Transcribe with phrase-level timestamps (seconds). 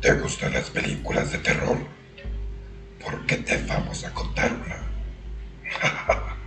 [0.00, 1.78] ¿Te gustan las películas de terror?
[3.02, 4.76] Porque te vamos a contar una.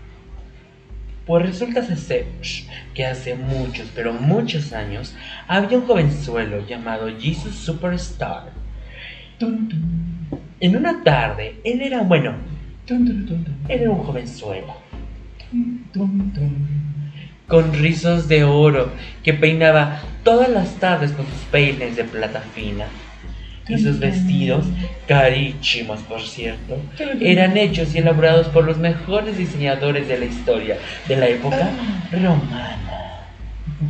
[1.23, 2.25] Pues resulta ser
[2.95, 5.16] que hace muchos, pero muchos años,
[5.48, 8.50] había un jovenzuelo llamado Jesus Superstar.
[10.59, 12.36] En una tarde, él era, bueno,
[13.70, 14.73] era un jovenzuelo.
[17.47, 18.91] Con rizos de oro
[19.23, 22.88] que peinaba todas las tardes con sus peines de plata fina.
[23.71, 24.66] Y sus vestidos,
[25.07, 26.77] carísimos por cierto,
[27.21, 31.70] eran hechos y elaborados por los mejores diseñadores de la historia de la época
[32.12, 32.77] romana.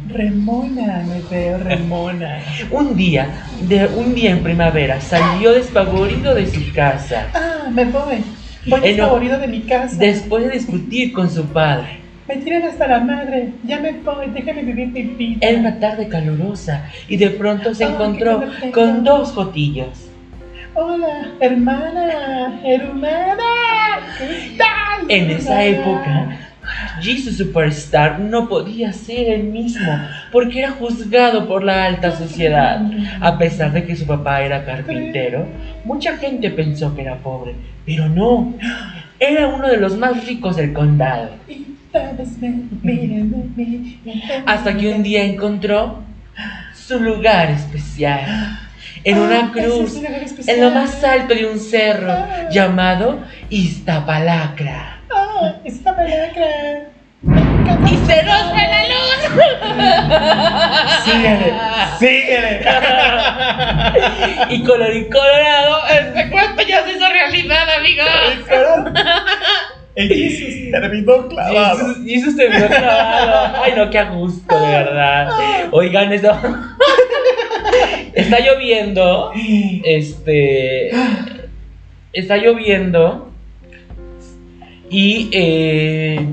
[0.08, 2.40] Remona, me veo remona.
[2.72, 7.28] Un día, de un día en primavera, salió despavorido de su casa.
[7.34, 8.24] Ah, me voy.
[8.68, 9.96] Voy Eh, despavorido de mi casa.
[9.98, 12.01] Después de discutir con su padre,
[12.32, 13.50] Me tiran hasta la madre.
[13.66, 15.46] Ya me voy, déjame vivir mi vida.
[15.46, 18.42] era una tarde calurosa y de pronto se encontró
[18.74, 20.10] con dos jotillos.
[20.74, 23.44] Hola, hermana, hermana.
[24.18, 25.12] ¿Qué tal?
[25.12, 26.38] En esa época,
[27.02, 29.92] Jesus Superstar no podía ser el mismo
[30.32, 32.82] porque era juzgado por la alta sociedad.
[33.20, 35.48] A pesar de que su papá era carpintero,
[35.84, 38.54] mucha gente pensó que era pobre, pero no.
[39.20, 41.32] Era uno de los más ricos del condado.
[41.50, 41.72] Y
[44.46, 46.04] Hasta que un día encontró
[46.74, 48.58] su lugar especial.
[49.04, 49.96] En Ah, una ese cruz,
[50.48, 52.48] en lo más alto de un cerro Ah.
[52.52, 53.20] llamado
[53.50, 55.00] Iztapalacra.
[55.14, 56.30] Ah, esta palabra.
[57.24, 59.22] ¡Y se nos fue la luz!
[61.04, 61.54] Síguele,
[62.00, 62.66] síguele.
[64.50, 68.08] y colorín colorado, este cuento ya se hizo realidad, amigos.
[69.96, 71.78] El Jesus terminó clavado.
[71.80, 73.62] Jesus, Jesus te vio clavado.
[73.64, 75.30] Ay, no, qué a gusto, de verdad.
[75.72, 76.32] Oigan, eso.
[78.14, 79.32] Está lloviendo.
[79.84, 80.92] Este.
[82.14, 83.32] Está lloviendo.
[84.90, 85.30] Y.
[85.34, 86.26] eh,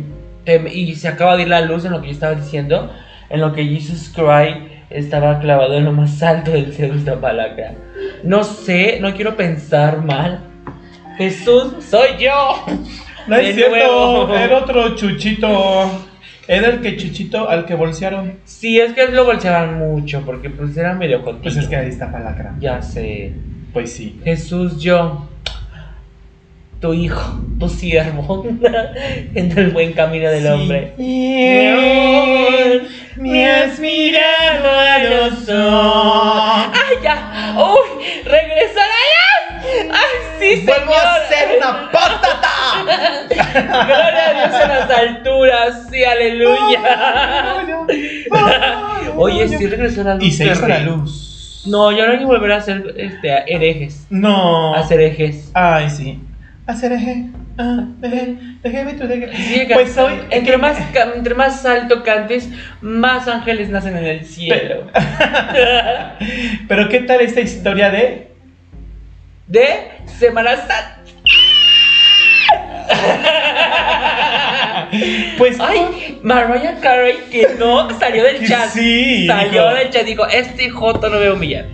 [0.44, 2.92] te- y se acaba de ir la luz en lo que yo estaba diciendo.
[3.30, 7.74] En lo que Jesus Christ estaba clavado en lo más alto del cielo de Iztapalacra.
[8.22, 10.40] No sé, no quiero pensar mal.
[11.18, 12.64] Jesús, soy yo.
[13.28, 14.34] No es cierto, nuevo.
[14.34, 16.06] era otro Chuchito.
[16.46, 18.38] Era el que Chuchito al que bolsearon.
[18.44, 21.42] Sí, es que lo bolseaban mucho porque pues era medio contigo.
[21.42, 22.54] Pues es que ahí está palacra.
[22.58, 23.32] Ya sé.
[23.72, 24.18] Pues sí.
[24.24, 25.28] Jesús, yo,
[26.80, 28.46] tu hijo, tu siervo,
[29.34, 30.94] en el buen camino del hombre.
[33.16, 36.72] Me has mirado a los ojos.
[36.72, 37.56] ¡Ay, ya!
[37.58, 38.04] ¡Uy!
[38.24, 38.94] ¡Regresará
[40.56, 41.06] sí, Vuelvo señor!
[41.06, 42.48] a ser una patata.
[43.86, 45.86] ¡Gloria a Dios en las alturas!
[45.90, 46.80] ¡Sí, aleluya!
[49.16, 50.24] Oye, sí regresó la luz.
[50.24, 51.64] Y se hizo la luz.
[51.66, 54.06] No, yo no hay que volver a hacer este, herejes.
[54.10, 54.74] No.
[54.74, 55.50] Hacer herejes.
[55.54, 56.20] Ay, sí.
[56.66, 57.24] Hacer eje.
[57.56, 57.84] Ah.
[58.02, 60.12] Sí, Pues hoy.
[60.30, 60.76] entre más,
[61.16, 62.48] entre más alto cantes,
[62.80, 64.86] más ángeles nacen en el cielo.
[66.68, 68.27] Pero ¿qué tal esta historia de
[69.48, 70.94] De Semana Santa.
[75.36, 78.68] Pues Ay, Mariah Carey que no salió del chat.
[78.70, 80.04] sí, Salió del chat.
[80.04, 81.66] Dijo: Este Joto no veo humillar.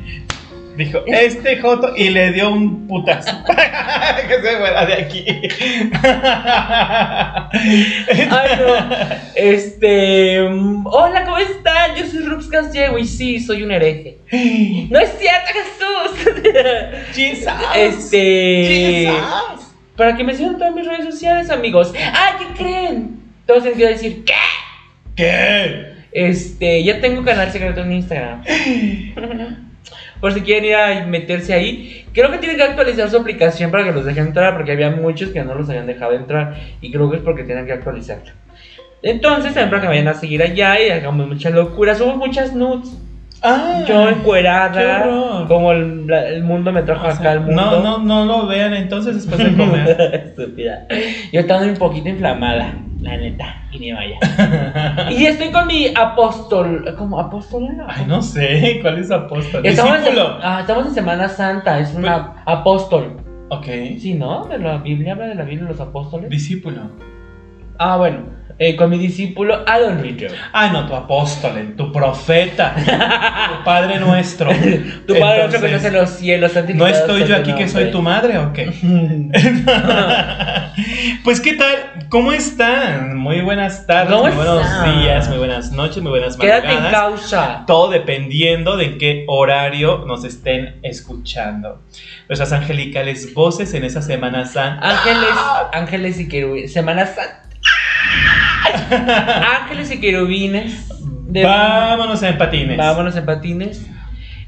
[0.77, 3.31] Dijo este Joto y le dio un putazo.
[4.29, 5.25] que se fuera de aquí.
[8.31, 8.75] Ay, no.
[9.35, 10.49] Este.
[10.49, 11.95] mm, Hola, ¿cómo están?
[11.97, 14.19] Yo soy Rubs Gallego y sí, soy un hereje.
[14.91, 16.11] No es cierto, Jesús.
[17.15, 17.53] Jesus.
[17.75, 19.09] Este.
[19.11, 19.75] Jesus.
[19.97, 21.93] Para que me sigan todas mis redes sociales, amigos.
[22.13, 23.21] ¡Ah, qué creen!
[23.47, 24.33] Todos se a decir, ¿qué?
[25.15, 25.95] ¿Qué?
[26.13, 28.43] Este, ya tengo canal secreto en Instagram.
[30.21, 32.07] Por si quieren ir a meterse ahí.
[32.13, 35.31] Creo que tienen que actualizar su aplicación para que los dejen entrar, porque había muchos
[35.31, 36.57] que no los habían dejado entrar.
[36.81, 38.33] Y creo que es porque tienen que actualizarlo.
[39.03, 41.95] Entonces, también para que vayan a seguir allá y hagamos mucha locura.
[41.95, 42.97] Subo muchas nudes.
[43.45, 45.45] Ah, Yo encuerada.
[45.47, 47.63] Como el, el mundo me trajo O acá sea, al mundo.
[47.63, 49.97] no, no, no lo vean entonces después de comer.
[50.27, 50.87] Estúpida.
[51.33, 54.19] Yo estaba un poquito inflamada, la neta, y ni vaya.
[55.11, 56.95] y estoy con mi apóstol.
[56.97, 57.21] ¿Cómo?
[57.21, 57.69] ¿Apóstol?
[57.87, 59.65] Ay, no sé, ¿cuál es apóstol?
[59.67, 60.39] Estamos en, Discípulo.
[60.43, 63.17] ah, estamos en Semana Santa, es una apóstol.
[63.51, 63.67] Ok.
[63.99, 64.47] Sí, ¿no?
[64.47, 66.31] De la Biblia habla de la Biblia de los apóstoles.
[66.31, 66.81] Discípulo.
[67.79, 68.21] Ah, bueno,
[68.59, 70.33] eh, con mi discípulo Adon Ritter.
[70.53, 74.51] Ah, no, tu apóstol, tu profeta, tu Padre nuestro.
[75.07, 78.01] Tu padre nuestro que no en los cielos, ¿No estoy yo aquí que soy tu
[78.01, 78.67] madre o qué?
[81.25, 83.17] pues qué tal, ¿cómo están?
[83.17, 85.01] Muy buenas tardes, ¿Cómo muy buenos están?
[85.01, 86.93] días, muy buenas noches, muy buenas Quédate en madrugadas.
[86.93, 87.65] causa.
[87.67, 91.81] Todo dependiendo de qué horario nos estén escuchando.
[92.29, 94.91] Nuestras angelicales voces en esa Semana Santa.
[94.91, 95.35] Ángeles,
[95.73, 96.73] ángeles y querubines.
[96.73, 97.44] Semana Santa.
[99.63, 100.89] ángeles y querubines.
[101.29, 102.77] de- Vámonos en patines.
[102.77, 103.87] Vámonos en patines.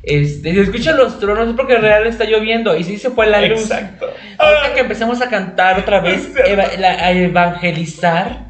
[0.03, 3.41] Este, se escuchan los tronos porque en realidad está lloviendo y sí se fue la
[3.43, 3.63] luz.
[3.63, 4.07] Exacto.
[4.39, 8.47] Ahorita que empecemos a cantar otra vez, eva- la- a evangelizar,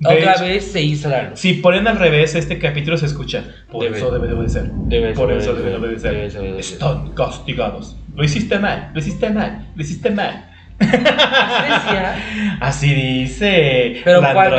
[0.00, 0.42] De otra hecho.
[0.44, 1.38] vez se hizo la luz.
[1.38, 3.44] Si ponen al revés, este capítulo se escucha.
[3.70, 3.98] Por Debe.
[3.98, 4.64] eso debe de obedecer.
[4.72, 6.12] Debe Por ser, eso debe debe de obedecer.
[6.12, 6.58] debe debe.
[6.60, 7.96] Están castigados.
[8.16, 10.46] Lo hiciste mal, lo hiciste mal, lo hiciste mal.
[10.80, 12.56] Así decía.
[12.60, 14.00] Así dice.
[14.04, 14.50] Pero la ¿cuál?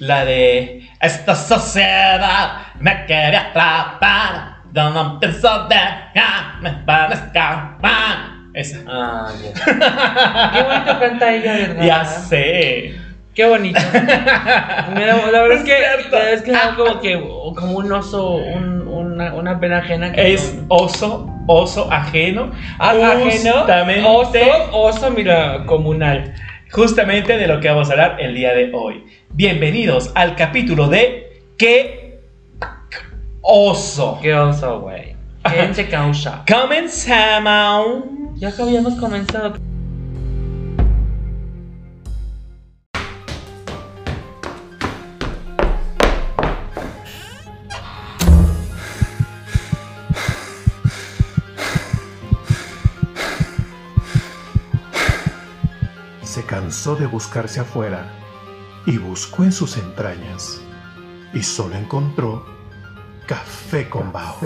[0.00, 4.58] La de Esta sociedad me quiere atrapar.
[4.72, 8.18] No, no pienso dejarme para escapar.
[8.54, 8.78] Esa.
[8.88, 9.28] Ah.
[9.64, 11.84] Qué bonito canta ella, ¿verdad?
[11.84, 12.94] Ya sé.
[13.34, 13.78] Qué bonito.
[14.94, 16.16] Mira, la verdad es que, Es cierto.
[16.16, 17.14] la verdad es que como que
[17.60, 20.12] como un oso, un- una, una pena ajena.
[20.12, 22.50] Que Es no- oso, oso ajeno.
[22.78, 23.52] Ah, ajeno.
[23.52, 24.38] Justamente, Oso,
[24.72, 26.34] oso, mira, comunal.
[26.72, 29.04] justamente de lo que vamos a hablar el día de hoy.
[29.34, 32.20] Bienvenidos al capítulo de ¿Qué
[33.40, 34.18] oso?
[34.20, 35.14] Qué oso, güey.
[35.42, 36.44] ¿Quién se causa?
[36.48, 38.04] Comenzamos.
[38.34, 39.54] Ya que habíamos comenzado.
[56.22, 58.10] Se cansó de buscarse afuera
[58.88, 60.62] y buscó en sus entrañas
[61.34, 62.46] y solo encontró
[63.26, 64.38] café con bao.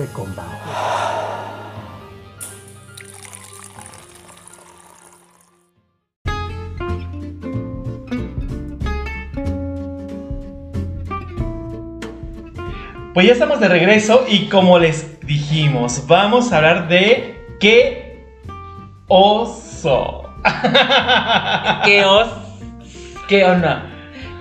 [13.14, 18.26] Pues ya estamos de regreso y como les dijimos, vamos a hablar de qué
[19.06, 20.34] oso.
[21.84, 22.28] ¿Qué os?
[23.28, 23.91] ¿Qué onda?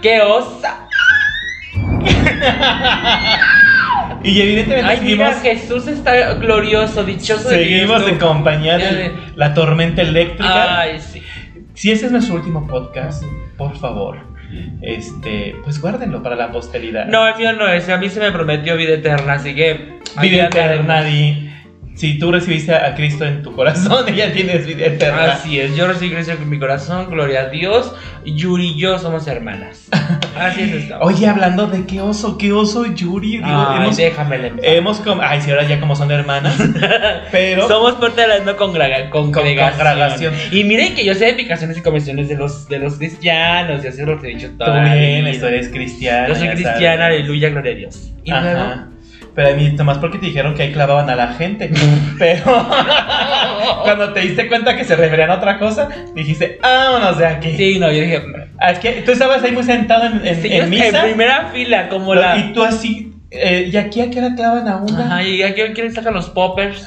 [0.01, 0.87] ¿Qué osa?
[4.23, 8.09] Y evidentemente Ay, mira, seguimos, Jesús está glorioso, dichoso de seguimos Cristo.
[8.11, 10.79] en compañía de de- la tormenta eléctrica.
[10.81, 11.23] Ay, sí.
[11.73, 13.23] Si ese es nuestro último podcast,
[13.57, 14.19] por favor,
[14.83, 17.07] este, pues guárdenlo para la posteridad.
[17.07, 17.89] No, el mío no es.
[17.89, 19.97] A mí se me prometió vida eterna, así que.
[20.21, 21.50] vida eterna, Di.
[21.93, 25.33] Si tú recibiste a Cristo en tu corazón, ya tienes vida eterna.
[25.33, 27.93] Así es, yo recibí Cristo en mi corazón, gloria a Dios.
[28.25, 29.89] Yuri y yo somos hermanas.
[30.37, 30.97] Así es esto.
[31.01, 33.37] Oye, hablando de qué oso, qué oso, Yuri.
[33.37, 36.55] Digo, Ay, hemos, déjame la hemos Ay, si ahora ya como son hermanas.
[37.31, 37.67] pero.
[37.67, 39.85] Somos parte de la misma congrega- congregación.
[39.85, 40.33] congregación.
[40.51, 43.87] Y miren que yo sé de picaciones y convenciones de los, de los cristianos, y
[43.87, 46.27] así los he dicho Tú toda la bien, tú eres cristiana.
[46.27, 47.17] Yo soy cristiana, sabes.
[47.19, 48.11] aleluya, gloria a Dios.
[48.23, 48.90] Y luego.
[49.33, 51.69] Pero a mí, nomás porque te dijeron que ahí clavaban a la gente.
[52.19, 52.43] Pero
[53.83, 57.55] cuando te diste cuenta que se referían a otra cosa, dijiste, vámonos de aquí.
[57.57, 58.21] Sí, no, yo dije.
[58.59, 60.99] Ah, Es que tú estabas ahí muy sentado en, en, sí, en misa.
[60.99, 62.37] en primera fila, como la.
[62.37, 65.05] Y tú así, eh, ¿y aquí a qué hora clavan a una?
[65.05, 66.85] Ajá, y aquí quieren sacar los poppers.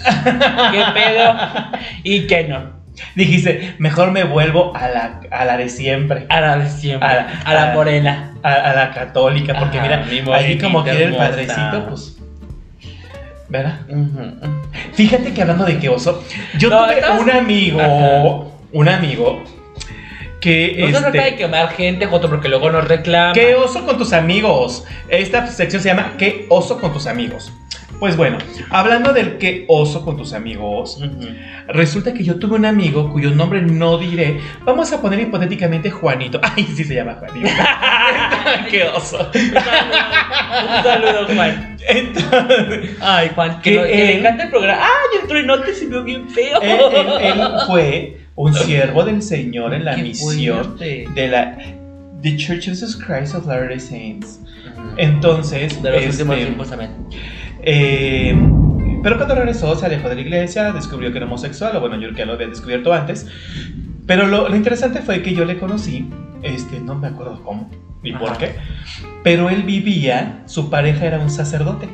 [0.73, 1.35] ¿Qué pedo?
[2.05, 2.85] Y que no.
[3.17, 6.27] Dijiste, mejor me vuelvo a la, a la de siempre.
[6.29, 7.09] A la de siempre.
[7.09, 8.35] A A la- a morena.
[8.45, 12.19] A, a la católica, porque Ajá, mira, mi ahí como quiere el padrecito, pues.
[13.49, 13.81] ¿Verdad?
[14.95, 16.25] Fíjate que hablando de qué oso,
[16.59, 18.51] yo No, tuve estás- un amigo, Ajá.
[18.73, 19.45] un amigo
[20.41, 23.35] que No se trata de este, quemar gente, Joto, porque luego nos reclaman.
[23.35, 24.85] ¿Qué oso con tus amigos?
[25.09, 27.53] Esta sección se llama ¿Qué oso con tus amigos?
[28.01, 28.39] Pues bueno,
[28.71, 31.01] hablando del qué oso con tus amigos,
[31.69, 34.41] resulta que yo tuve un amigo cuyo nombre no diré.
[34.65, 36.39] Vamos a poner hipotéticamente Juanito.
[36.43, 37.49] Ay, sí se llama Juanito.
[38.71, 39.31] qué oso.
[39.35, 41.77] Un saludo, un saludo, Juan.
[41.89, 44.83] Entonces, Ay, Juan, que, Que no- que le encanta el programa.
[44.83, 46.61] Ay, el truenote se vio bien feo.
[46.63, 51.07] él, él- él fue un siervo del Señor en la Qué misión fuerte.
[51.15, 51.57] de la
[52.23, 54.41] The Church of Jesus Christ of Latter-day Saints.
[54.97, 56.91] Entonces, De los este, últimos tiempos también.
[57.65, 58.37] Eh,
[59.03, 62.03] pero cuando regresó, se alejó de la iglesia, descubrió que era homosexual, o bueno, yo
[62.03, 63.27] creo que ya lo había descubierto antes.
[64.07, 66.09] Pero lo, lo interesante fue que yo le conocí,
[66.43, 67.71] este, no me acuerdo cómo
[68.03, 68.55] ni por qué,
[69.23, 71.89] pero él vivía, su pareja era un sacerdote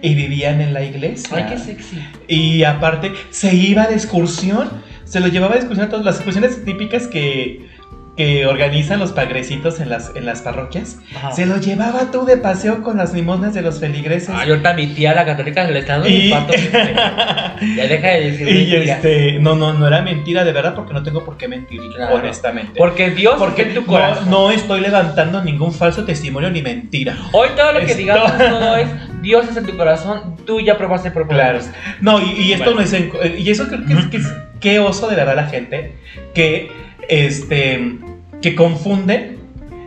[0.00, 1.36] y vivían en la iglesia.
[1.36, 1.98] Ay, qué sexy.
[2.28, 4.68] Y aparte, se iba de excursión,
[5.04, 7.68] se lo llevaba de excursión a todas las excursiones típicas que
[8.16, 11.32] que organizan los pagrecitos en las, en las parroquias, Ajá.
[11.32, 14.28] se lo llevaba tú de paseo con las limosnas de los feligreses.
[14.34, 16.94] Ay, ahorita mi tía, la católica, le está dando Y- este.
[17.76, 18.96] Ya deja de decir Y mentiras.
[18.96, 22.16] este, no, no, no era mentira de verdad porque no tengo por qué mentir, Claro.
[22.16, 22.72] honestamente.
[22.76, 24.30] Porque Dios porque en tu no, corazón.
[24.30, 27.16] no estoy levantando ningún falso testimonio ni mentira.
[27.32, 28.88] Hoy todo lo que Esto- digamos todo es
[29.22, 31.60] Dios es en tu corazón, tú ya probaste por Claro.
[32.00, 32.80] No, y, y esto Bueno.
[32.80, 35.46] no es en- y eso creo que es, que es- qué oso de verdad la
[35.46, 35.94] gente
[36.34, 36.70] que
[37.08, 37.98] este
[38.40, 39.38] que confunde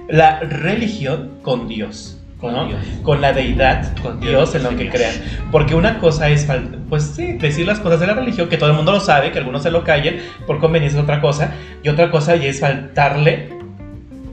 [0.07, 2.19] la religión con Dios.
[2.39, 2.67] Con ¿no?
[2.67, 2.81] Dios.
[3.01, 5.13] Con la deidad, Con Dios, Dios, en lo que crean.
[5.51, 6.47] Porque una cosa es,
[6.89, 9.39] pues sí, decir las cosas de la religión, que todo el mundo lo sabe, que
[9.39, 13.49] algunos se lo callen, por conveniencia es otra cosa, y otra cosa ya es faltarle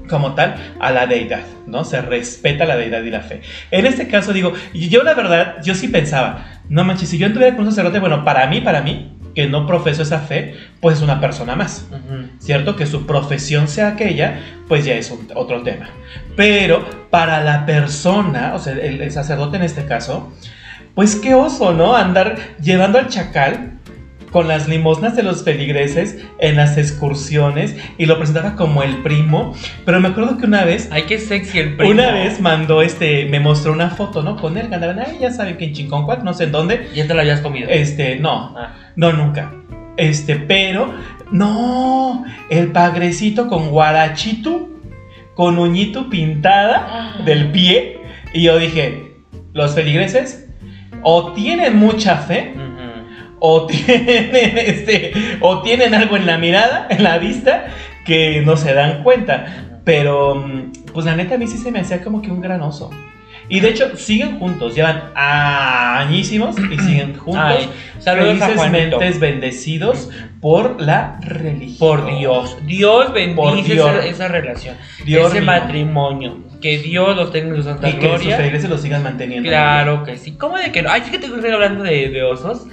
[0.09, 1.85] como tal a la deidad, ¿no?
[1.85, 3.41] Se respeta la deidad y la fe.
[3.71, 7.57] En este caso digo, yo la verdad, yo sí pensaba, no manches, si yo anduviera
[7.57, 11.03] con un sacerdote, bueno, para mí, para mí, que no profeso esa fe, pues es
[11.03, 11.87] una persona más.
[12.39, 12.77] ¿cierto?
[12.77, 15.89] Que su profesión sea aquella, pues ya es un- otro tema.
[16.37, 20.33] Pero para la persona, o sea, el, el sacerdote en este caso,
[20.95, 21.97] pues qué oso, ¿no?
[21.97, 23.73] Andar llevando al chacal
[24.33, 29.55] con las limosnas de los feligreses en las excursiones y lo presentaba como el primo.
[29.85, 31.93] Pero me acuerdo que una vez, Ay, qué sexy el primo.
[31.93, 34.37] una vez mandó este, me mostró una foto, ¿no?
[34.37, 36.89] Con él, andaban ahí, ya saben que en Chinconcuac, no sé en dónde.
[36.95, 37.69] Ya te lo habías comido.
[37.71, 38.75] Este, no, Ah.
[38.97, 39.53] no, nunca.
[39.99, 40.93] Este, pero,
[41.31, 44.71] no, el pagrecito con guarachito,
[45.35, 47.99] con uñito pintada del pie.
[48.33, 49.12] Y yo dije,
[49.53, 50.49] los feligreses
[51.03, 52.72] o tienen mucha fe, Ujú.
[53.45, 57.67] O tienen, este, o tienen algo en la mirada, en la vista,
[58.05, 59.81] que no se dan cuenta.
[59.85, 62.63] Pero, mm, pues la neta a mí sí se me hacía como que un gran
[62.63, 62.91] oso.
[63.49, 67.43] Y de hecho, siguen juntos, llevan añísimos y siguen juntos.
[67.45, 67.69] Ay,
[67.99, 69.01] saludos a Juanito.
[69.01, 70.09] Felizmente bendecidos
[70.41, 71.79] por la religión.
[71.81, 72.57] Por Dios.
[72.65, 73.91] Dios bendice Dios.
[73.91, 74.77] Esa, esa relación.
[75.05, 76.51] Dios ese matrimonio.
[76.62, 78.37] Que Dios los tenga en su santa Y que sus gloria.
[78.37, 79.49] feligreses lo sigan manteniendo.
[79.49, 80.33] Claro que sí.
[80.38, 80.90] ¿Cómo de que no?
[80.90, 82.66] Ay, fíjate que estoy hablando de, de osos.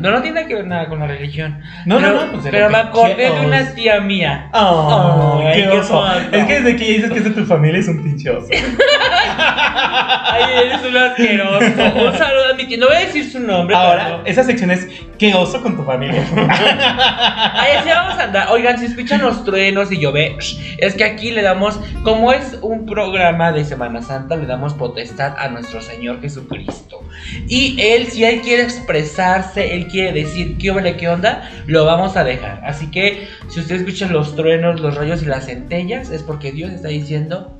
[0.00, 1.60] No, no tiene que ver nada con la religión.
[1.84, 2.32] No, pero, no, no.
[2.32, 4.48] pues pero me acordé de una tía mía.
[4.52, 6.06] Ay, qué oso.
[6.30, 8.46] Es que desde que dices que es de tu familia es un pinche oso.
[9.36, 11.64] Ay, eres un asqueroso.
[12.06, 12.78] Un saludo a mi tía.
[12.78, 13.74] No voy a decir su nombre.
[13.76, 14.86] Ahora, pero- esa sección es
[15.18, 16.22] ¿Qué oso con tu familia?
[17.54, 18.48] Ay, así vamos a andar.
[18.50, 20.36] Oigan, si escuchan los truenos y llover,
[20.78, 25.34] es que aquí le damos, como es un programa de Semana Santa, le damos potestad
[25.38, 27.00] a nuestro Señor Jesucristo.
[27.48, 32.16] Y Él, si Él quiere expresarse, Él quiere decir qué vale, qué onda, lo vamos
[32.18, 32.60] a dejar.
[32.64, 36.70] Así que si usted escucha los truenos, los rayos y las centellas, es porque Dios
[36.72, 37.50] está diciendo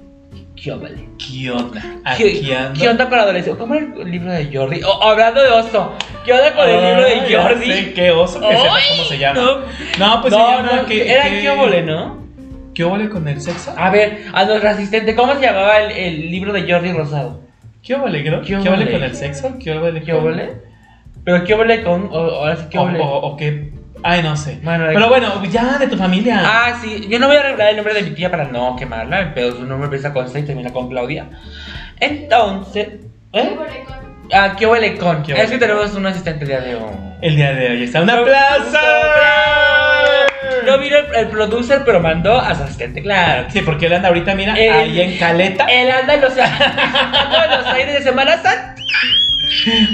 [0.54, 1.08] qué vale.
[1.18, 1.82] ¿Qué onda?
[2.16, 2.40] ¿Qué,
[2.78, 3.58] qué onda con la adolescencia?
[3.58, 4.82] ¿Cómo era el libro de Jordi?
[4.84, 5.92] Oh, hablando de oso,
[6.26, 7.72] ¿qué onda con el libro Ay, de Jordi?
[7.72, 8.38] sé, ¿Qué oso?
[8.40, 9.40] Que sepa cómo se llama.
[9.40, 9.58] No,
[9.98, 12.23] No, pues se no, llama no, que, era que- qué óvole, ¿no?
[12.74, 13.72] ¿Qué óvole con el sexo?
[13.76, 17.40] A ver, a nuestro asistente, ¿cómo se llamaba el, el libro de Jordi Rosado?
[17.82, 18.42] ¿Qué óvole, no?
[18.42, 19.56] ¿Qué óvole con el sexo?
[19.62, 20.50] ¿Qué óvole ¿Qué con- óvole?
[21.24, 22.08] ¿Pero qué óvole con...?
[22.10, 22.98] o- ahora sí, ¿qué o, óvole?
[23.00, 23.72] o- o qué?
[24.02, 24.58] Ay, no sé.
[24.62, 26.42] Bueno, Pero bueno, ya de tu familia.
[26.44, 29.32] Ah, sí, yo no voy a revelar el nombre de mi tía para no quemarla,
[29.34, 31.26] pero su nombre empieza con C y termina con Claudia.
[32.00, 32.88] Entonces...
[33.32, 33.56] ¿Eh?
[34.32, 35.22] Ah, ¿qué óvole con?
[35.22, 36.90] ¿Qué es que tenemos un asistente el día de hoy.
[37.22, 38.00] El día de hoy está.
[38.00, 38.78] ¡Un No, aplauso!
[40.66, 43.46] No vino el, el producer, pero mandó a su asistente, claro.
[43.50, 45.66] Sí, porque él anda ahorita, mira, El- ahí en Caleta.
[45.66, 48.74] Él anda en los, los aires de Semana Santa.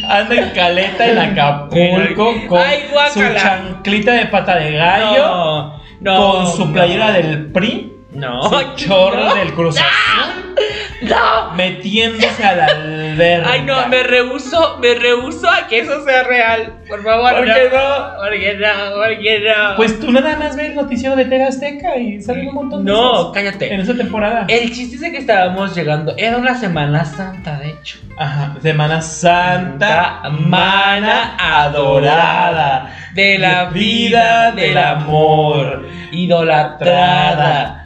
[0.08, 6.32] Anda en Caleta, en Acapulco, con ay, su chanclita de pata de gallo, No, no,
[6.32, 6.72] con su no.
[6.72, 10.54] playera del PRI, No, chorro no, del Cruz Azul,
[11.02, 11.52] No.
[11.54, 13.50] metiéndose a la alberca.
[13.52, 16.74] Ay, no, me rehuso, me rehuso a que eso sea real.
[16.88, 17.54] Por favor, ¿Por no.
[17.54, 18.16] qué no?
[18.18, 18.94] ¿Por qué no?
[18.96, 19.76] ¿Por qué no?
[19.76, 22.90] Pues tú nada más ves el noticiero de TV Azteca y salen un montón de
[22.90, 23.72] no, cosas cállate.
[23.74, 24.44] en esa temporada.
[24.48, 26.14] El chiste es de que estábamos llegando.
[26.18, 27.98] Era una Semana Santa, de hecho.
[28.18, 37.79] Ajá, Semana Santa, Santa, mana adorada, De la vida, del amor, idolatrada,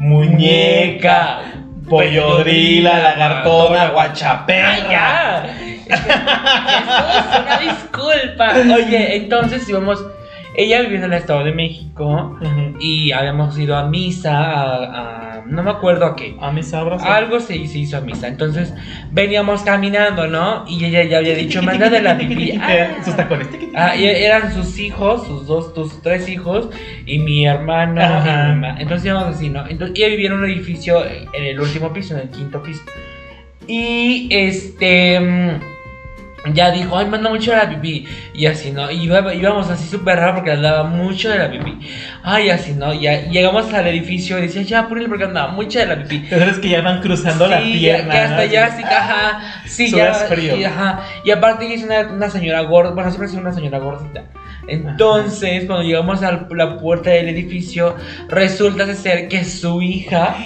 [0.00, 1.40] muñeca,
[1.88, 4.90] pollodrila, lagartona, ¡Ay, guachaperra.
[4.90, 5.44] ya!
[5.90, 8.52] Eso es una disculpa.
[8.74, 10.02] Oye, entonces íbamos.
[10.62, 12.38] Ella viviendo en el Estado de México
[12.80, 14.84] y habíamos ido a misa, a,
[15.36, 16.36] a- no me acuerdo a qué.
[16.40, 17.02] A mis sabros.
[17.02, 18.28] Algo se, se hizo a misa.
[18.28, 18.72] Entonces
[19.10, 20.64] veníamos caminando, ¿no?
[20.68, 22.60] Y ella ya había dicho, manda de la Biblia.
[22.62, 23.02] Ah.
[23.04, 23.48] Sus tacones.
[23.74, 26.68] Ah, y eran sus hijos, sus dos, tus tres hijos
[27.06, 28.76] y mi y mamá.
[28.78, 29.66] Entonces íbamos así, ¿no?
[29.66, 32.82] Entonces ella vivía en un edificio en el último piso, en el quinto piso.
[33.66, 35.58] Y este.
[36.54, 38.06] Ya dijo, ay, manda mucho de la pipí.
[38.34, 38.90] Y así, ¿no?
[38.90, 41.78] Y iba- íbamos así súper raro porque andaba mucho de la pipí.
[42.22, 42.94] Ay, así, ¿no?
[42.94, 46.26] Ya llegamos al edificio y decía, ya, ponle porque andaba mucho de la pipí.
[46.30, 48.10] Es que ya van cruzando la Sí, pierna.
[48.12, 48.52] que hasta ¿no?
[48.52, 49.40] ya, sí, ajá.
[49.66, 50.14] Sí, ya.
[50.14, 50.56] frío.
[50.56, 51.00] Y, ajá.
[51.24, 52.90] Y aparte ella es una, una señora gorda.
[52.92, 54.24] Bueno, siempre ha sido una señora gordita.
[54.68, 57.96] Entonces, cuando llegamos a la puerta del edificio,
[58.28, 60.36] resulta ser que su hija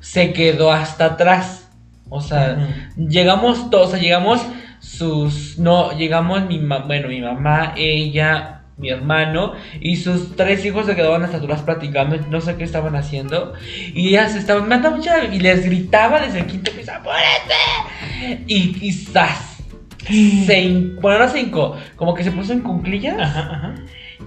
[0.00, 1.68] se quedó hasta atrás.
[2.08, 2.56] O sea,
[2.96, 3.08] Ujú.
[3.08, 4.40] llegamos todos, o sea, llegamos
[4.84, 5.58] sus.
[5.58, 10.96] No, llegamos mi mamá, bueno, mi mamá, ella, mi hermano y sus tres hijos se
[10.96, 13.54] quedaban hasta atrás platicando, no sé qué estaban haciendo.
[13.94, 15.24] Y ellas estaban, me mucha.
[15.24, 18.44] Y les gritaba desde el quinto piso, ¡apúrate!
[18.46, 19.58] Y, ¡zas!
[20.06, 20.68] Se,
[21.00, 23.74] bueno, no hincó, como que se puso en cunclillas Ajá, ajá.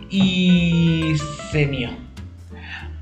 [0.10, 1.14] y
[1.52, 2.07] se mió.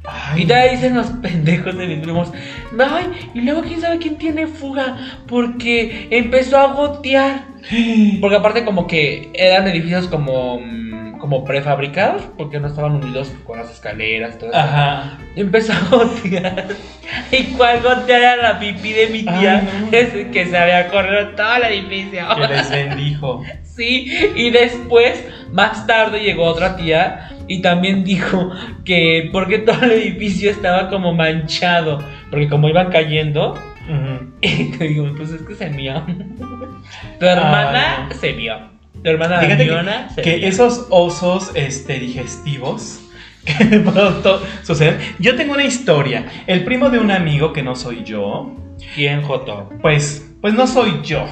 [0.08, 2.32] Ay, Y todavía dicen los pendejos de mis primos,
[2.80, 4.98] ay, y luego quién sabe quién tiene fuga,
[5.28, 7.56] porque empezó a gotear.
[8.22, 13.58] Porque aparte como que eran edificios como, mm, como prefabricados, porque no estaban unidos con
[13.58, 14.60] las escaleras y todo eso.
[14.60, 15.18] Ajá.
[15.36, 16.68] Empezó a gotear.
[17.32, 19.60] ¿Y cuál gotear era la pipí de mi tía?
[19.62, 19.98] Ay, no.
[19.98, 22.22] Es que se había corrido todo el edificio.
[22.36, 23.44] Que les bendijo.
[23.64, 28.52] Sí, y después, más tarde llegó otra tía y también dijo
[28.84, 32.00] que porque todo el edificio estaba como manchado,
[32.30, 33.56] porque como iban cayendo,
[34.42, 36.04] y te digo, pues es que se mió.
[37.20, 38.58] Tu hermana Ay, se mió.
[39.04, 40.48] Tu hermana Fíjate que- Damiana se que mió.
[40.48, 43.02] esos osos este, digestivos
[43.46, 44.98] que de pronto suceden.
[45.20, 46.26] Yo tengo una historia.
[46.48, 48.56] El primo de un amigo que no soy yo,
[48.96, 49.70] ¿Quién, Joto?
[49.82, 51.26] pues, pues no soy yo.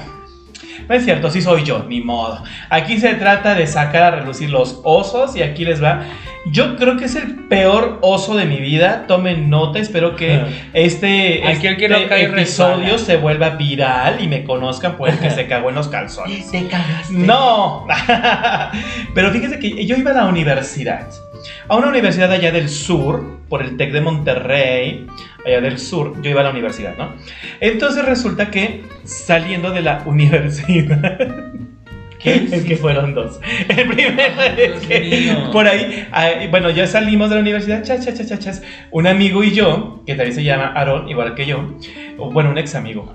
[0.88, 2.42] No es cierto, sí soy yo, ni modo.
[2.68, 6.02] Aquí se trata de sacar a relucir los osos y aquí les va.
[6.46, 9.06] Yo creo que es el peor oso de mi vida.
[9.06, 10.42] Tomen nota, espero que
[10.74, 12.98] este, que este no y episodio resbala.
[12.98, 16.50] se vuelva viral y me conozcan por el que se cagó en los calzones.
[16.50, 17.14] Te cagaste.
[17.14, 17.86] No,
[19.14, 21.08] pero fíjese que yo iba a la universidad,
[21.68, 25.06] a una universidad allá del sur, por el TEC de Monterrey,
[25.46, 27.14] allá del sur, yo iba a la universidad, ¿no?
[27.60, 31.44] Entonces resulta que saliendo de la universidad,
[32.24, 33.38] ¿Qué es que fueron dos.
[33.68, 38.04] El primero Ay, es que por ahí, ah, bueno, ya salimos de la universidad, chas,
[38.04, 38.62] chas, chas, chas.
[38.90, 41.76] Un amigo y yo, que también se llama Aaron, igual que yo,
[42.32, 43.14] bueno, un ex amigo.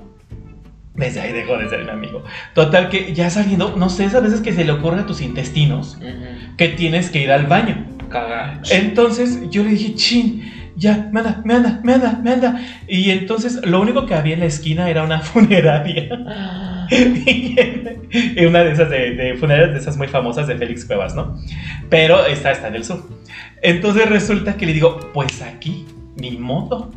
[0.93, 2.23] Desde ahí dejó de ser mi amigo.
[2.53, 5.97] Total, que ya saliendo, no sé, esas veces que se le ocurre a tus intestinos
[6.57, 7.85] que tienes que ir al baño.
[8.71, 12.61] Entonces yo le dije, chin, ya, me anda, me anda, me anda, me anda.
[12.87, 16.09] Y entonces lo único que había en la esquina era una funeraria.
[16.89, 21.37] y una de esas de, de funerarias de esas muy famosas de Félix Cuevas, ¿no?
[21.89, 23.07] Pero esta está en el sur.
[23.61, 26.91] Entonces resulta que le digo, pues aquí, ni modo.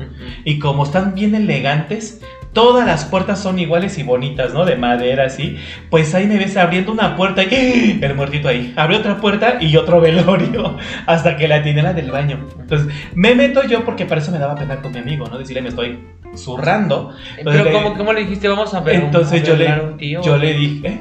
[0.44, 2.20] Y como están bien elegantes,
[2.52, 4.64] todas las puertas son iguales y bonitas, ¿no?
[4.64, 5.56] De madera, así.
[5.90, 8.06] Pues ahí me ves abriendo una puerta y ¡ah!
[8.06, 8.72] el muertito ahí.
[8.76, 10.76] Abre otra puerta y otro velorio.
[11.06, 12.46] Hasta que la tiene la del baño.
[12.60, 15.38] Entonces me meto yo porque para eso me daba pena con mi amigo, ¿no?
[15.38, 15.98] Decirle, me estoy
[16.36, 17.14] zurrando.
[17.36, 18.48] Entonces Pero le- ¿cómo, ¿cómo le dijiste?
[18.48, 18.96] Vamos a ver.
[18.96, 20.22] Entonces a yo le, un tío.
[20.22, 21.00] yo le dije, ¿eh?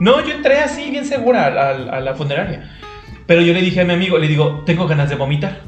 [0.00, 2.70] No, yo entré así, bien segura, a, a- a la funeraria.
[3.26, 5.60] Pero yo le dije a mi amigo, le digo, tengo ganas de vomitar.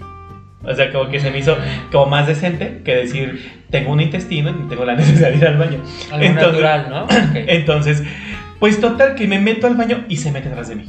[0.63, 1.57] O sea, como que se me hizo
[1.91, 5.57] como más decente que decir, tengo un intestino y tengo la necesidad de ir al
[5.57, 5.81] baño.
[6.13, 7.05] Algo Entonces- natural, ¿no?
[7.05, 7.11] Ok.
[7.49, 8.03] Entonces,
[8.59, 10.85] pues total que me meto al baño y se mete atrás de mí.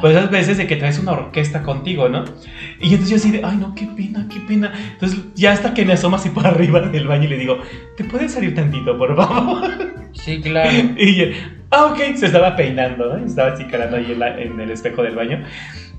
[0.00, 2.24] Pues esas veces de que traes una orquesta contigo, ¿no?
[2.80, 4.72] Y entonces yo así de, ay no, qué pena, qué pena.
[4.92, 7.58] Entonces ya hasta que me asoma así por arriba del baño y le digo,
[7.96, 9.68] ¿te puedes salir tantito, por favor?
[10.12, 10.70] Sí, claro.
[10.96, 11.24] Y yo,
[11.72, 13.26] ah, ok, se estaba peinando, ¿no?
[13.26, 15.42] Estaba así calando ahí en, la- en el espejo del baño.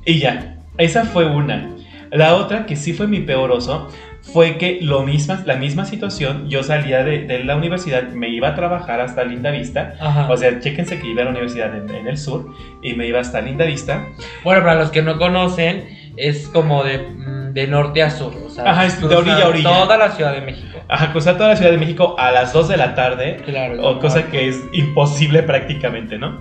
[0.05, 1.67] Y ya, esa fue una.
[2.11, 3.89] La otra, que sí fue mi peor oso,
[4.21, 8.49] fue que lo misma, la misma situación, yo salía de, de la universidad, me iba
[8.49, 9.95] a trabajar hasta Linda Vista.
[9.99, 10.29] Ajá.
[10.29, 13.19] O sea, chéquense que iba a la universidad en, en el sur y me iba
[13.19, 14.07] hasta Linda Vista.
[14.43, 15.85] Bueno, para los que no conocen,
[16.17, 18.33] es como de, mm, de norte a sur.
[18.45, 19.69] O sea, Ajá, es de orilla a orilla.
[19.69, 20.79] Toda la Ciudad de México.
[20.87, 23.37] Ajá, cruzar toda la Ciudad de México a las 2 de la tarde.
[23.45, 23.87] Claro.
[23.87, 26.39] O cosa que es imposible prácticamente, ¿no?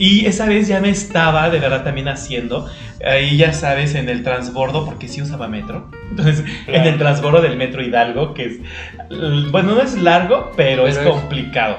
[0.00, 2.66] Y esa vez ya me estaba de verdad también haciendo,
[3.06, 5.90] ahí ya sabes, en el transbordo, porque sí usaba metro.
[6.10, 6.80] Entonces, Claro.
[6.80, 8.52] en el transbordo del metro Hidalgo, que es,
[9.10, 11.76] l- bueno, no es largo, pero, Pero es es- complicado,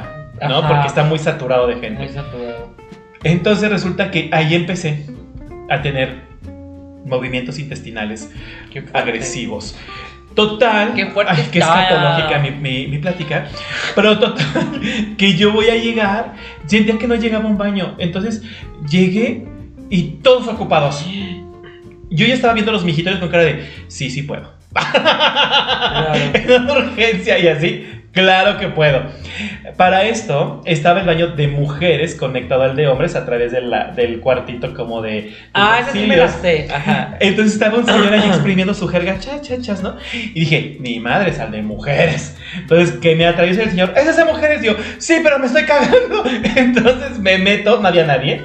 [0.48, 0.60] ¿no?
[0.60, 0.68] Ajá.
[0.68, 2.10] Porque está muy saturado de Muy gente.
[2.10, 2.76] saturado.
[3.24, 5.08] Entonces resulta que ahí empecé
[5.70, 6.22] a tener
[7.06, 8.30] movimientos intestinales
[8.94, 9.76] agresivos.
[10.36, 11.84] Total, Qué fuerte ay, que está.
[11.84, 13.48] escatológica mi, mi, mi plática,
[13.96, 14.46] pero total,
[15.17, 18.41] que yo voy a llegar, sentía que no llegaba a un baño, entonces
[18.89, 19.46] llegué
[19.89, 21.06] y todos ocupados.
[22.10, 24.54] Yo ya estaba viendo los mijitorios con cara de, sí, sí puedo.
[26.34, 29.04] en una urgencia y así, Claro que puedo.
[29.78, 33.88] Para esto estaba el baño de mujeres conectado al de hombres a través de la-
[33.91, 35.34] del cuartito como de...
[35.54, 36.67] Ah, esa sí me la sé.
[36.74, 37.15] Ajá.
[37.21, 39.95] Entonces estaba un señor ahí exprimiendo su jerga, cha, cha, chas, ¿no?
[40.13, 42.38] Y dije, ni madre, es al de mujeres.
[42.58, 44.62] Entonces, que me atraviesa el señor, ¿es ese de mujeres?
[44.62, 46.24] Yo, sí, pero me estoy cagando.
[46.56, 48.41] Entonces me meto, no había nadie.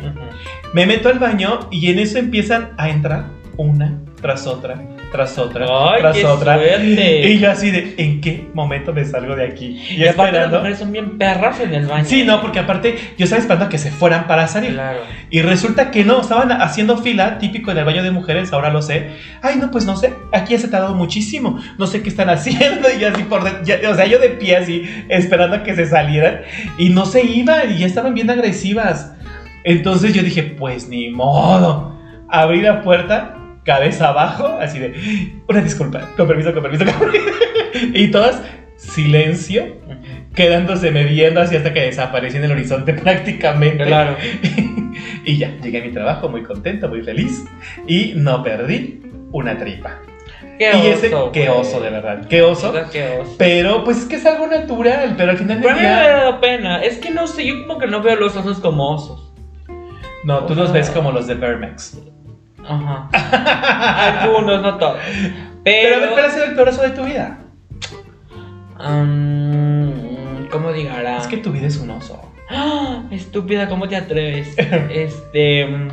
[0.74, 3.24] Me meto al baño y en eso empiezan a entrar
[3.57, 4.81] una tras otra,
[5.12, 6.55] tras otra, Ay, tras qué otra.
[6.57, 7.29] suerte.
[7.31, 9.81] Y yo así de, ¿en qué momento me salgo de aquí?
[9.90, 10.57] Y, Y aparte las esperando.
[10.59, 12.05] mujeres son bien perras en el baño.
[12.05, 14.73] Sí, no, porque aparte yo estaba esperando a que se fueran para salir.
[14.75, 14.99] Claro.
[15.31, 18.83] Y resulta que no, estaban haciendo fila, típico en el baño de mujeres, ahora lo
[18.83, 19.09] sé.
[19.42, 22.29] Ay, no, pues no sé, aquí ya se ha tardado muchísimo, no sé qué están
[22.31, 22.88] haciendo.
[23.01, 26.40] Y así por ya- o sea, yo de pie así, esperando a que se salieran.
[26.79, 29.12] Y no se iban, y ya estaban bien agresivas.
[29.64, 31.97] Entonces yo dije, pues ni modo.
[32.29, 33.36] Abrí la puerta,
[33.66, 34.94] cabeza abajo, así de,
[35.48, 37.24] una disculpa, con permiso, con permiso, con permiso.
[37.92, 38.40] Y todas,
[38.76, 39.76] silencio,
[40.35, 43.85] quedándose viendo así hasta que desaparecí en el horizonte prácticamente.
[43.85, 44.16] Claro.
[45.24, 47.44] y ya, llegué a mi trabajo muy contento, muy feliz.
[47.87, 49.02] Y no perdí
[49.33, 49.98] una tripa.
[50.59, 51.61] Qué y ese, oso, qué güey.
[51.61, 52.72] oso, de verdad, qué oso.
[52.90, 53.35] Qué oso.
[53.37, 55.94] Pero pues es que es algo natural, pero al final Pero a del mí me
[55.94, 56.12] ha día...
[56.12, 56.83] dado pena.
[56.83, 59.35] Es que no sé, yo como que no veo los osos como osos.
[60.24, 61.98] No, tú los ves como los de Vermex.
[62.68, 64.22] Ajá.
[64.22, 64.96] Algunos, no todos.
[65.64, 66.12] Pero Pero.
[66.12, 67.38] ¿cuál ha sido el peor oso de tu vida?
[70.50, 71.18] ¿Cómo digará?
[71.18, 72.20] Es que tu vida es un oso.
[72.50, 73.02] ¡Ah!
[73.11, 74.55] Estúpida, ¿cómo te atreves?
[74.90, 75.66] este.
[75.66, 75.88] mm,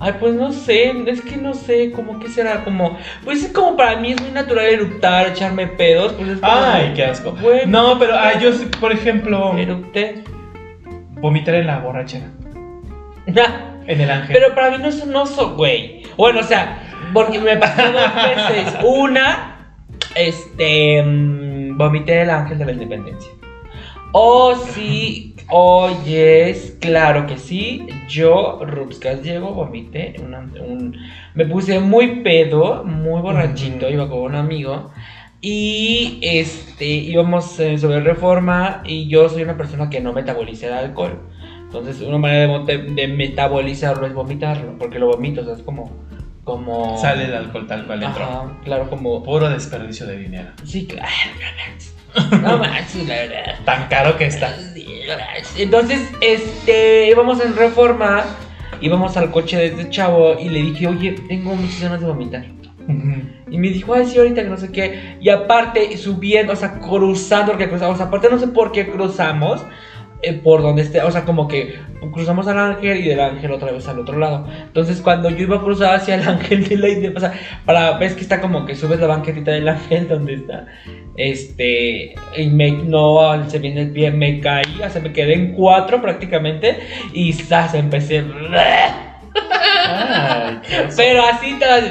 [0.00, 2.96] Ay, pues no sé, es que no sé, como que será como.
[3.24, 6.12] Pues es como para mí es muy natural eructar, echarme pedos.
[6.12, 6.52] Pues es como.
[6.52, 7.32] Ay, qué asco.
[7.40, 8.50] Güey, No, pero ah, yo,
[8.80, 10.22] por ejemplo, Eructé.
[11.20, 12.26] vomitar en la borrachera.
[13.88, 14.36] En el ángel.
[14.40, 16.02] Pero para mí no es un oso, güey.
[16.16, 18.76] Bueno, o sea, porque me pasó dos veces.
[18.84, 19.74] Una,
[20.14, 21.02] este.
[21.02, 23.30] mm, vomité el ángel de la independencia.
[24.12, 27.86] Oh, sí, oyes, claro que sí.
[28.08, 30.14] Yo, Rups Gallego, vomité.
[30.24, 30.96] una- un-
[31.34, 33.88] me puse muy pedo, muy borrachito.
[33.88, 34.90] Iba con un amigo.
[35.40, 38.82] Y este, íbamos eh, sobre reforma.
[38.84, 41.20] Y yo soy una persona que no metaboliza el alcohol.
[41.68, 44.78] Entonces, una manera de, de metabolizarlo es vomitarlo.
[44.78, 45.92] Porque lo vomito, o sea, es como.
[46.42, 48.24] como Sale el alcohol tal cual entró.
[48.24, 49.22] Ajá, claro, como.
[49.22, 50.50] Puro desperdicio de dinero.
[50.64, 51.94] Sí, claro, no manches.
[52.42, 53.58] No manches, la verdad.
[53.66, 54.56] Tan caro que está.
[55.58, 58.24] Entonces, este, íbamos en reforma,
[58.80, 62.46] íbamos al coche de este chavo y le dije, oye, tengo muchas ganas de vomitar.
[63.50, 65.18] Y me dijo, ay, sí, ahorita que no sé qué.
[65.20, 69.62] Y aparte, subiendo, o sea, cruzando, porque cruzamos, aparte no sé por qué cruzamos,
[70.20, 71.78] eh, por donde esté, o sea, como que
[72.12, 74.48] cruzamos al ángel y del ángel otra vez al otro lado.
[74.66, 77.32] Entonces, cuando yo iba a cruzar hacia el ángel de la India, o sea,
[77.64, 80.66] para, ves que está como que subes la banquetita del ángel donde está,
[81.16, 85.52] este, y me, no, se viene el pie, me caí, o sea, me quedé en
[85.52, 86.78] cuatro prácticamente,
[87.12, 87.74] y ¡zas!
[87.74, 88.24] empecé.
[89.90, 90.58] Ay.
[90.96, 91.84] Pero así todas.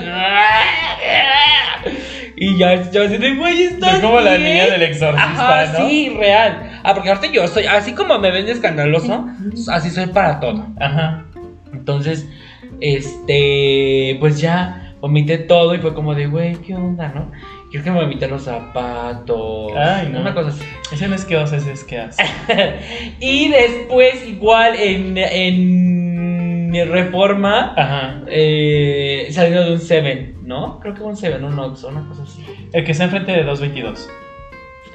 [2.36, 3.96] Y ya, yo así de, güey, está.
[3.96, 5.90] Es como la niña del exorcista, Ajá, ¿no?
[5.90, 6.67] sí, real.
[6.88, 9.26] Ah, porque ahorita yo soy, así como me ven de escandaloso,
[9.70, 10.68] así soy para todo.
[10.80, 11.26] Ajá.
[11.74, 12.30] Entonces,
[12.80, 17.30] este, pues ya vomité todo y fue como de, güey, ¿qué onda, no?
[17.72, 19.74] Creo que me vomité los zapatos.
[19.76, 20.22] Ay, no.
[20.22, 20.64] Una cosa así.
[20.94, 22.24] Ese no es que ese es que hace.
[23.20, 28.22] y después, igual en, en Reforma, Ajá.
[28.28, 30.80] eh, saliendo de un Seven, ¿no?
[30.80, 32.46] Creo que un Seven, un Oxxo, una cosa así.
[32.72, 34.10] El que está enfrente de 222.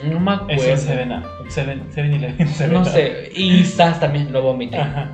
[0.05, 0.53] No me acuerdo.
[0.63, 1.47] Es el 7 Up.
[1.49, 1.73] 7
[2.17, 2.49] Eleven.
[2.55, 3.31] Seven No sé.
[3.35, 4.79] Y Sas también lo vomité.
[4.79, 5.13] Ajá.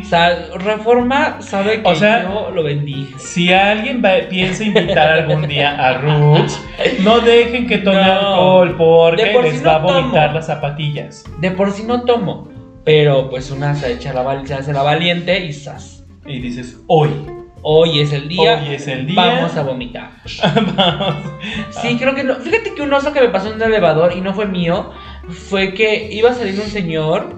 [0.00, 3.08] O sea, Reforma sabe que O sea, yo lo vendí.
[3.18, 6.60] Si alguien va- piensa invitar algún día a Roots,
[7.02, 8.62] no dejen que tome No.
[8.62, 9.92] alcohol porque por les sí va a tomo.
[10.00, 11.24] vomitar las zapatillas.
[11.38, 12.48] De por sí no tomo.
[12.84, 16.04] Pero pues una se echa la se hace la valiente y Sas.
[16.26, 17.10] Y dices, hoy,
[17.62, 18.62] Hoy es el día.
[18.66, 19.16] hoy es el día.
[19.16, 20.10] Vamos a vomitar.
[20.76, 21.16] Vamos.
[21.70, 22.36] Sí, creo que no.
[22.36, 24.90] Fíjate que un oso que me pasó en un elevador y no fue mío.
[25.28, 27.36] Fue que iba saliendo un señor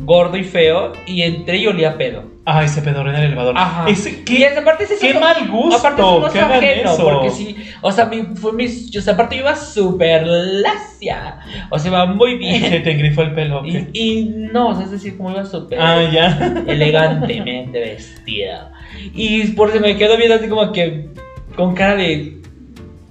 [0.00, 2.34] gordo y feo y entré y olía a pedo.
[2.46, 3.54] Ay, se pedorreó en el elevador.
[3.56, 3.88] Ajá.
[3.88, 5.78] Ese, Y ¿qué, esa parte sí qué un- mal gusto.
[5.78, 7.02] Aparte es un oso ajeno, eso.
[7.04, 11.38] porque sí, o sea, mi, fue mi, o sea, aparte iba súper lacia,
[11.70, 12.36] o sea, iba muy Se
[12.68, 12.82] bien.
[12.82, 13.60] te engrifó el pelo.
[13.60, 16.52] ¿o Y, y no, o sea, es decir, como iba súper Ah, ya.
[16.66, 18.72] elegantemente vestida.
[19.14, 21.08] Y por eso me quedo viendo así como que
[21.56, 22.36] con cara de...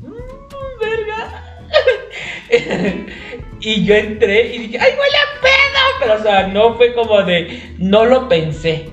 [0.01, 1.43] "Mm, verga.
[3.59, 5.83] y yo entré y dije, ¡ay, huele a pedo!
[5.99, 7.75] Pero, o sea, no fue como de...
[7.77, 8.89] No lo pensé.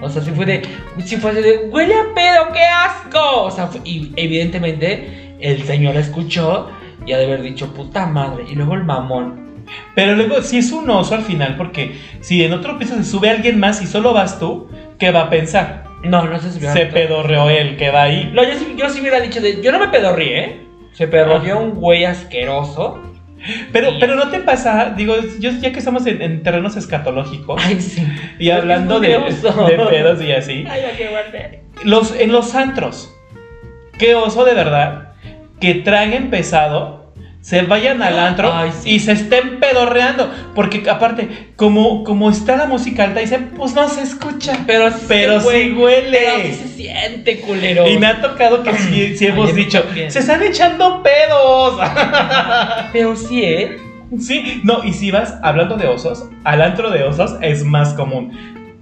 [0.00, 0.62] O sea, sí fue de...
[1.04, 1.68] Sí fue de...
[1.70, 2.52] ¡Huele a pedo!
[2.52, 3.44] ¡Qué asco!
[3.44, 6.68] O sea, y evidentemente el señor escuchó
[7.06, 8.44] y ha de haber dicho, puta madre.
[8.50, 9.46] Y luego el mamón.
[9.94, 13.30] Pero luego, si es un oso al final, porque si en otro piso se sube
[13.30, 15.85] alguien más y solo vas tú, ¿qué va a pensar?
[16.08, 16.72] No, no se subió.
[16.72, 18.30] Se pedorreó el que va ahí.
[18.32, 20.60] No, yo sí, yo sí hubiera dicho, de, yo no me pedorrí, ¿eh?
[20.92, 23.02] Se pedorreó un güey asqueroso.
[23.72, 23.96] Pero, Sí.
[24.00, 28.04] pero no te pasa, digo, yo, ya que estamos en, en terrenos escatológicos Ay, sí.
[28.40, 31.60] y hablando de, de pedos y así, Ay, ya qué guardé.
[31.84, 33.14] los, en los antros,
[33.98, 35.12] qué oso de verdad,
[35.60, 37.05] que traguen pesado,
[37.46, 38.94] se vayan al antro Ay, sí.
[38.94, 43.88] y se estén pedorreando, porque aparte, como, como está la música alta, dicen, pues no
[43.88, 46.18] se escucha, Pero sí, pero güey, sí huele.
[46.18, 47.86] Pero sí se siente, culero.
[47.88, 51.80] Y me ha tocado que sí, hemos dicho, se están echando pedos.
[52.92, 53.76] Pero sí, ¿eh?
[54.18, 58.32] Sí, no, y si vas hablando de osos, al antro de osos es más común.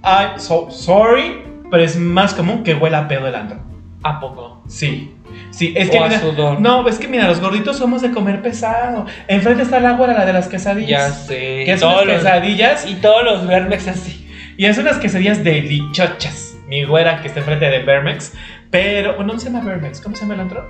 [0.03, 3.64] I'm so sorry, pero es más común que huela a pedo el antro.
[4.07, 4.61] ¿A poco?
[4.67, 5.15] Sí.
[5.49, 6.61] Sí, es que O a sudor.
[6.61, 9.05] no, es que mira, los gorditos somos de comer pesado.
[9.27, 11.25] Enfrente está la güera, la de las Ya quesadillas.
[11.25, 11.63] sé.
[11.65, 14.29] Que unas los- quesadillas Y todos los vermex así.
[14.57, 16.55] y es unas quesadillas delichochas.
[16.67, 18.33] Mi güera que está enfrente de Vermex,
[18.71, 20.67] pero no se llama Vermex, ¿cómo se llama el antro?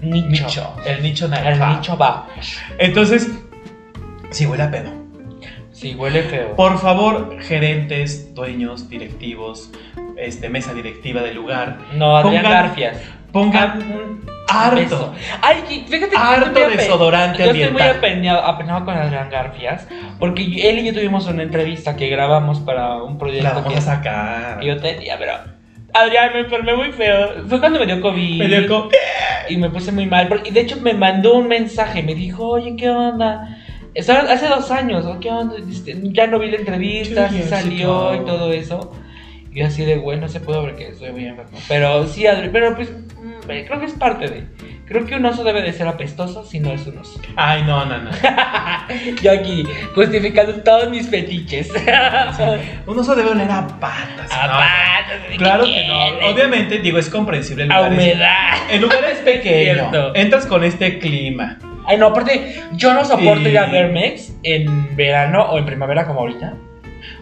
[0.00, 0.74] Nicho.
[0.86, 1.74] el nicho El naranja.
[1.76, 2.28] nicho va.
[2.78, 3.28] Entonces,
[4.30, 4.90] sí huele a pedo.
[5.82, 6.54] Sí, huele feo.
[6.54, 9.68] Por favor, gerentes, dueños, directivos,
[10.16, 12.98] este, mesa directiva del lugar, No, Adrián Pongan- Garfias.
[13.32, 15.12] pongan un harto.
[15.40, 15.56] Ay,
[15.88, 17.96] fíjate que harto ape- desodorante Yo estoy muy ambiental.
[17.96, 19.88] apenado, apenado con Adrián Garfias.
[20.20, 23.78] Porque él y yo tuvimos una entrevista que grabamos para un proyecto La vamos que,
[23.78, 24.60] a sacar.
[24.60, 25.32] que yo tenía, pero.
[25.94, 27.44] Adrián, me enfermé muy feo.
[27.48, 28.38] Fue cuando me dio COVID.
[28.38, 28.88] Me dio co-
[29.48, 30.28] y me puse muy mal.
[30.28, 33.58] porque- Y de hecho me mandó un mensaje, me dijo, oye, ¿qué onda?
[33.94, 35.56] Estaba hace dos años, ¿o ¿qué onda?
[35.70, 38.22] Este, Ya no vi la entrevista, Sí, sí sí, salió claro.
[38.22, 38.92] y todo eso.
[39.52, 41.58] Y así de, bueno, no se puede porque estoy muy enfermo.
[41.68, 42.90] Pero sí, Adri, pero pues
[43.46, 44.44] creo que es parte de.
[44.86, 47.20] Creo que un oso debe de ser apestoso si no es un oso.
[47.36, 48.10] Ay, no, no, no.
[49.22, 51.70] Yo aquí justificando todos mis fetiches.
[52.86, 54.30] Un oso debe oler a patas.
[54.32, 54.52] A ¿no?
[54.52, 56.28] patas, ¿de Claro que no.
[56.28, 57.64] Obviamente, digo, es comprensible.
[57.64, 58.54] En A humedad.
[58.70, 59.88] en lugares pequeños.
[59.90, 60.14] Cierto.
[60.14, 61.58] Entras con este clima.
[61.86, 66.06] Ay, no, aparte, yo no soporto Y- ir a Vermex en verano o en primavera
[66.06, 66.54] como ahorita.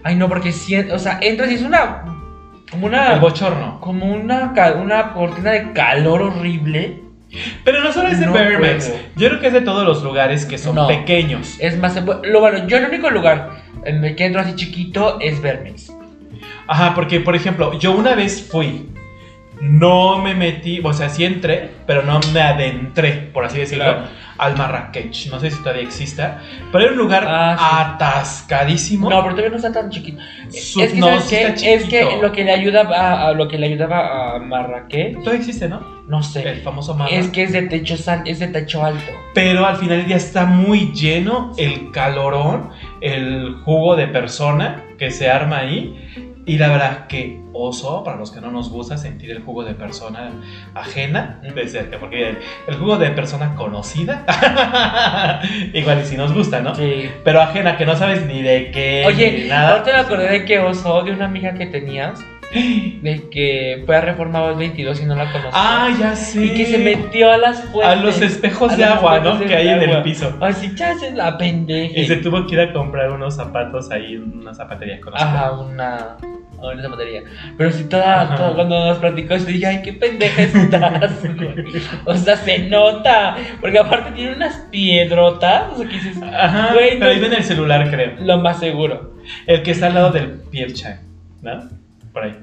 [0.02, 2.04] Ay, no, porque si, o sea, entras y es una.
[2.70, 3.14] Como una.
[3.14, 3.80] El bochorno.
[3.80, 7.00] Como una, una cortina de calor horrible.
[7.64, 8.34] Pero no solo es de No.
[9.16, 10.88] Yo creo que es de todos los lugares que son No.
[10.88, 11.56] pequeños.
[11.60, 15.40] Es más, lo bueno, yo el único lugar en el que entro así chiquito es
[15.40, 15.92] Vermex.
[16.66, 18.88] Ajá, porque por ejemplo, yo una vez fui,
[19.60, 24.02] no me metí, o sea, sí entré, pero no me adentré, por así decirlo, Claro.
[24.38, 25.26] al Marrakech.
[25.30, 26.40] No sé si todavía exista,
[26.72, 29.10] pero era un lugar Ah, atascadísimo.
[29.10, 30.20] No, pero todavía no está tan chiquito.
[30.48, 31.42] Su- es que, no, ¿sabes sí qué?
[31.46, 35.40] está es que lo que le ayudaba a, lo que le ayudaba a Marrakech, Todavía
[35.40, 36.00] existe, ¿no?
[36.06, 36.48] no sé.
[36.48, 37.10] El famoso Marra.
[37.14, 37.94] Es que es de techo
[38.24, 39.12] es de techo alto.
[39.34, 42.70] Pero al final ya está muy lleno el calorón,
[43.00, 46.29] el jugo de persona que se arma ahí.
[46.46, 49.74] Y la verdad que oso, para los que no nos gusta sentir el jugo de
[49.74, 50.32] persona
[50.74, 54.24] ajena de cerca, porque el, el jugo de persona conocida,
[55.74, 56.74] igual y si nos gusta, ¿no?
[56.74, 57.10] Sí.
[57.24, 59.72] Pero ajena, que no sabes ni de qué, ni Oye, nada.
[59.72, 62.20] ahorita me acordé de que oso de una amiga que tenías,
[63.02, 65.50] de que fue a Reforma 22 y no la conocía.
[65.52, 66.44] Ah, ya sé.
[66.46, 68.02] Y que se metió a las a fuentes.
[68.02, 69.38] los espejos a de agua, ¿no?
[69.40, 70.36] Que hay en el piso.
[70.40, 71.98] Así, es la pendeja.
[71.98, 75.28] Y se tuvo que ir a comprar unos zapatos ahí en una zapatería conocida.
[75.28, 76.16] Ajá, una.
[76.58, 77.22] Una zapatería.
[77.56, 81.54] Pero si toda, cuando nos platicó esto, dije, ay, qué pendeja estás, güey.
[82.04, 83.36] O sea, se nota.
[83.62, 85.72] Porque aparte tiene unas piedrotas.
[85.72, 88.12] O sea, que dices, Ajá, Güey, pero ahí ven el celular, creo.
[88.20, 89.14] lo más seguro.
[89.46, 91.00] El que está al lado del Pierre Chan,
[91.40, 91.79] ¿no?
[92.12, 92.36] Por ahí.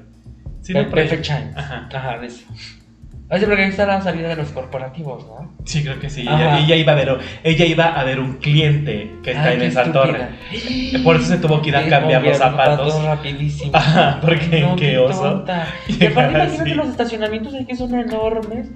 [0.62, 1.08] Sí, no, por ahí.
[1.08, 1.50] Perfect Chime.
[1.56, 1.88] Ajá.
[1.92, 2.44] Ajá, de ese.
[3.30, 5.52] Así porque ahí está la salida de los corporativos, ¿no?
[5.66, 6.22] Sí, creo que sí.
[6.22, 9.62] Ella, ella iba a ver, ella iba a ver un cliente que está Ay, en
[9.64, 10.02] esa estúpida.
[10.02, 10.28] torre.
[11.04, 13.04] Por eso se tuvo que ir a cambiar los zapatos.
[13.04, 13.72] rapidísimo.
[13.74, 15.44] Ajá, porque No, qué qué oso.
[15.88, 18.68] Y aparte, imagínate los estacionamientos aquí son enormes.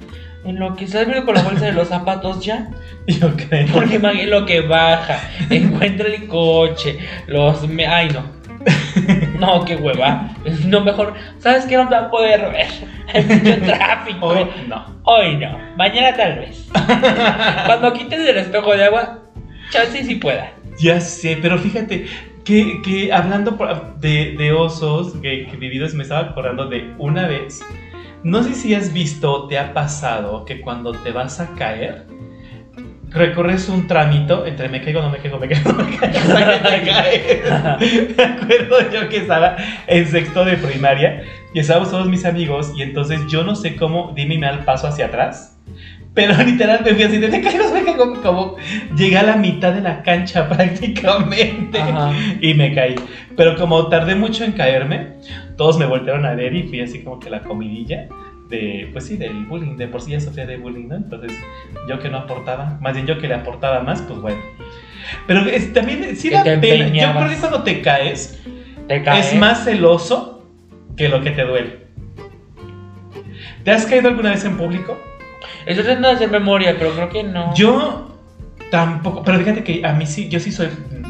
[0.45, 2.69] En lo que sale con la bolsa de los zapatos ya.
[3.07, 3.69] Yo creo.
[3.73, 5.19] Porque imagínate lo que baja.
[5.49, 6.99] Encuentra el coche.
[7.27, 7.67] Los.
[7.69, 8.42] me- Ay, no.
[9.39, 10.31] No, qué hueva.
[10.67, 11.15] No, mejor.
[11.39, 11.77] ¿Sabes qué?
[11.77, 12.69] No te va a poder ver.
[13.13, 14.27] Hay mucho tráfico.
[14.27, 14.85] Hoy no.
[15.03, 15.59] Hoy no.
[15.77, 16.69] Mañana tal vez.
[17.67, 19.19] Cuando quites el espejo de agua,
[19.71, 20.53] chance si pueda.
[20.79, 22.07] Ya sé, pero fíjate
[22.45, 23.59] que, que hablando
[23.99, 27.61] de, de osos que, que vividos, me estaba acordando de una vez.
[28.23, 32.07] No sé si has visto o te ha pasado que cuando te vas a caer,
[33.15, 36.61] recorres un tramito entre me caigo, no me caigo, me caigo, no me caigo, hasta
[36.61, 38.17] que te caes.
[38.17, 41.23] Me acuerdo yo que estaba en sexto de primaria
[41.53, 44.87] y estábamos todos mis amigos y entonces yo no sé cómo, me da el paso
[44.87, 45.59] hacia atrás.
[46.15, 48.57] Pero literal me fui así de me caigo, me caigo, como
[48.97, 52.13] llegué a la mitad de la cancha prácticamente Ajá.
[52.41, 52.95] y me caí.
[53.37, 55.15] Pero como tardé mucho en caerme,
[55.57, 58.09] todos me voltearon a ver y fui así como que la comidilla
[58.53, 60.97] de, pues sí, del bullying, de por sí ya sufría de bullying, ¿no?
[60.97, 61.33] Entonces
[61.89, 64.39] yo que no aportaba, más bien yo que le aportaba más, pues bueno.
[65.27, 66.87] Pero es- también sí Que da te pena.
[66.89, 68.41] Yo creo que cuando te caes
[68.87, 69.33] Te caes.
[69.33, 70.47] es más celoso
[70.97, 71.83] que lo que te duele.
[73.65, 74.97] ¿Te has caído alguna vez en público?
[75.67, 77.55] Estoy tratando de hacer memoria, pero creo que no.
[77.55, 78.17] Yo
[78.71, 80.69] tampoco, pero fíjate que a mí sí, yo sí soy,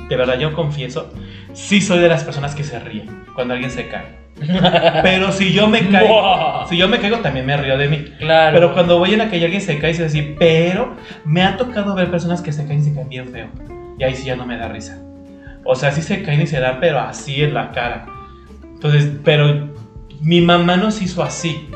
[0.08, 1.12] de verdad, yo confieso,
[1.54, 4.21] sí soy de las personas que se ríen cuando alguien se cae.
[5.02, 8.04] Pero si yo me caigo, si yo me caigo también me río de mí.
[8.18, 8.54] Claro.
[8.54, 11.56] Pero cuando voy en la calle alguien se cae y se así, pero me ha
[11.56, 13.48] tocado ver personas que se caen y se caen bien feo.
[13.98, 15.00] Y ahí sí ya no me da risa.
[15.64, 18.06] O sea, sí se caen y se dan, pero así en la cara.
[18.74, 19.70] Entonces, pero
[20.20, 21.68] mi mamá nos hizo así.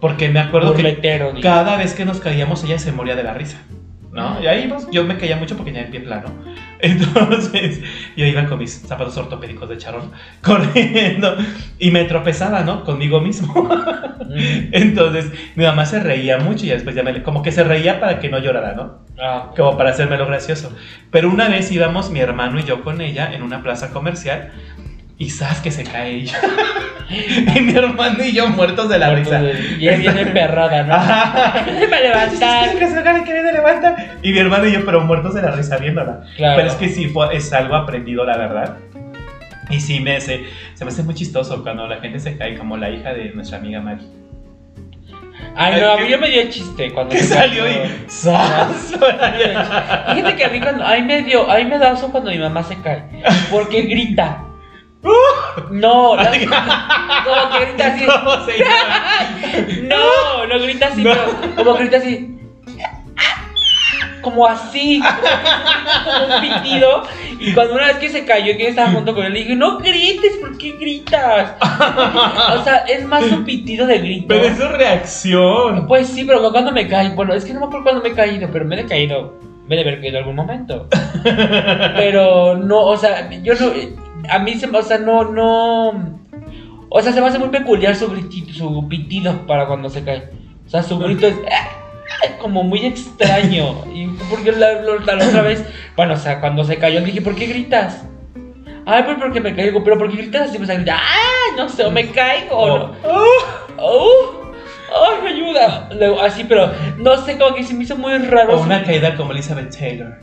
[0.00, 3.32] Porque me acuerdo que Burletero, cada vez que nos caíamos ella se moría de la
[3.34, 3.58] risa.
[4.14, 4.40] ¿No?
[4.40, 6.28] Y ahí pues, yo me caía mucho porque tenía el pie plano.
[6.78, 7.80] Entonces,
[8.16, 11.36] yo iba con mis zapatos ortopédicos de charón corriendo
[11.80, 12.84] y me tropezaba, ¿no?
[12.84, 13.52] Conmigo mismo.
[13.64, 14.68] Mm.
[14.72, 18.20] Entonces, mi mamá se reía mucho y después ya me, como que se reía para
[18.20, 19.04] que no llorara, ¿no?
[19.20, 20.72] Ah, Como para hacérmelo gracioso.
[21.10, 24.52] Pero una vez íbamos mi hermano y yo con ella en una plaza comercial
[25.16, 26.36] y sabes que se cae ella.
[27.56, 29.40] y mi hermano y yo muertos de la risa.
[29.78, 30.94] Y es bien emperrada, ¿no?
[30.94, 31.64] Ajá.
[31.66, 32.76] Déjame levantar.
[32.76, 33.94] Que se que viene, levanta.
[34.22, 36.24] Y mi hermano y yo, pero muertos de la risa viéndola.
[36.36, 36.56] Claro.
[36.56, 38.76] Pero es que sí, fue, es algo aprendido, la verdad.
[39.70, 42.76] Y sí, me hace, se me hace muy chistoso cuando la gente se cae, como
[42.76, 44.04] la hija de nuestra amiga Mari.
[45.56, 47.74] Ay, no, a mí yo me dio chiste cuando Que se salió y.
[50.14, 52.30] Fíjate que a mí cuando, a mí me dio, a mí me da oso cuando
[52.30, 53.04] mi mamá se cae,
[53.50, 54.42] porque grita.
[55.70, 58.04] No, la- como que grita así.
[58.06, 59.02] ¿Cómo se llama?
[59.82, 61.12] No, no grita así, No.
[61.12, 62.30] pero como grita así.
[64.22, 65.02] Como así,
[66.04, 67.02] como, un pitido.
[67.38, 69.40] Y cuando una vez que se cayó y que yo estaba junto con él, le
[69.40, 71.52] dije, no grites, ¿por qué gritas?
[72.58, 74.24] O sea, es más un pitido de grito.
[74.28, 75.86] Pero es su reacción.
[75.86, 78.14] Pues sí, pero cuando me caí, bueno, es que no me acuerdo cuándo me he
[78.14, 79.34] caído, pero me he caído,
[79.68, 80.88] me he de haber caído en algún momento.
[81.96, 83.72] Pero no, o sea, yo no,
[84.30, 86.20] a mí se me, o sea, no, no,
[86.90, 90.30] o sea, se me hace muy peculiar su gritito, su pitido para cuando se cae.
[90.66, 91.36] O sea, su grito es
[92.40, 93.84] como muy extraño.
[93.92, 95.64] Y porque la, la- la otra vez,
[95.96, 98.04] bueno, o sea, cuando se cayó, le dije, ¿por qué gritas?
[98.86, 100.58] Ay, pues porque me caigo, pero ¿por qué gritas así?
[100.58, 101.56] Pues a gritar, ¡ah!
[101.56, 102.92] No sé, o me caigo, o no.
[103.78, 104.40] ¡Oh!
[104.94, 105.88] ¡Ay, me ayuda!
[105.98, 108.58] Luego, así, pero no sé, como que se me hizo muy raro.
[108.58, 110.18] O una caída como Elizabeth Taylor.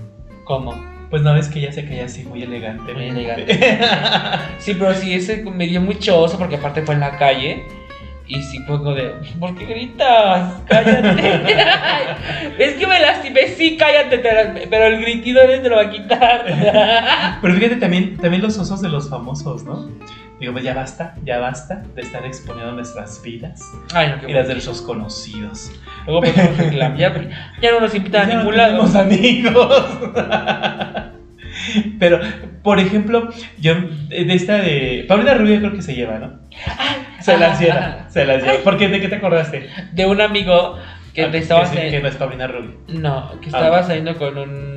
[0.45, 0.73] ¿Cómo?
[1.11, 2.93] Pues no ves que ella se caía así muy elegante.
[2.93, 3.59] Muy elegante.
[4.59, 7.65] Sí, pero sí, ese me dio mucho oso porque aparte fue en la calle.
[8.33, 10.53] Y sí fue como de, ¿por qué gritas?
[10.65, 11.43] Cállate.
[12.59, 15.81] es que me lastimé, sí, cállate, te la- pero el gritido él te lo va
[15.81, 16.45] a quitar.
[17.41, 19.89] Pero fíjate también, también los osos de los famosos, ¿no?
[20.39, 23.61] Digo, pues ya basta, ya basta de estar exponiendo nuestras vidas
[23.93, 25.69] Ay, no, y las de nuestros conocidos.
[26.05, 27.13] Luego pues nos reclaman, ya,
[27.61, 28.99] ya no nos invitan a Ya no ningún lado.
[28.99, 29.85] amigos.
[31.99, 32.19] Pero,
[32.63, 33.73] por ejemplo, yo
[34.09, 35.05] de esta de.
[35.07, 36.39] Paulina Rubio creo que se lleva, ¿no?
[37.21, 38.09] Se las ajá, lleva, ajá.
[38.09, 38.63] se las lleva.
[38.63, 38.87] ¿Por qué?
[38.87, 39.67] ¿De qué te acordaste?
[39.93, 40.77] De un amigo
[41.13, 42.77] que Ah, estaba que, que no es Paulina Rubio.
[42.87, 43.57] No, que Ah.
[43.57, 44.71] estaba saliendo con un.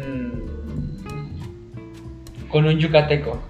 [2.49, 3.43] con un yucateco.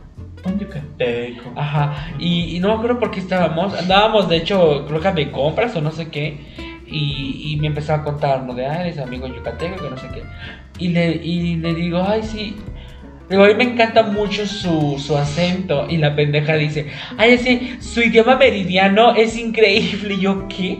[0.44, 1.52] Un yucateco.
[1.56, 2.08] Ajá.
[2.18, 3.74] Y, y no me acuerdo por qué estábamos.
[3.78, 6.38] Andábamos, de hecho, creo que de compras o no sé qué.
[6.86, 8.54] Y, y me empezó a contar, ¿no?
[8.54, 10.22] De, ah, eres amigo yucateco, que no sé qué.
[10.78, 12.56] Y le, y le digo, ay, sí.
[13.28, 15.86] Digo, a mí me encanta mucho su, su acento.
[15.88, 20.14] Y la pendeja dice, ay, sí, su idioma meridiano es increíble.
[20.14, 20.78] Y yo, ¿qué?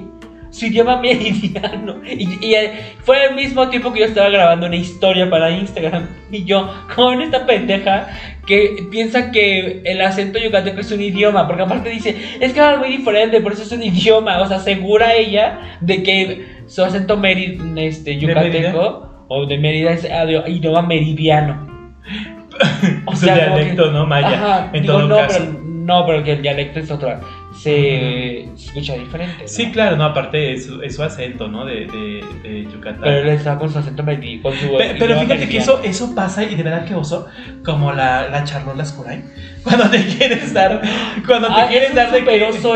[0.50, 2.00] Su idioma meridiano.
[2.07, 2.70] Y, y, eh,
[3.02, 6.07] fue al mismo tiempo que yo estaba grabando una historia para Instagram.
[6.30, 8.09] Y yo, con esta pendeja
[8.46, 11.46] que piensa que el acento yucateco es un idioma.
[11.46, 14.40] Porque aparte dice, es que es muy diferente, por eso es un idioma.
[14.42, 20.07] O sea, asegura ella de que su acento meri, este, yucateco o de Mérida es
[20.12, 21.74] ah, de- idioma meridiano.
[23.07, 24.07] O sea, dialecto, que- ¿no?
[24.07, 24.29] Maya.
[24.35, 25.38] Ajá, en digo, todo no, caso.
[25.40, 27.21] pero, no, pero que el dialecto es otra.
[27.57, 29.43] Se escucha diferente.
[29.43, 29.49] ¿no?
[29.49, 31.64] Sí, claro, no, aparte es su, es su acento, ¿no?
[31.64, 33.01] De, de, de Yucatán.
[33.03, 34.03] Pero él está con su acento.
[34.05, 35.62] Con su Pe- Pero, idioma fíjate que meridiano.
[35.62, 37.27] eso, eso pasa y de verdad que oso,
[37.64, 39.23] como la, la charlola Escuray,
[39.62, 40.81] cuando te quieres dar,
[41.27, 42.25] cuando te Ah, quieres es dar de que,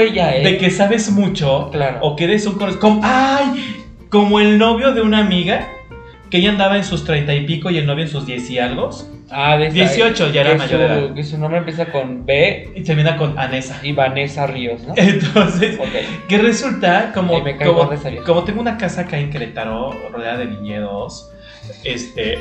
[0.01, 0.45] ella, ¿eh?
[0.45, 1.99] de que sabes mucho, Claro.
[2.03, 5.67] o que eres un como, ay, como el novio de una amiga,
[6.31, 8.59] que ella andaba en sus treinta y pico y el novio en sus diez y
[8.59, 8.91] algo.
[9.31, 11.15] Ah, de esa- 18 ya era que mayor su- edad.
[11.15, 13.79] Que su nombre empieza con B Y termina con Anesa.
[13.83, 14.95] y Vanessa Ríos, ¿no?
[14.97, 15.79] Entonces,
[16.29, 17.91] que resulta como, como,
[18.25, 21.31] como tengo una casa acá en Querétaro, rodeada de viñedos,
[21.85, 22.39] este,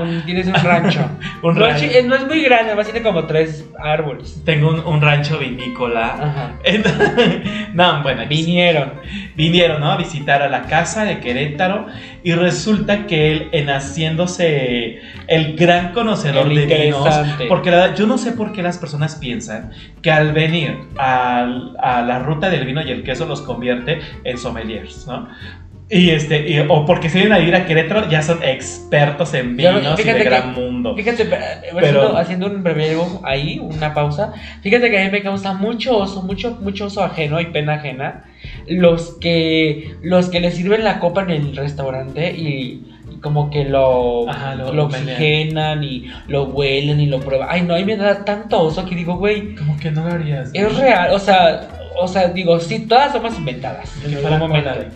[0.00, 1.08] Un- tienes un rancho.
[1.42, 4.40] un rancho- eh, no es muy grande, además tiene como tres árboles.
[4.44, 6.06] tengo un, un rancho vinícola.
[6.14, 6.52] Ajá.
[7.72, 8.22] No, bueno.
[8.28, 8.94] Vinieron.
[9.36, 9.92] vinieron ¿no?
[9.92, 11.86] a visitar a la casa de Querétaro
[12.24, 17.08] y resulta que él, en haciéndose el gran conocedor El de vinos,
[17.48, 19.70] porque la yo no sé por qué las personas piensan
[20.02, 24.36] que al venir al- a, la ruta del vino y el queso los convierte en
[24.36, 25.28] sommeliers, ¿no?
[25.92, 29.56] Y este, y- o porque se vienen a vivir a Querétaro, ya son expertos en
[29.56, 30.94] vinos y fíjate de que- gran mundo.
[30.94, 31.44] Fíjate, pero,
[31.80, 34.32] Pero- haciendo, un breve ahí, una pausa.
[34.62, 38.24] Fíjate que a mí me causa mucho oso, mucho, mucho oso ajeno y pena ajena.
[38.68, 43.64] Los que, los que le sirven la copa en el restaurante y, y como que
[43.64, 47.48] lo, Ajá, lo- lo, oxigenan y lo huelen y lo prueban.
[47.50, 50.14] Ay, no, a mí me da tanto oso que digo, güey, Como que no lo
[50.14, 50.50] harías.
[50.54, 51.10] es real.
[51.12, 51.68] O sea,
[52.00, 54.70] o sea, digo, sí, todas somos inventadas en algún momento.
[54.70, 54.86] cola.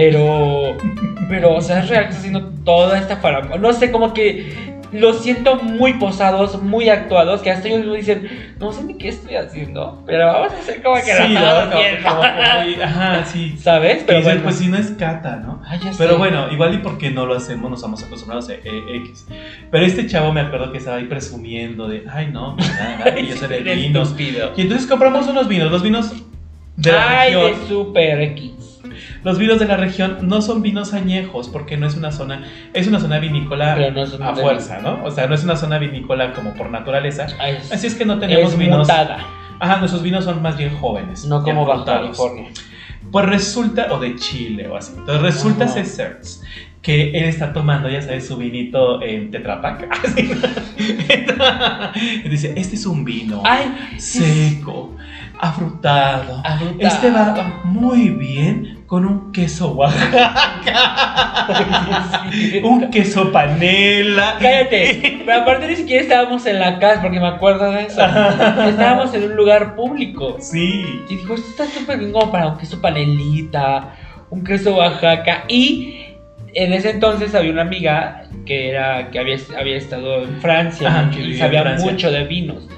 [0.00, 0.76] Pero,
[1.30, 3.56] pero, o sea, es real que está haciendo toda esta farándula.
[3.56, 8.28] No sé, como que los siento muy posados, muy actuados, que hasta ellos dicen,
[8.60, 11.46] no sé ni qué estoy haciendo, pero vamos a hacer como que Sí, la ¿no?
[11.48, 12.08] estamos Como que- haciendo".
[12.10, 13.56] como ajá, sí.
[13.58, 13.94] ¿Sabes?
[13.94, 15.62] Pero Pero bueno, pues si no es cata, ¿no?
[15.66, 16.16] Ay, ya Pero sé.
[16.18, 18.60] bueno, igual y porque no lo hacemos, nos estamos acostumbrados a eh,
[18.96, 19.26] X.
[19.70, 23.26] Pero este chavo me acuerdo que estaba ahí presumiendo de, ay no, mira, nada, que
[23.26, 24.08] yo Eres vinos.
[24.08, 24.52] estúpido.
[24.58, 26.12] Y entonces compramos unos vinos, los vinos
[26.76, 27.60] de la Ay, región.
[27.62, 28.52] de Super X.
[29.26, 32.86] Los vinos de la región no son vinos añejos porque no es una zona, es
[32.86, 35.02] una zona vinícola no a fuerza, ¿no?
[35.02, 37.26] O sea, no es una zona vinícola como por naturaleza.
[37.44, 38.86] Es, Así es que no tenemos es vinos.
[38.86, 39.18] mutada,
[39.58, 41.24] Ajá, nuestros vinos son más bien jóvenes.
[41.24, 41.84] no como Baja.
[41.84, 42.50] California.
[43.10, 44.92] Pues resulta, o de Chile o así.
[44.96, 46.44] Entonces resulta ser Serts,
[46.80, 49.88] que él está tomando, ya sabes, su vinito en Tetrapac.
[52.30, 54.94] Dice, este es un vino Ay, seco,
[55.40, 56.42] afrutado.
[56.44, 56.76] afrutado.
[56.78, 61.42] Este va muy bien con un queso Oaxaca.
[62.62, 64.36] un queso panela.
[64.40, 68.00] Cállate, pero aparte ni siquiera estábamos en la casa, porque me acuerdo de eso.
[68.04, 70.36] Estábamos en un lugar público.
[70.40, 71.02] Sí.
[71.08, 73.94] Y dijo, esto está súper bien como para un queso panelita,
[74.30, 75.44] un queso Oaxaca.
[75.48, 76.04] Y
[76.54, 81.10] en ese entonces había una amiga que era que había, había estado en Francia Ajá,
[81.20, 81.90] y sabía Francia.
[81.90, 82.68] mucho de vinos.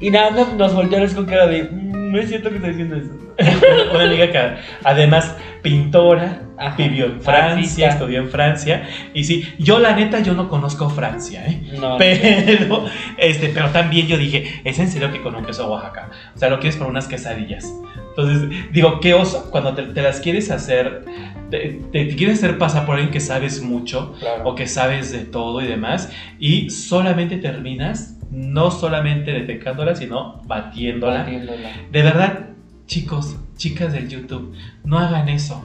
[0.00, 2.96] Y nada más nos volteamos con cara de, "Mm, no es cierto que está diciendo
[2.96, 3.10] eso.
[3.94, 4.38] Una amiga que
[4.84, 6.76] además pintora, Ajá.
[6.76, 8.86] vivió en Francia, estudió en Francia.
[9.14, 11.62] Y sí, yo la neta, yo no conozco Francia, ¿eh?
[11.80, 12.84] No, Pero,
[13.18, 16.10] este, pero también yo dije, ¿es en serio que con un queso Oaxaca?
[16.34, 17.72] O sea, lo quieres para unas quesadillas.
[18.10, 21.04] Entonces, digo, qué oso cuando te, te las quieres hacer,
[21.50, 24.42] te, te- te quieres hacer pasar por alguien que sabes mucho claro.
[24.50, 31.20] o que sabes de todo y demás, y solamente terminas, no solamente detectándola, sino batiéndola.
[31.20, 31.70] Batiéndola.
[31.90, 32.40] De verdad,
[32.86, 34.54] chicos, chicas del YouTube,
[34.84, 35.64] no hagan eso.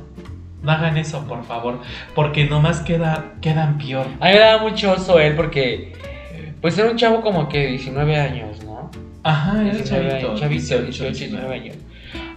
[0.64, 1.80] No hagan eso, por favor,
[2.16, 4.08] porque nomás queda, quedan peor.
[4.20, 5.94] A mí me daba mucho oso él porque,
[6.60, 8.90] pues era un chavo como que 19 años, ¿no?
[9.22, 10.28] Ajá, era 19 chavito.
[10.28, 11.54] años, chavito, 18, 18, 19 19.
[11.54, 11.76] años.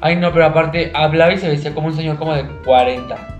[0.00, 3.38] Ay, no, pero aparte hablaba y se vestía como un señor como de 40.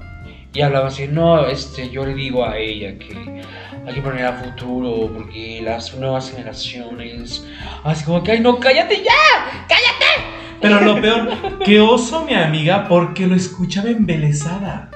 [0.55, 3.43] Y hablaba así, no, este, yo le digo a ella que
[3.89, 7.43] hay que poner a futuro porque las nuevas generaciones.
[7.83, 10.29] Así como que, ay, no, cállate ya, cállate.
[10.61, 14.91] Pero lo peor, que oso mi amiga porque lo escuchaba embelesada.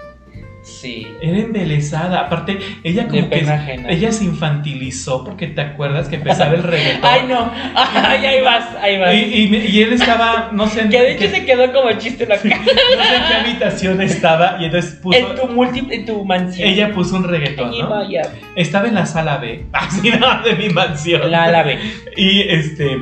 [0.82, 2.20] Sí, Era embelesada.
[2.22, 3.88] Aparte, ella de como que ajena.
[3.88, 7.00] ella se infantilizó porque te acuerdas que empezaba el reggaetón.
[7.12, 9.14] Ay, no, ay, ahí vas, ahí vas.
[9.14, 11.92] Y, y me- y él estaba, no sé, en que de hecho se quedó como
[11.92, 12.56] chiste en la cara.
[12.58, 12.64] no
[13.04, 16.68] sé en qué habitación estaba y entonces puso En tu multi, en tu mansión.
[16.68, 17.88] ella puso un reggaetón, ¿no?
[17.88, 18.22] vaya,
[18.56, 21.30] Estaba en la sala B, así no, de mi mansión.
[21.30, 21.78] la ala B.
[22.16, 22.96] Y este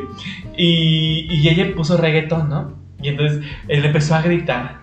[0.57, 2.79] y, y ella puso reggaetón, ¿no?
[3.03, 4.81] Y entonces él empezó a gritar.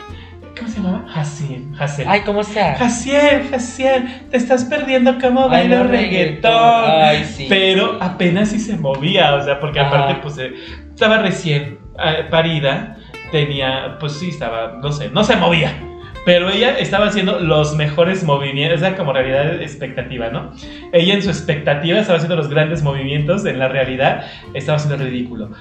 [0.58, 1.06] ¿Cómo se llamaba?
[1.14, 2.06] Hasim, Hassel.
[2.08, 2.76] Ay, ¿cómo sea?
[2.76, 6.52] Jaciel, Jaciel, te estás perdiendo cómo Ay, baila no, reggaetón.
[6.54, 7.46] Ay, sí.
[7.50, 9.90] Pero apenas si se movía, o sea, porque Ajá.
[9.90, 10.54] aparte pues eh,
[10.90, 12.98] estaba recién eh, parida,
[13.32, 15.74] tenía, pues sí, estaba, no sé, no se movía.
[16.26, 20.52] Pero ella estaba haciendo los mejores movimientos, esa como realidad expectativa, ¿no?
[20.92, 25.10] Ella en su expectativa estaba haciendo los grandes movimientos, en la realidad estaba haciendo el
[25.10, 25.52] ridículo.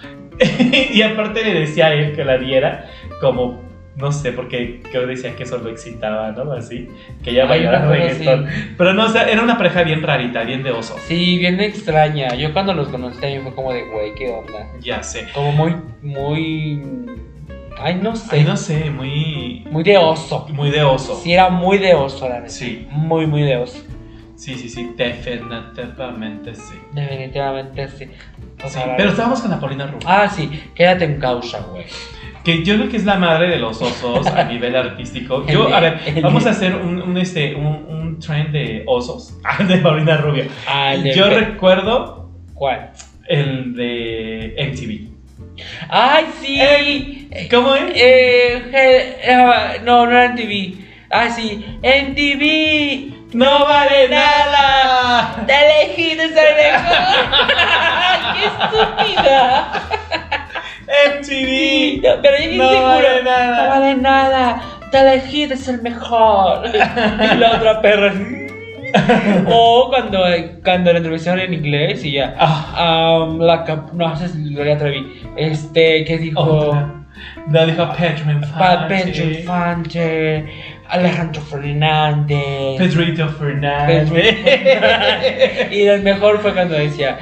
[0.92, 2.86] y aparte le decía a él que la viera
[3.20, 3.65] como,
[3.96, 6.52] no sé, porque yo decía que eso lo excitaba, ¿no?
[6.52, 6.88] Así,
[7.24, 8.46] que una cosa reggaetón.
[8.76, 10.96] Pero no, o sea, era una pareja bien rarita, bien de oso.
[11.06, 12.34] Sí, bien extraña.
[12.34, 14.66] Yo cuando los conocí también fue como de, güey, ¿qué onda?
[14.80, 15.26] Ya sé.
[15.34, 16.82] Como muy, muy...
[17.78, 18.36] Ay, no sé.
[18.36, 20.46] Ay, no sé, muy, Muy de oso.
[20.50, 21.14] muy de oso.
[21.22, 22.48] Sí, era muy de oso, la neta.
[22.50, 22.86] Sí.
[22.90, 23.82] Muy, muy de oso.
[24.34, 26.74] Sí, sí, sí, definitivamente sí.
[26.92, 28.04] Definitivamente sí.
[28.62, 30.06] O Sí, sea, pero estábamos con la Paulina Rubio.
[30.06, 31.84] Ah, sí, quédate en causa, güey.
[32.46, 35.44] Que yo creo que es la madre de los osos a nivel artístico.
[35.48, 39.34] Yo, a ver, vamos a hacer un, un, este, un, un trend de osos.
[39.44, 40.44] Ah, de Paulina Rubio.
[40.68, 42.90] Ah, de- Yo recuerdo ¿Cuál?
[43.28, 45.10] el de MTV.
[45.88, 47.28] ¡Ay, sí!
[47.50, 47.82] ¿Cómo es?
[47.96, 50.74] Eh, eh, no, no era en TV.
[51.10, 53.10] Ah, sí, en TV.
[53.32, 55.44] ¡No vale nada!
[55.46, 56.96] Te elegí de ser mejor.
[58.36, 60.45] ¡Qué estúpida!
[60.86, 62.02] MTV.
[62.02, 63.62] no, pero yo No vale nada.
[63.64, 64.62] No vale nada.
[64.90, 66.62] Te elegí de ser mejor.
[66.66, 68.12] Y la otra perra.
[69.50, 70.24] o cuando,
[70.64, 72.34] cuando la entrevistaron en inglés y ya.
[72.38, 75.22] Ah, Um, la no sé si Gloria Trevi.
[75.36, 76.40] Este, que dijo.
[76.40, 76.92] otra.
[77.48, 78.94] No dijo Pedro Infante.
[78.94, 80.46] Pedro Infante,
[80.88, 82.78] Alejandro Fernández.
[82.78, 84.10] Pedrito Fernández.
[85.70, 87.18] y el mejor fue cuando decía,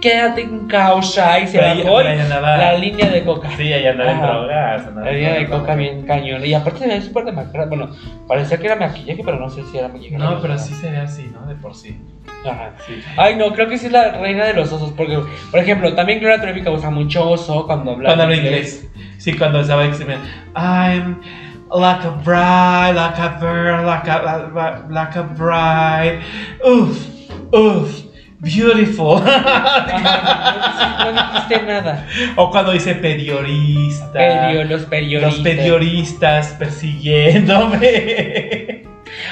[0.00, 3.50] quédate en causa y se bajó la línea de coca.
[3.56, 4.94] Sí, ahí andaba en drogas.
[4.94, 6.44] La línea de coca bien cañón.
[6.44, 7.66] Y aparte se veía súper demacrada.
[7.66, 7.90] Bueno,
[8.26, 10.18] parecía que era maquillaje, pero no sé si era maquillaje.
[10.18, 11.46] No, pero sí se ve así, ¿no?
[11.46, 11.98] De por sí.
[12.44, 12.72] Ajá.
[12.86, 13.00] Sí.
[13.16, 14.92] Ay, no, creo que sí es la reina de los osos.
[14.92, 15.18] Porque,
[15.50, 18.88] por ejemplo, también Gloria Trevi causa mucho oso cuando habla Cuando habla inglés.
[19.18, 20.26] Sí, cuando estaba escribiendo.
[20.54, 21.20] I'm
[21.72, 26.20] like a bride, like a bird, like a, like, a bride.
[26.64, 27.06] Uff,
[27.52, 28.02] uff,
[28.40, 29.16] beautiful.
[29.18, 32.06] Ajá, no, no dijiste nada.
[32.36, 34.12] o cuando dice periodista.
[34.12, 35.32] Perio, los periodistas.
[35.34, 37.86] Los periodistas persiguiéndome.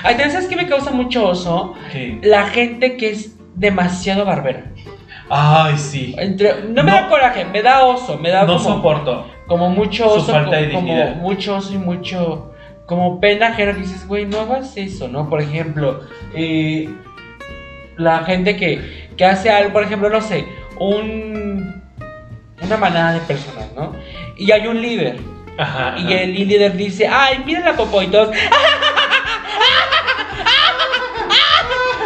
[0.04, 1.74] Ay, ¿también sabes qué me causa mucho oso?
[1.92, 2.18] ¿Qué?
[2.22, 4.64] La gente que es demasiado barbera.
[5.28, 6.14] Ay, sí.
[6.18, 6.96] Entre, no me No.
[6.96, 9.26] da coraje, me da oso, me da No como, soporto.
[9.46, 12.52] Como mucho su oso, falta de como, como mucho oso y mucho
[12.86, 15.28] como pena ajena que dices, güey, no hagas eso, ¿no?
[15.30, 16.00] Por ejemplo,
[16.34, 16.88] eh,
[17.96, 20.44] la gente que, que hace algo, por ejemplo, no sé,
[20.78, 21.82] un
[22.62, 23.92] una manada de personas, ¿no?
[24.36, 25.18] Y hay un líder.
[25.58, 25.94] Ajá.
[25.98, 26.22] Y ajá.
[26.22, 28.30] el líder dice, ay, miren la popó y todos.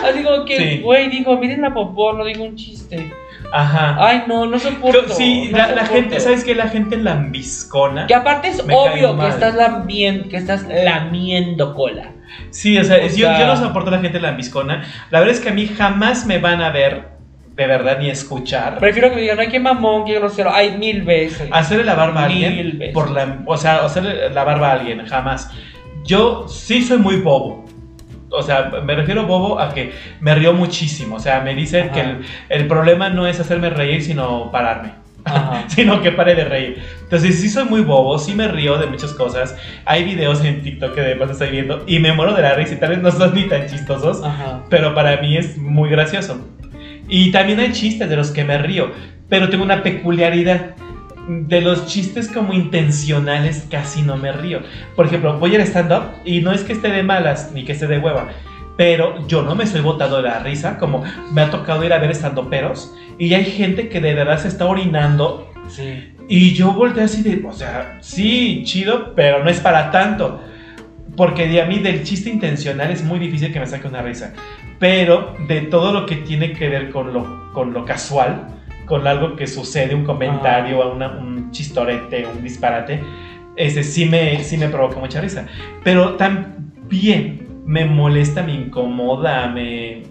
[0.04, 0.80] Así como que, Sí.
[0.82, 3.12] güey, digo, miren la popó, no digo un chiste.
[3.56, 3.96] Ajá.
[3.98, 5.14] Ay, no, no soporto.
[5.14, 6.54] Sí, no la, gente, ¿sabes qué?
[6.54, 8.06] La gente lambiscona.
[8.06, 12.12] Que aparte es obvio que estás, lambien- que estás lamiendo cola.
[12.50, 14.84] Sí, o sea, O yo, yo no soporto a la gente lambiscona.
[15.10, 17.16] La verdad es que a mí jamás me van a ver
[17.54, 18.78] de verdad ni escuchar.
[18.78, 20.50] Prefiero que me digan, ay, qué mamón, qué grosero.
[20.52, 21.48] Ay, mil veces.
[21.50, 22.92] Hacerle la barba a Mil alguien veces.
[22.94, 25.50] por la, o sea, hacerle la barba a alguien, jamás.
[26.04, 27.64] Yo sí soy muy bobo.
[28.30, 31.16] O sea, me refiero bobo a que me río muchísimo.
[31.16, 31.92] O sea, me dicen Ajá.
[31.92, 35.06] que el, el problema no es hacerme reír, sino pararme.
[35.68, 36.82] Sino que pare de reír.
[37.02, 39.56] Entonces, sí soy muy bobo, sí me río de muchas cosas.
[39.84, 42.76] Hay videos en TikTok que además estoy viendo y me muero de la risa y
[42.78, 44.62] tal vez no son ni tan chistosos, Ajá.
[44.70, 46.38] pero para mí es muy gracioso.
[47.08, 48.90] Y también hay chistes de los que me río,
[49.28, 50.76] pero tengo una peculiaridad.
[51.28, 54.60] De los chistes como intencionales casi no me río.
[54.94, 57.86] Por ejemplo, voy al stand-up y no es que esté de malas ni que esté
[57.88, 58.28] de hueva,
[58.76, 61.02] pero yo no me estoy botando de la risa, como
[61.32, 64.66] me ha tocado ir a ver stand-uperos y hay gente que de verdad se está
[64.66, 66.12] orinando Sí.
[66.28, 70.40] y yo volteé así de, o sea, sí, chido, pero no es para tanto.
[71.16, 74.32] Porque de a mí del chiste intencional es muy difícil que me saque una risa.
[74.78, 78.48] Pero de todo lo que tiene que ver con lo, con lo casual,
[78.86, 83.02] con algo que sucede, un comentario, una- un chistorete, un disparate,
[83.56, 85.46] ese sí me, sí me provoca mucha risa.
[85.84, 90.02] Pero también me molesta, me incomoda, me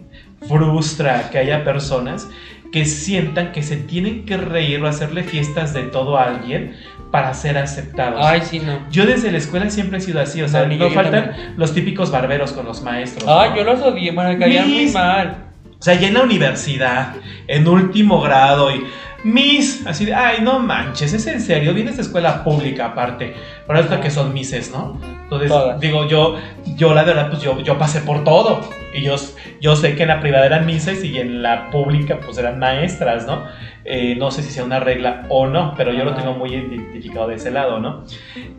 [0.47, 2.29] frustra que haya personas
[2.71, 6.73] que sientan que se tienen que reír o hacerle fiestas de todo a alguien
[7.11, 8.19] para ser aceptados.
[8.21, 8.79] Ay, sí, no.
[8.91, 11.53] Yo desde la escuela siempre he sido así, o sea, No, no faltan también.
[11.55, 13.25] los típicos barberos con los maestros.
[13.29, 13.55] Ay, ¿no?
[13.57, 15.44] yo los odié, me caían muy mal.
[15.85, 17.13] O sea, ya en la universidad,
[17.47, 18.87] en último grado y
[19.23, 23.35] Miss, así de, ay, no manches, es en serio, vienes de escuela pública aparte.
[23.67, 24.99] Por esto que son Misses, ¿no?
[25.03, 25.79] Entonces, Todas.
[25.79, 26.37] digo, yo,
[26.75, 28.67] yo la verdad, pues yo, yo pasé por todo.
[28.95, 29.15] Y yo,
[29.61, 33.27] yo sé que en la privada eran Misses y en la pública, pues eran maestras,
[33.27, 33.43] ¿no?
[33.83, 37.27] Eh, no sé si sea una regla o no, pero yo lo tengo muy identificado
[37.27, 38.05] de ese lado, ¿no?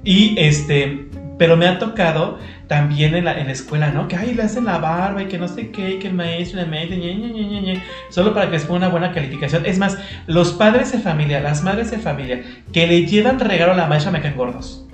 [0.05, 1.09] Y este,
[1.39, 4.09] pero me ha tocado también en la, en la escuela, ¿no?
[4.09, 6.61] Que ay, le hacen la barba y que no sé qué, y que el maestro,
[6.61, 9.67] la maestra, ñe, ñe, ñe, ñe, solo para que les ponga una buena calificación.
[9.67, 13.77] Es más, los padres de familia, las madres de familia, que le llevan regalo a
[13.77, 14.87] la maestra me caen gordos.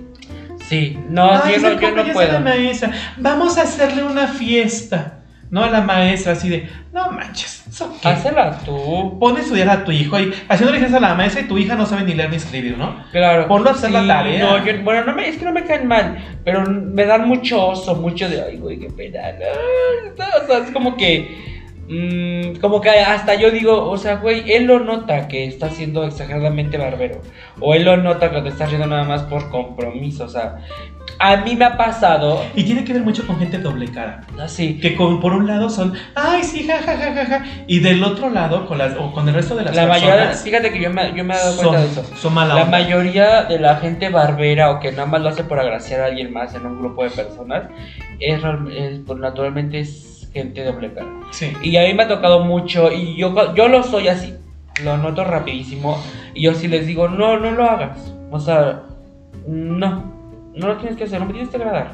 [0.68, 2.40] Sí, no, Ay, yo no, yo no puedo.
[2.40, 2.92] maestra.
[3.18, 5.21] Vamos a hacerle una fiesta.
[5.52, 8.08] No a la maestra, así de, no manches, ¿eso qué?
[8.08, 9.18] Hácela tú.
[9.20, 11.84] Pon a estudiar a tu hijo y haciendo a la maestra y tu hija no
[11.84, 13.04] sabe ni leer ni escribir, ¿no?
[13.12, 13.48] Claro.
[13.48, 14.42] Ponlo a hacer la tarea.
[14.42, 17.66] No, yo, bueno, no me, es que no me caen mal, pero me dan mucho
[17.66, 19.20] oso, mucho de, ay, güey, qué pena.
[19.32, 20.24] no".
[20.42, 21.28] O sea, es como que,
[21.86, 26.04] mm, como que hasta yo digo, o sea, güey, él lo nota que está siendo
[26.04, 27.20] exageradamente barbero.
[27.60, 30.24] O él lo nota que te está riendo nada más por compromiso.
[30.24, 30.60] O sea,
[31.24, 34.22] a mí me ha pasado Y tiene que ver mucho con gente doble cara.
[34.40, 34.80] así.
[34.80, 38.02] Que con, por un lado son, ay, sí, ja, ja, ja, ja, ja", Y del
[38.02, 40.80] otro lado, con, las, o con el resto de las La mayoría, personas, fíjate que
[40.80, 42.04] yo me, yo me he dado cuenta de eso.
[42.16, 42.78] son, mala La onda.
[42.78, 46.32] mayoría de la gente barbera o que nada más lo hace por agraciar a alguien
[46.32, 47.64] más en un grupo de personas,
[48.18, 48.40] es-
[49.06, 51.08] pues, naturalmente es gente doble cara.
[51.30, 51.52] Sí.
[51.62, 54.34] Y a mí me ha tocado mucho y yo, yo lo soy así,
[54.82, 56.02] lo noto rapidísimo
[56.34, 58.12] y yo sí les digo, no, no lo hagas.
[58.30, 58.82] O sea,
[59.46, 60.11] no,
[60.54, 61.92] no lo tienes que hacer, no me tienes que agradar.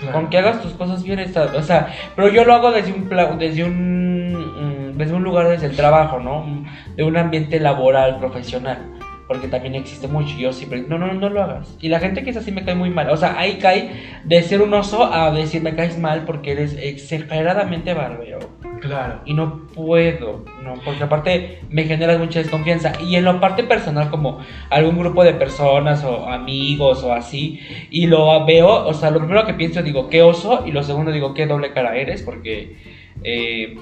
[0.00, 0.12] claro.
[0.12, 3.08] Con que hagas tus cosas bien está, o sea, pero yo lo hago desde un
[3.38, 6.64] desde un mm, desde un lugar desde el trabajo, ¿no?
[6.96, 8.98] De un ambiente laboral, profesional,
[9.28, 10.36] porque también existe mucho.
[10.36, 11.76] Yo siempre, no, no, no lo hagas.
[11.80, 13.10] Y la gente que es así me cae muy mal.
[13.10, 13.92] O sea, ahí cae
[14.24, 18.38] de ser un oso a decir me caes mal porque eres exageradamente barbero.
[18.80, 19.20] Claro.
[19.24, 22.92] Y no puedo, no, porque aparte me genera mucha desconfianza.
[23.00, 24.38] Y en la parte personal, como
[24.70, 27.60] algún grupo de personas o amigos o así,
[27.90, 31.12] y lo veo, o sea, lo primero que pienso digo, qué oso, y lo segundo
[31.12, 32.76] digo, qué doble cara eres, porque
[33.24, 33.76] eh,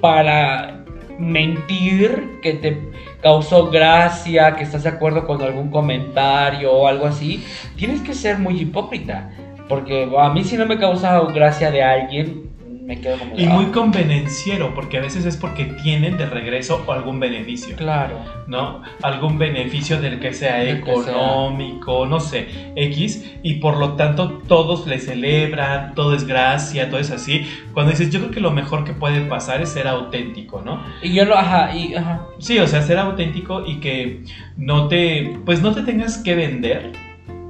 [0.00, 0.84] para
[1.18, 2.78] mentir que te
[3.20, 7.44] causó gracia, que estás de acuerdo con algún comentario o algo así,
[7.76, 9.30] tienes que ser muy hipócrita.
[9.68, 12.47] Porque a mí si no me causa gracia de alguien,
[12.88, 13.38] me quedo como...
[13.38, 18.18] Y "Ah, muy convenenciero, porque a veces es porque tienen de regreso algún beneficio, Claro.
[18.46, 18.80] ¿no?
[19.02, 21.12] Algún beneficio del que sea Del que sea.
[21.12, 26.98] económico, no sé, X, y por lo tanto todos le celebran, todo es gracia, todo
[26.98, 27.46] es así.
[27.74, 30.82] Cuando dices, yo creo que lo mejor que puede pasar es ser auténtico, ¿no?
[31.02, 32.22] Y yo lo, ajá, y, ajá.
[32.38, 34.22] Sí, o sea, ser auténtico y que
[34.56, 36.92] no te, pues no te tengas que vender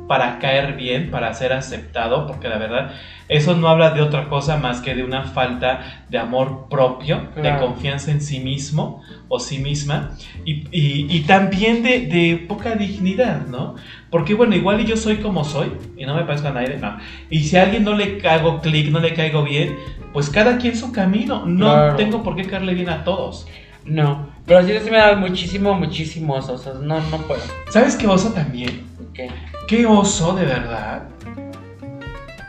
[0.08, 2.92] para caer bien, para ser aceptado, porque la verdad
[3.28, 7.56] eso no habla de otra cosa más que de una falta de amor propio, de
[7.58, 13.46] confianza en sí mismo o sí misma y, y- y también de, de poca dignidad,
[13.46, 13.74] ¿no?
[14.10, 16.96] Porque bueno, igual yo soy como soy y no me parezco a nadie, no.
[17.28, 19.76] Y si a alguien no le hago clic, no le caigo bien,
[20.14, 21.96] pues cada quien su camino, no Claro.
[21.96, 23.46] tengo por qué caerle bien a todos.
[23.84, 24.30] No.
[24.46, 26.54] Pero sí, sí me da muchísimo, muchísimo oso.
[26.54, 27.42] O sea, no, no puedo.
[27.68, 28.82] ¿Sabes qué oso también?
[29.18, 29.28] ¿Qué?
[29.66, 31.02] Qué oso de verdad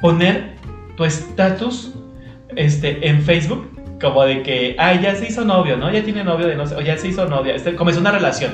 [0.01, 0.55] poner
[0.95, 1.93] tu estatus
[2.55, 3.69] este, en Facebook
[4.01, 5.91] como de que, ay, ya se hizo novio, ¿no?
[5.91, 8.53] Ya tiene novio de no sé, o ya se hizo novia, este, comenzó una relación.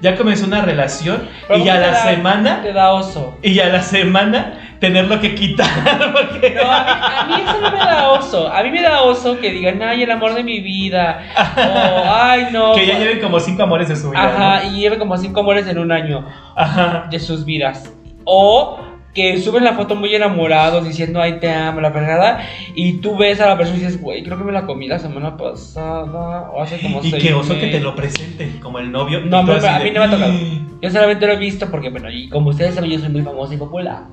[0.00, 3.36] Ya comenzó una relación Pero y ya ¿cómo la da- semana Te da oso.
[3.42, 5.68] y ya la semana tenerlo que quitar
[6.12, 8.52] porque No, a mí, a mí eso no me da oso.
[8.52, 11.22] A mí me da oso que digan, ay, el amor de mi vida.
[11.56, 12.72] O, ay, no.
[12.76, 14.22] que ya lleven como cinco amores de su vida.
[14.24, 14.70] Ajá, ¿no?
[14.72, 16.24] y lleve como cinco amores en un año
[16.54, 17.06] Ajá.
[17.10, 17.92] de sus vidas.
[18.24, 18.78] O
[19.14, 22.40] que suben la foto muy enamorados diciendo, ay, te amo, la fregada.
[22.74, 24.98] Y tú ves a la persona y dices, güey, creo que me la comí la
[24.98, 26.50] semana pasada.
[26.52, 27.82] O hace como Y seis qué oso que te meses".
[27.82, 29.20] lo presenten como el novio.
[29.20, 30.32] No, así a de, mí no me ha tocado.
[30.80, 33.54] Yo solamente lo he visto porque, bueno, y como ustedes saben, yo soy muy famosa
[33.54, 34.04] y popular.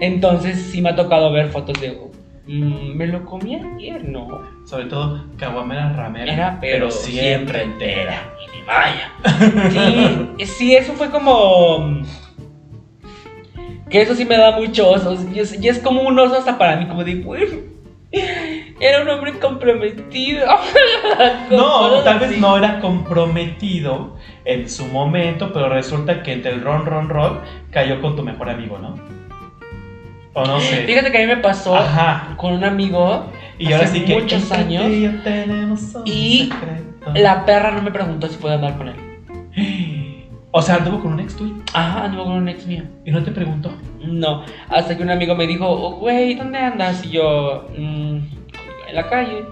[0.00, 1.96] Entonces sí me ha tocado ver fotos de.
[2.46, 4.42] mm, me lo comí ayer, no.
[4.66, 6.32] Sobre todo, caguamera ramera.
[6.32, 8.34] Era, pero, siempre entera.
[8.44, 10.30] Y ni vaya.
[10.38, 12.02] Sí, sí, eso fue como.
[13.90, 15.16] Que eso sí me da mucho oso.
[15.34, 17.24] Y es, y es como un oso hasta para mí, como de.
[18.80, 20.46] Era un hombre comprometido.
[21.50, 26.86] No, tal vez no era comprometido en su momento, pero resulta que entre el ron,
[26.86, 28.94] ron, ron cayó con tu mejor amigo, ¿no?
[30.32, 30.84] O no sé.
[30.86, 32.34] Fíjate que a mí me pasó Ajá.
[32.36, 33.26] con un amigo.
[33.58, 34.84] Y ahora hace sí que muchos años.
[36.04, 37.12] y secreto.
[37.14, 39.96] La perra no me preguntó si puedo andar con él.
[40.52, 42.82] O sea, anduvo con un ex tuyo Ajá, anduvo con un ex mío.
[43.04, 43.72] y no te preguntó.
[44.04, 47.04] No, hasta que un amigo me dijo, "Oh, güey, ¿dónde andas?
[47.04, 48.16] Y yo, "Mm,
[48.88, 49.44] en la calle.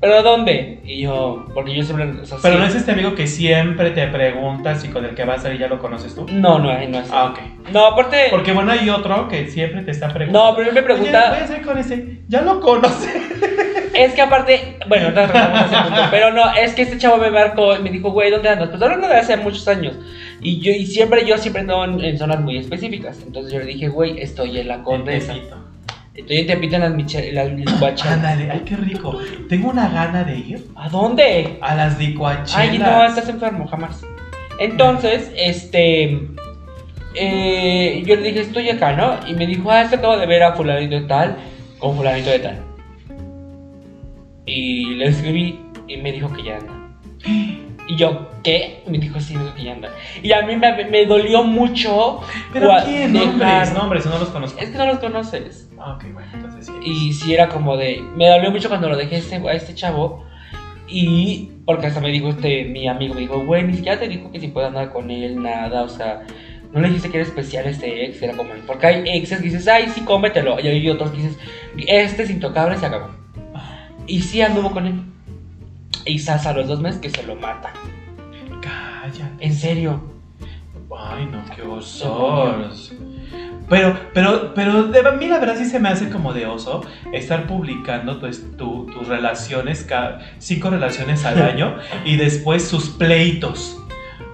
[0.00, 0.82] ¿Pero dónde?
[0.84, 2.20] Y yo, porque yo siempre.
[2.20, 5.14] o sea, Pero sí- no es este amigo que siempre te pregunta si con el
[5.14, 6.26] que vas a salir ya lo conoces tú.
[6.30, 7.10] No, no, no es.
[7.10, 7.38] Ah, ok.
[7.72, 8.26] No, aparte.
[8.30, 10.50] Porque bueno, hay otro que siempre te está preguntando.
[10.50, 11.32] No, pero él me Oye, voy pregunta.
[11.42, 12.18] a salir con ese.
[12.28, 13.14] Ya lo conoces.
[13.94, 14.76] Es que aparte.
[14.88, 16.00] Bueno, a ese punto.
[16.10, 18.68] Pero no, es que este chavo me marcó y me dijo, güey, ¿dónde andas?
[18.70, 19.94] Pues hablando de hace muchos años.
[20.40, 23.22] Y yo, y siempre, yo siempre ando en, en zonas muy específicas.
[23.26, 25.34] Entonces yo le dije, güey, estoy en la Condesa.
[26.14, 28.14] Estoy en Tepito en las, miche- las licuachelas.
[28.18, 29.18] Ándale, ay, qué rico.
[29.48, 31.58] Tengo una gana de ir ¿A dónde?
[31.60, 32.54] a las licuachelas.
[32.56, 34.04] Ay, no, estás enfermo, jamás.
[34.60, 36.20] Entonces, este.
[37.16, 39.28] eh, yo le dije, estoy acá, ¿no?
[39.28, 41.36] Y me dijo, ah, es que acabo de ver a Fulanito de tal
[41.78, 42.58] con Fulanito de tal.
[44.46, 45.58] Y le escribí
[45.88, 46.72] y me dijo que ya anda.
[47.86, 48.82] Y yo, ¿qué?
[48.86, 49.90] Me dijo, sí, me dijo que ya anda.
[50.22, 52.20] Y a mí me, me dolió mucho.
[52.52, 54.58] Pero quién, nombres, nombres, no los conozco.
[54.60, 55.68] Es que no los conoces.
[55.78, 56.72] Ah, ok, bueno, entonces sí.
[56.82, 58.02] Y sí era como de.
[58.16, 60.24] Me dolió mucho cuando lo dejé a este, a este chavo.
[60.86, 64.30] Y porque hasta me dijo este, mi amigo, me dijo, güey, ni siquiera te dijo
[64.30, 66.22] que si puedo andar con él, nada, o sea,
[66.72, 69.66] no le dijiste que era especial este ex, era como, porque hay exes que dices,
[69.66, 71.38] ay, sí, cómetelo, y hay otros que dices,
[71.86, 73.10] este es intocable, se acabó.
[74.06, 75.00] Y sí anduvo con él.
[76.04, 77.72] Y Sasa a los dos meses que se lo mata.
[78.60, 79.30] Calla.
[79.40, 80.00] En serio.
[80.96, 82.92] Ay, no, qué osos.
[83.68, 86.82] Pero, pero, pero de a mí la verdad sí se me hace como de oso
[87.12, 89.86] estar publicando tu- tus relaciones,
[90.38, 93.78] cinco relaciones al año y después sus pleitos.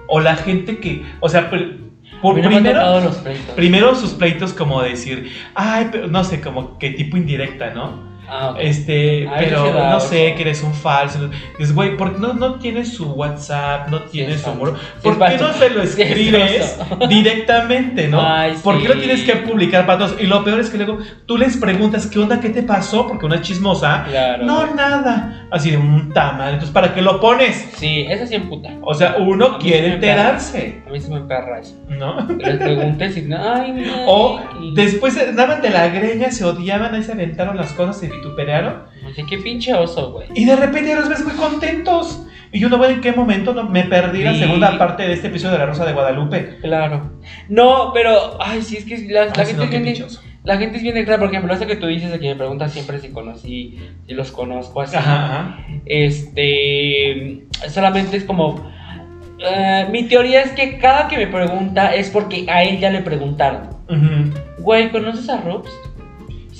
[0.07, 3.15] O la gente que, o sea, por no primero, los
[3.55, 8.10] primero sus pleitos como decir, ay, pero no sé, como que tipo indirecta, ¿no?
[8.33, 8.55] Ah.
[8.57, 11.29] Este, pero no sé, que eres un falso.
[11.59, 13.89] Dices, güey, ¿por qué no, no tienes su WhatsApp?
[13.89, 14.75] No tienes es su muro.
[15.03, 16.79] ¿Por qué no se lo escribes
[17.09, 18.21] directamente, no?
[18.25, 20.15] Ay, ¿Por qué lo tienes que publicar para todos?
[20.21, 22.39] Y lo peor es que luego tú les preguntas, ¿qué onda?
[22.39, 23.05] ¿Qué te pasó?
[23.05, 24.05] Porque una chismosa.
[24.09, 24.45] Claro.
[24.45, 25.47] No, nada.
[25.51, 26.53] Así de un tamal.
[26.53, 27.69] Entonces, ¿para qué lo pones?
[27.75, 28.69] Sí, eso sí en puta.
[28.81, 31.75] O sea, uno quiere sí enterarse, A mí se me perra eso.
[31.89, 32.25] ¿no?
[32.37, 33.27] Les pregunté si.
[33.33, 33.91] Ay, no.
[34.07, 37.97] O y- después se daban de la greña, se odiaban, ahí se aventaron las cosas,
[37.97, 38.83] se vituperaron.
[39.03, 40.27] No sé qué pinche oso, güey.
[40.35, 42.25] Y de repente ya los ves muy contentos.
[42.53, 45.27] Y yo no veo en qué momento no, me perdí la segunda parte de este
[45.27, 46.57] episodio de La Rosa de Guadalupe.
[46.61, 47.11] Claro.
[47.47, 48.37] No, pero.
[48.41, 50.21] Ay, sí, es que la, la Ah, sí, gente pinchoso.
[50.43, 52.73] La gente es bien extraña, por ejemplo, eso que tú dices de que me preguntas
[52.73, 54.97] siempre si conocí, si los conozco así.
[54.97, 55.57] Ajá, ajá.
[55.85, 57.43] Este.
[57.69, 58.69] Solamente es como.
[59.39, 63.01] eh, mi teoría es que cada que me pregunta es porque a él ya le
[63.01, 63.69] preguntaron.
[64.59, 65.69] Güey, ¿conoces a Rubs?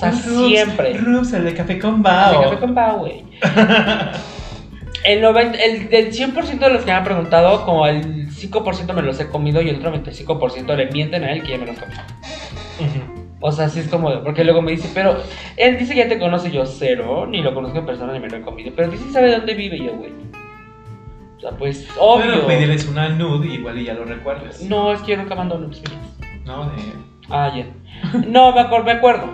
[0.01, 0.97] Sea, Rubs, siempre.
[0.97, 2.43] Rubs, el de café con De bao.
[2.43, 3.23] café con Pau, güey.
[5.03, 9.01] El, 90 el del 100% de los que me han preguntado, como el 5% me
[9.01, 11.79] los he comido y el otro 95% le mienten a él que ya me los
[11.79, 11.93] comí.
[12.79, 13.21] Ujú.
[13.39, 15.17] O sea, sí es como, de- porque luego me dice, pero
[15.57, 18.29] él dice que ya te conoce yo cero, ni lo conozco en persona ni me
[18.29, 20.11] lo he comido, pero dice sabe dónde vive yo, güey.
[21.37, 22.25] O sea, pues, obvio.
[22.27, 24.61] Bueno, pedirles una nude igual y ya lo recuerdas.
[24.61, 26.39] No, es que yo nunca mando nudes mías.
[26.45, 26.75] No, de...
[27.31, 27.65] Ah, ya.
[28.27, 29.25] No, me acuerdo, me acuerdo.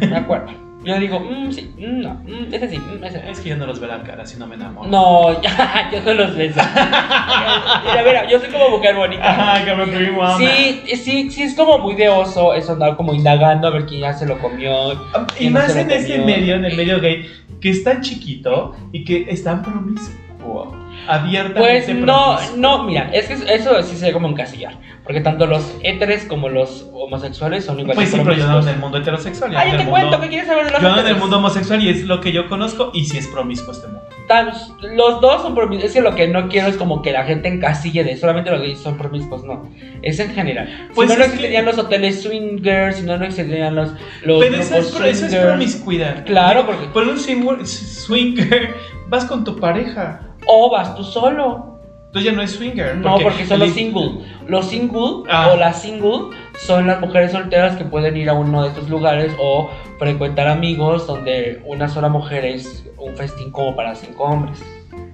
[0.00, 0.68] Me acuerdo.
[0.84, 3.66] Yo digo, mmm, sí, mm, no, mm, ese sí, mm, ese Es que yo no
[3.66, 4.88] los veo la cara, si no me enamoro.
[4.88, 6.60] No, ya, yo no los beso.
[7.84, 9.28] Mira, mira, yo soy como mujer bonita.
[9.28, 10.38] Ajá, que me primo.
[10.38, 14.02] Sí, sí, sí, es como muy de oso eso andar como indagando a ver quién
[14.02, 14.92] ya se lo comió.
[14.92, 14.96] Y
[15.36, 17.28] ¿Quién no más en este medio, en el medio gay,
[17.60, 20.74] que es tan chiquito y que es tan promiscuo.
[21.08, 22.56] Abiertamente Pues no, promiscuo.
[22.58, 24.74] no, mira, es que eso sí sería como encasillar.
[25.04, 28.66] Porque tanto los héteres como los homosexuales son igual Pues sí, pero yo no promiscuos.
[28.66, 29.56] en el mundo heterosexual.
[29.56, 31.06] ando yo en te el cuento, mundo- ¿qué quieres saber de los Yo ando en
[31.06, 31.20] el héteros?
[31.22, 34.02] mundo homosexual y es lo que yo conozco y si es promiscuo este mundo.
[34.28, 34.52] Tan-
[34.82, 35.86] Los dos son promiscuos.
[35.88, 38.60] Es que lo que no quiero es como que la gente encasille de solamente los
[38.60, 39.70] gays son promiscuos, no.
[40.02, 40.88] Es en general.
[40.94, 43.92] Pues si no, no es que- existirían los hoteles swingers, si no, no existirían los,
[44.24, 46.26] los Pero eso es, eso es promiscuidad.
[46.26, 48.74] Claro, porque- Por un swing- swinger,
[49.08, 50.20] vas con tu pareja.
[50.50, 51.76] O vas tú solo.
[52.06, 52.96] Entonces ya no es swinger.
[52.96, 54.10] No, porque son el- los single.
[54.46, 55.50] Los single Ah.
[55.52, 59.34] o las single son las mujeres solteras que pueden ir a uno de estos lugares
[59.38, 59.68] o
[59.98, 64.64] frecuentar amigos donde una sola mujer es un festín como para cinco hombres,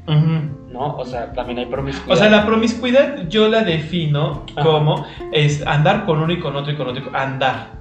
[0.07, 0.70] Ujú.
[0.72, 0.97] ¿no?
[0.97, 2.12] O sea, también hay promiscuidad.
[2.12, 4.62] O sea, la promiscuidad yo la defino Ajá.
[4.64, 7.03] como es andar con uno y con otro y con otro.
[7.12, 7.72] Andar.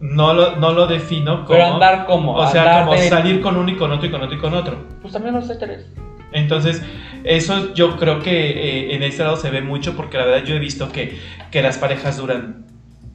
[0.00, 1.48] No lo, no lo defino como.
[1.48, 2.34] Pero andar como.
[2.34, 4.40] O sea, andar como de- salir con uno y con otro y con otro y
[4.40, 4.76] con otro.
[5.02, 5.84] Pues también los héteros.
[6.32, 6.82] Entonces,
[7.24, 10.54] eso yo creo que eh, en este lado se ve mucho porque la verdad yo
[10.54, 11.18] he visto que,
[11.50, 12.66] que las parejas duran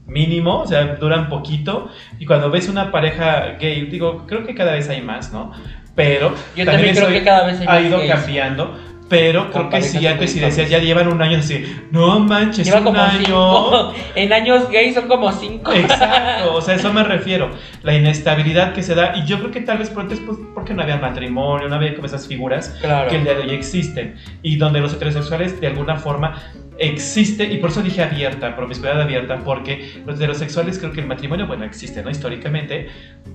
[0.07, 1.89] mínimo, o sea, duran poquito.
[2.19, 5.51] Y cuando ves una pareja gay, digo, creo que cada vez hay más, ¿no?
[5.95, 8.11] Pero Yo también creo eso que cada vez hay ha ido gays.
[8.13, 8.79] cambiando.
[9.09, 10.55] Pero creo que si homosexuales.
[10.55, 13.17] decías ya llevan un año así, no manches, Lleva un como año.
[13.23, 13.93] cinco.
[14.15, 15.71] En años gays son como cinco.
[15.73, 17.49] Exacto, o sea, eso me refiero.
[17.83, 19.13] La inestabilidad que se da.
[19.17, 21.93] Y yo creo que tal vez por antes, pues, porque no había matrimonio, no había
[21.95, 23.09] como esas figuras Claro.
[23.09, 26.41] que el día de hoy existen y donde los heterosexuales de alguna forma
[26.79, 31.47] existe y por eso dije abierta, promiscuidad abierta, porque los heterosexuales creo que el matrimonio,
[31.47, 32.09] bueno, existe, ¿no?
[32.09, 32.89] Históricamente,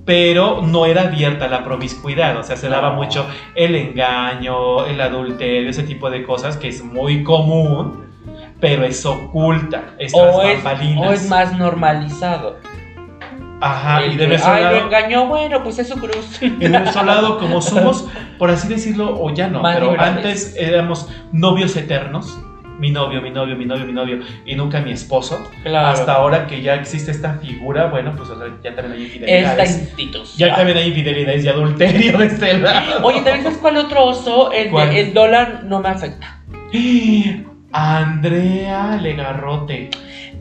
[0.04, 5.70] pero no era abierta la promiscuidad, o sea, se daba mucho el engaño, el adulterio,
[5.70, 8.06] ese tipo de cosas que es muy común,
[8.60, 10.64] pero es oculta, es O es,
[10.96, 12.58] o es más normalizado.
[13.60, 16.38] Ajá, y de nuestro Ay, lo lado, engañó, bueno, pues es su cruz.
[16.42, 20.56] y de nuestro lado, como somos, por así decirlo, o ya no, Más pero antes
[20.58, 22.40] éramos novios eternos,
[22.82, 25.38] mi novio, mi novio, mi novio, mi novio, y nunca mi esposo.
[25.62, 25.86] Claro.
[25.86, 29.14] Hasta ahora que ya existe esta figura, bueno, pues o sea, ya también hay Esta
[29.18, 29.78] infidelidades.
[29.78, 30.36] institución.
[30.48, 33.04] Ya también hay infidelidades y adulterio de este lado.
[33.06, 34.50] Oye, ¿también sabes cuál otro oso?
[34.50, 34.94] El, ¿Cuál?
[34.96, 36.40] el dólar no me afecta.
[37.72, 39.90] Andrea Legarrote.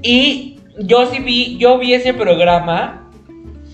[0.01, 3.07] Y yo sí vi, yo vi ese programa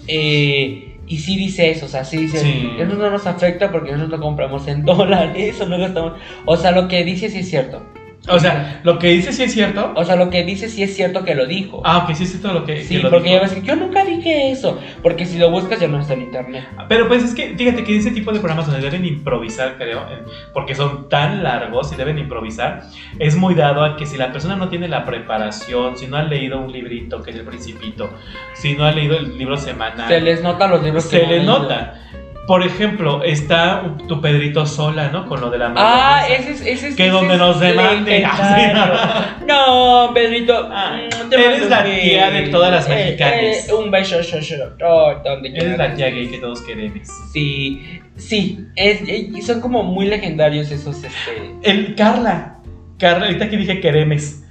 [0.07, 2.69] eh, Y sí dice eso, o sea, sí dice, Sí.
[2.77, 6.13] eso no nos afecta porque nosotros lo compramos en dólares, o no gastamos.
[6.45, 7.81] O sea, lo que dice sí es cierto.
[8.29, 9.93] O sea, lo que dice sí es cierto.
[9.95, 11.81] O sea, lo que dice sí es cierto que lo dijo.
[11.85, 13.35] Ah, ok, sí es cierto lo que, sí, que lo porque dijo.
[13.37, 14.79] ya ves que yo nunca dije eso.
[15.01, 16.67] Porque si lo buscas ya no está en internet.
[16.89, 20.05] Pero pues es que, fíjate que ese tipo de programas donde deben improvisar, creo,
[20.53, 22.83] porque son tan largos y deben improvisar,
[23.19, 26.23] es muy dado a que si la persona no tiene la preparación, si no ha
[26.23, 28.09] leído un librito, que es el Principito,
[28.53, 31.29] si no ha leído el libro semanal, Se les nota los libros que se no
[31.29, 31.59] le han leído.
[31.59, 32.01] nota.
[32.47, 35.27] Por ejemplo, está tu Pedrito Sola, ¿no?
[35.27, 36.49] Con lo de la Ah, mayonesa.
[36.49, 36.61] ese es.
[36.61, 38.23] Ese es Que ese donde es nos demanden.
[39.47, 40.69] No, Pedrito.
[40.71, 43.67] Ah, mm, te eres la un tía de todas las eh, mexicanas.
[43.69, 45.77] eh, un beso, yo, yo, oh, donde Eres quieras.
[45.77, 47.07] la tía gay que todos queremos.
[47.33, 48.59] Sí, sí.
[48.75, 51.03] Es, eh, son como muy legendarios esos.
[51.03, 52.59] Este, El Carla.
[52.97, 54.43] Carla, ahorita que dije queremes.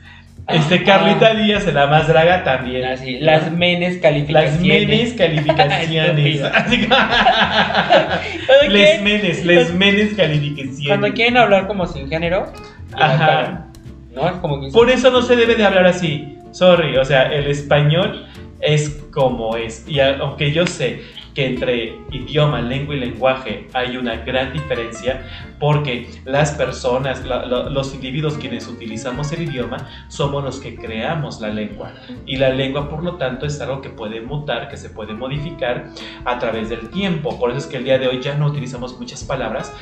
[0.49, 0.83] Este, Ah.
[0.85, 2.85] Carlita Díaz, la más draga también.
[2.85, 4.61] así, las menes calificaciones.
[4.83, 6.41] Las menes calificaciones.
[8.69, 10.87] Les menes, les menes calificaciones.
[10.87, 12.53] Cuando quieren hablar como sin género,
[12.93, 13.67] Ajá.
[14.15, 14.29] ¿no?
[14.29, 16.39] Es como que Por eso no se debe de hablar así.
[16.53, 18.27] Sorry, o sea, el español
[18.61, 19.85] es como es.
[19.89, 21.01] Y aunque yo sé
[21.37, 25.23] que entre idioma, lengua y lenguaje hay una gran diferencia,
[25.61, 31.93] porque las personas, los individuos quienes utilizamos el idioma, somos los que creamos la lengua.
[32.25, 35.91] Y la lengua, por lo tanto, es algo que puede mutar, que se puede modificar
[36.25, 37.39] a través del tiempo.
[37.39, 39.75] Por eso es que el día de hoy ya no utilizamos muchas palabras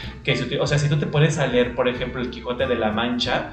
[0.60, 3.52] O sea, si tú te pones a leer, por ejemplo, el Quijote de la Mancha,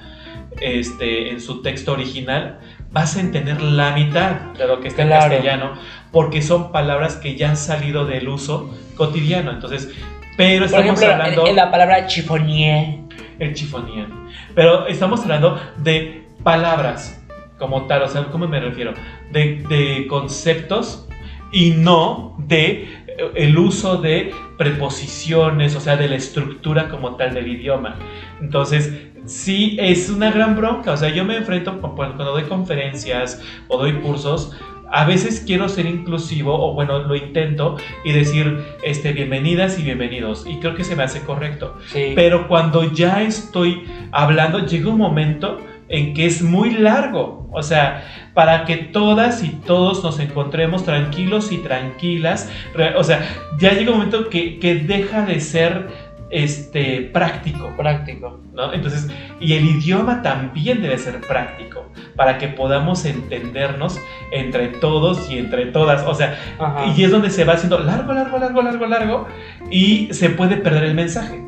[0.60, 2.60] este, en su texto original,
[2.92, 5.26] vas a entender la mitad de lo que está Claro.
[5.26, 5.74] en castellano,
[6.12, 9.52] porque son palabras que ya han salido del uso cotidiano.
[9.52, 9.89] Entonces,
[10.38, 13.00] pero Por estamos ejemplo, hablando en, en la palabra chifonier.
[13.39, 14.08] el chifonía.
[14.56, 17.18] Pero estamos hablando de palabras
[17.58, 18.94] como tal, o sea, ¿cómo me refiero?
[19.32, 21.08] De, de conceptos
[21.52, 23.01] y no de
[23.36, 27.97] el uso de preposiciones, o sea, de la estructura como tal del idioma.
[28.39, 28.93] Entonces,
[29.26, 33.78] sí es una gran bronca, o sea, yo me enfrento cu- cuando doy conferencias o
[33.78, 34.51] doy cursos,
[34.93, 40.45] a veces quiero ser inclusivo, o bueno, lo intento, y decir, este, bienvenidas y bienvenidos,
[40.45, 41.78] y creo que se me hace correcto.
[41.88, 42.12] Sí.
[42.14, 45.59] Pero cuando ya estoy hablando, llega un momento
[45.92, 47.48] en que es muy largo.
[47.52, 52.50] O sea, para que todas y todos nos encontremos tranquilos y tranquilas.
[52.98, 53.22] O sea,
[53.60, 55.88] ya llega un momento que, que deja de ser
[56.30, 57.72] este, práctico.
[57.78, 58.39] práctico.
[58.54, 58.74] ¿no?
[58.74, 61.86] Entonces, y el idioma también debe ser práctico
[62.16, 64.00] para que podamos entendernos
[64.32, 66.06] entre todos y entre todas.
[66.08, 66.94] O sea, Ajá.
[66.96, 69.28] y es donde se va haciendo largo, largo, largo, largo, largo
[69.70, 71.42] y se puede perder el mensaje.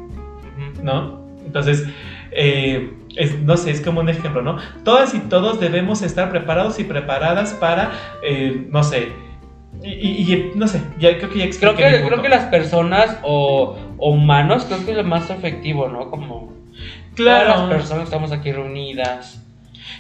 [0.84, 1.24] ¿no?
[1.46, 1.88] Entonces,
[2.32, 4.58] eh, es- no sé, es como un ejemplo, ¿no?
[4.84, 7.92] Todas y todos debemos estar preparados y preparadas para,
[8.24, 9.10] eh, no sé,
[9.84, 13.18] y, y- y, no sé, ya creo que ya Creo que, creo que las personas
[13.24, 16.10] o, o humanos, creo que es lo más efectivo, ¿no?
[16.10, 16.54] Como
[17.16, 19.40] Claro, todas las personas estamos aquí reunidas.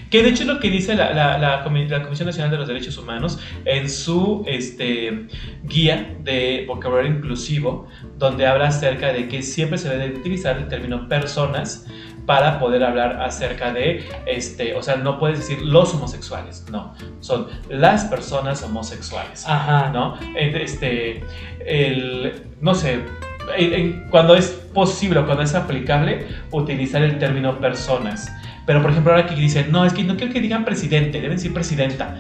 [0.09, 2.57] que de hecho es lo que dice la, la- la Comi- la Comisión Nacional de
[2.57, 5.28] los Derechos Humanos en su este,
[5.64, 7.88] guía de vocabulario inclusivo,
[8.18, 11.86] donde habla acerca de que siempre se debe utilizar el término personas
[12.26, 17.47] para poder hablar acerca de, este, o sea, no puedes decir los homosexuales, no, son
[17.69, 19.89] las personas homosexuales, Ajá.
[19.89, 20.17] ¿no?
[20.36, 21.24] Este,
[21.65, 23.01] el, no sé,
[24.09, 28.32] cuando es posible o cuando es aplicable, utilizar el término personas.
[28.65, 31.38] Pero, por ejemplo, ahora que dicen, no, es que no quiero que digan presidente, deben
[31.38, 32.15] decir presidenta.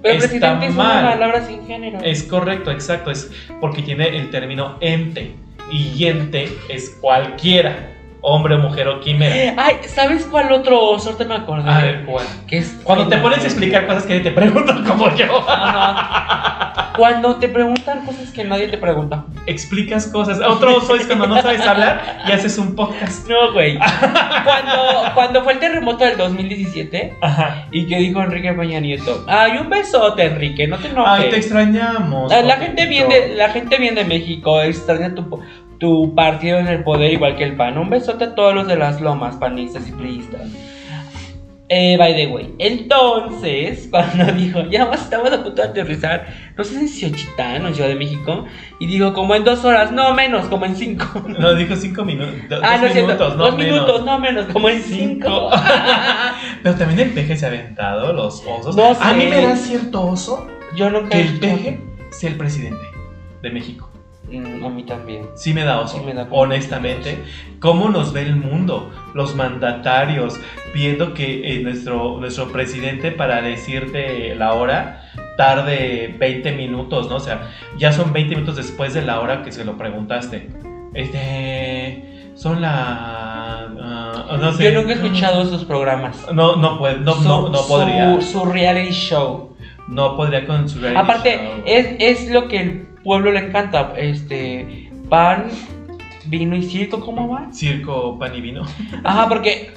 [0.00, 1.00] Pero Está presidente es mal.
[1.00, 1.98] una palabra sin género.
[2.02, 3.30] Es correcto, exacto, es
[3.60, 5.34] porque tiene el término ente.
[5.72, 7.90] Y ente es cualquiera,
[8.20, 9.54] hombre, mujer o quimera.
[9.56, 11.70] Ay, ¿sabes cuál otro oso te me acordé?
[11.70, 12.26] A ver, ¿cuál?
[12.46, 15.44] Que es Cuando te pones a explicar cosas que te preguntan como yo.
[15.48, 16.92] Ajá.
[16.96, 19.24] Cuando te preguntan cosas que nadie te pregunta.
[19.46, 20.40] Explicas cosas.
[20.40, 23.28] Otro oso es cuando no sabes hablar y haces un podcast.
[23.28, 23.78] No, güey.
[23.78, 27.66] Cuando, cuando fue el terremoto del 2017 Ajá.
[27.70, 31.24] y que dijo Enrique Peña Nieto, ay, un besote, Enrique, no te enojes.
[31.24, 32.32] Ay, te extrañamos.
[32.32, 35.40] La, gente bien de, la gente bien de México extraña tu,
[35.78, 37.78] tu partido en el poder igual que el PAN.
[37.78, 40.42] Un besote a todos los de las lomas, panistas y priistas.
[41.70, 46.26] Eh, by the way, entonces, cuando dijo, ya más estamos a punto de aterrizar,
[46.56, 48.46] no sé si en Xochitán o Ciudad de México,
[48.80, 51.04] y dijo, como en dos horas, no menos, como en cinco.
[51.38, 52.60] No, dijo cinco minutos.
[52.62, 53.72] ah, dos no es cierto, minutos, no dos menos.
[53.74, 55.50] minutos, no menos, como en cinco.
[56.62, 58.74] Pero también el peje se ha aventado, los osos.
[58.74, 62.82] No A mí me da cierto oso Yo nunca que el peje sea el presidente
[63.42, 63.87] de México.
[64.30, 65.26] A mí también.
[65.34, 67.18] Sí me da oso, Sí me da honestamente.
[67.60, 68.90] ¿Cómo nos ve el mundo?
[69.14, 70.38] Los mandatarios,
[70.74, 77.16] viendo que eh, nuestro, nuestro presidente para decirte la hora, tarde 20 minutos, ¿no?
[77.16, 80.48] O sea, ya son 20 minutos después de la hora que se lo preguntaste.
[80.94, 82.04] Este.
[82.34, 83.66] Son la.
[83.82, 84.64] ah, no sé.
[84.64, 86.24] Yo nunca he escuchado esos programas.
[86.32, 88.20] No, no, puede, no, Su- no, no podría.
[88.20, 89.56] Su, reality show.
[89.88, 91.62] No podría con su reality Aparte, show.
[91.66, 93.92] es, es lo que pueblo le encanta.
[93.96, 94.90] Este.
[95.08, 95.46] Pan,
[96.26, 97.48] vino y circo, ¿cómo va?
[97.52, 98.62] Circo, pan y vino.
[99.02, 99.70] Ajá, porque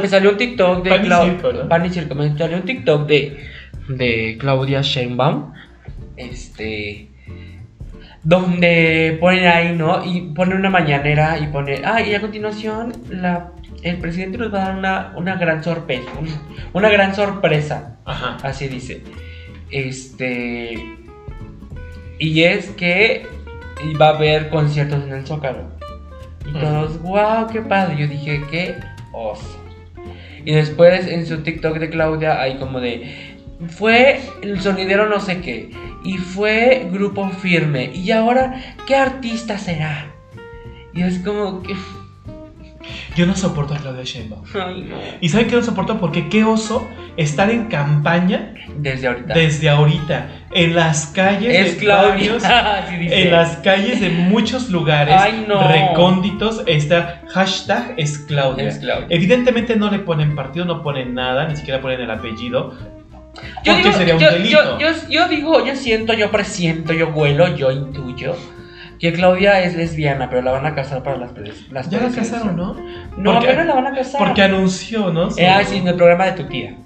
[0.00, 1.68] me salió un TikTok de Pan y circo, ¿no?
[1.68, 3.44] Pan y circo, me salió un TikTok de,
[3.88, 5.52] de Claudia Sheinbaum.
[6.16, 7.08] Este.
[8.22, 10.04] Donde ponen ahí, ¿no?
[10.04, 11.80] Y ponen una mañanera y pone.
[11.84, 13.52] Ah, y a continuación, la,
[13.82, 16.10] el presidente nos va a dar una, una gran sorpresa.
[16.18, 16.28] un-
[16.74, 17.98] una gran sorpresa.
[18.04, 18.36] Ajá.
[18.42, 19.02] Así dice.
[19.70, 20.74] Este.
[22.20, 23.26] Y es que
[24.00, 25.64] va a haber conciertos en el Zócalo.
[26.46, 27.96] Y todos, wow, qué padre.
[27.98, 28.76] Yo dije, qué
[29.12, 29.58] oso.
[30.44, 33.36] Y después en su TikTok de Claudia hay como de.
[33.68, 35.70] Fue el sonidero no sé qué.
[36.04, 37.90] Y fue grupo firme.
[37.94, 40.12] Y ahora, ¿qué artista será?
[40.92, 41.74] Y es como que.
[43.20, 44.42] Yo no soporto a Claudia Sheinbaum.
[44.54, 44.96] Ay, no.
[45.20, 45.98] ¿Y saben qué no soporto?
[46.00, 49.34] Porque qué oso estar en campaña Desde ahorita.
[49.34, 50.28] desde ahorita.
[50.52, 51.84] En las calles es de
[52.98, 53.22] dice.
[53.22, 55.68] En las calles de muchos lugares Ay, no.
[55.68, 58.68] recónditos está hashtag es Claudia.
[58.68, 59.06] Es Claudia.
[59.10, 62.72] Evidentemente no le ponen partido, no ponen nada, ni siquiera ponen el apellido.
[63.64, 64.78] Yo porque digo, sería un yo, delito.
[64.78, 68.34] yo, yo- yo digo, yo siento, yo presiento, yo huelo, yo intuyo
[69.00, 71.32] que Claudia es lesbiana, pero la van a casar para las,
[71.70, 72.76] las ya la casaron, ¿no?
[73.16, 74.18] No, Porque- pero la van a casar.
[74.24, 75.30] Porque anunció, ¿no?
[75.30, 76.76] Su- Eh, ah, sí, en el programa de tu tía.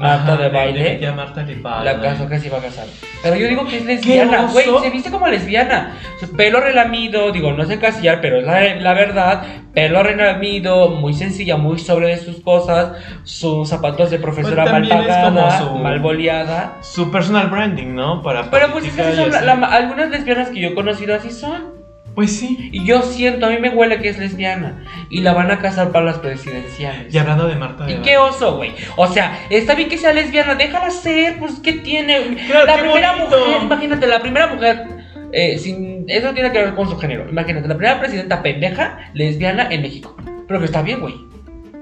[0.00, 0.98] Marta Ajá, de baile.
[0.98, 1.84] Ya Marta de baile.
[1.92, 2.86] La casó que se iba a casar.
[3.22, 4.64] Pero yo digo que es lesbiana, güey.
[4.82, 5.98] Se viste como lesbiana.
[6.18, 9.42] Su pelo relamido, digo, no sé casillar, pero es la, la verdad.
[9.74, 12.92] Pelo relamido, muy sencilla, muy sobre de sus cosas.
[13.24, 16.78] Sus zapatos de profesora Pues mal pagada, su- mal boleada.
[16.80, 18.22] Su personal branding, ¿no?
[18.22, 19.46] Para Pero pues es que son la- así.
[19.46, 21.79] la- algunas lesbianas que yo he conocido así son.
[22.14, 22.70] Pues sí.
[22.72, 24.84] Y yo siento, a mí me huele que es lesbiana.
[25.10, 27.14] Y la van a casar para las presidenciales.
[27.14, 28.72] Y hablando de Marta de ¿Y qué oso, güey?
[28.96, 32.36] O sea, está bien que sea lesbiana, déjala ser, pues ¿qué tiene?
[32.46, 33.38] Claro, la qué primera bonito.
[33.38, 34.86] mujer, imagínate, la primera mujer,
[35.32, 37.28] eh, sin, eso tiene que ver con su género.
[37.28, 40.16] Imagínate, la primera presidenta pendeja lesbiana en México.
[40.46, 41.14] Pero que está bien, güey.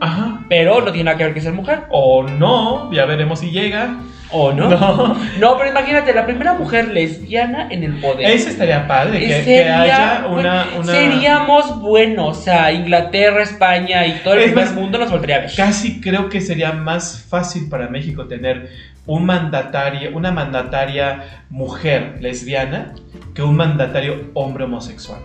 [0.01, 0.45] Ajá.
[0.49, 1.85] Pero no tiene nada que ver que ser mujer.
[1.91, 3.97] O no, ya veremos si llega.
[4.31, 4.69] ¿O no?
[4.69, 5.17] No.
[5.39, 8.31] No, pero imagínate, la primera mujer lesbiana en el poder.
[8.31, 10.67] Eso estaría padre, que, que Sería- haya una.
[10.85, 15.37] Seríamos buenos, o sea, Inglaterra, España y todo el Es primer más, mundo nos volvería
[15.37, 15.51] a ver.
[15.57, 18.71] Casi creo que sería más fácil para México tener
[19.07, 22.95] un mandatario, una mandataria mujer lesbiana
[23.35, 25.21] que un mandatario hombre homosexual.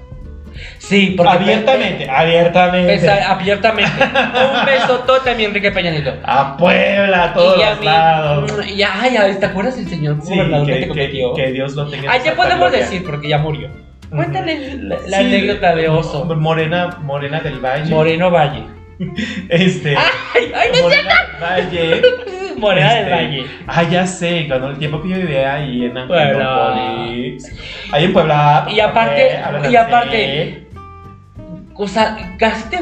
[0.77, 2.93] Sí, porque abiertamente, abiertamente.
[2.99, 3.91] Pesa- abiertamente.
[4.03, 6.13] Un besotote a mi Enrique Peña Nieto.
[6.23, 8.51] A Puebla, a todos y a los mí- lados.
[8.67, 11.33] Y ay, ¿te acuerdas del señor Sí, gobernador que, que, te que- cometió?
[11.33, 12.03] que Dios lo tenga.
[12.03, 12.79] en Ah, ya podemos gloria.
[12.79, 13.69] decir porque ya murió.
[14.09, 16.25] Cuéntale la, la Sí, anécdota de oso.
[16.35, 17.89] Morena, Morena del Valle.
[17.89, 18.63] Moreno Valle.
[19.49, 19.95] Este.
[19.97, 22.01] Ay, ay, Morena Valle.
[22.57, 23.45] Morena del Este, Valle.
[23.67, 26.67] Ah, ya sé, cuando el tiempo que yo vivía ahí en Puebla.
[26.71, 27.55] Angelópolis.
[27.91, 28.67] Ahí en Puebla.
[28.69, 30.67] Y aparte- hablan y aparte-
[31.75, 32.79] O sea, casi te,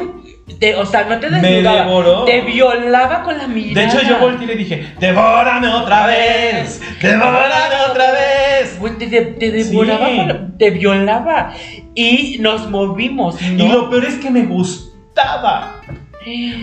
[0.60, 2.24] te- o sea, no te Me desnudaba, devoró.
[2.24, 3.86] te violaba con la De mirada.
[3.88, 6.80] hecho, yo volteé y le dije: ¡Devórame otra vez!
[7.00, 8.78] ¡Devórame otra vez!
[8.98, 10.16] Te, te- te devoraba, Sí.
[10.18, 11.52] con te violaba
[11.94, 13.64] y nos movimos, ¿no?
[13.64, 15.80] Y lo peor es que me gustaba.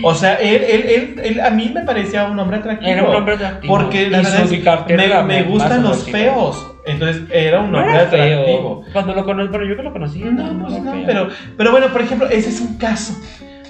[0.02, 2.90] O sea, él, él, él, él a mí me parecía un hombre atractivo.
[2.90, 3.74] Era un hombre atractivo.
[3.76, 6.66] Porque la verdad es, me, me gustan los feos.
[6.86, 8.06] Entonces era un No hombre feo.
[8.06, 8.84] atractivo.
[8.92, 10.18] Cuando lo conocí, bueno, yo que lo conocí.
[10.20, 11.02] No, pues no, feo.
[11.06, 13.14] pero, pero bueno, por ejemplo, ese es un caso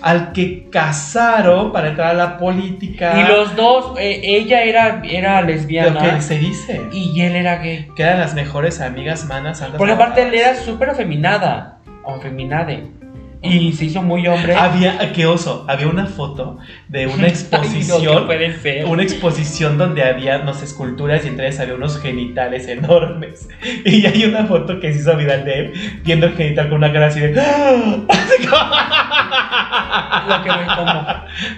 [0.03, 3.21] al que casaron para entrar a la política.
[3.21, 6.81] Y los dos, eh, ella era, era Lo que lesbiana se dice.
[6.93, 7.89] y él era gay.
[7.97, 9.77] Que eran las mejores amigas manas santas.
[9.79, 11.79] Porque aparte él era súper afeminada.
[12.03, 12.85] O feminade.
[13.43, 14.55] Y se hizo muy hombre.
[14.55, 18.19] Había, qué oso, había una foto de una Ay, no, exposición.
[18.19, 18.85] que puede ser.
[18.85, 23.49] una exposición donde había, no sé, esculturas y entre ellas había unos genitales enormes.
[23.85, 25.73] Y hay una foto que se hizo viral de él
[26.05, 27.33] viendo el genital con una cara así de.
[27.33, 28.07] Como-
[30.29, 31.07] Lo que me como.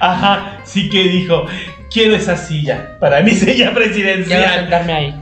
[0.01, 1.47] Ajá, sí que dijo:
[1.91, 2.97] Quiero esa silla.
[3.01, 4.55] Para mi silla presidencial.
[4.55, 5.15] sentarme ahí.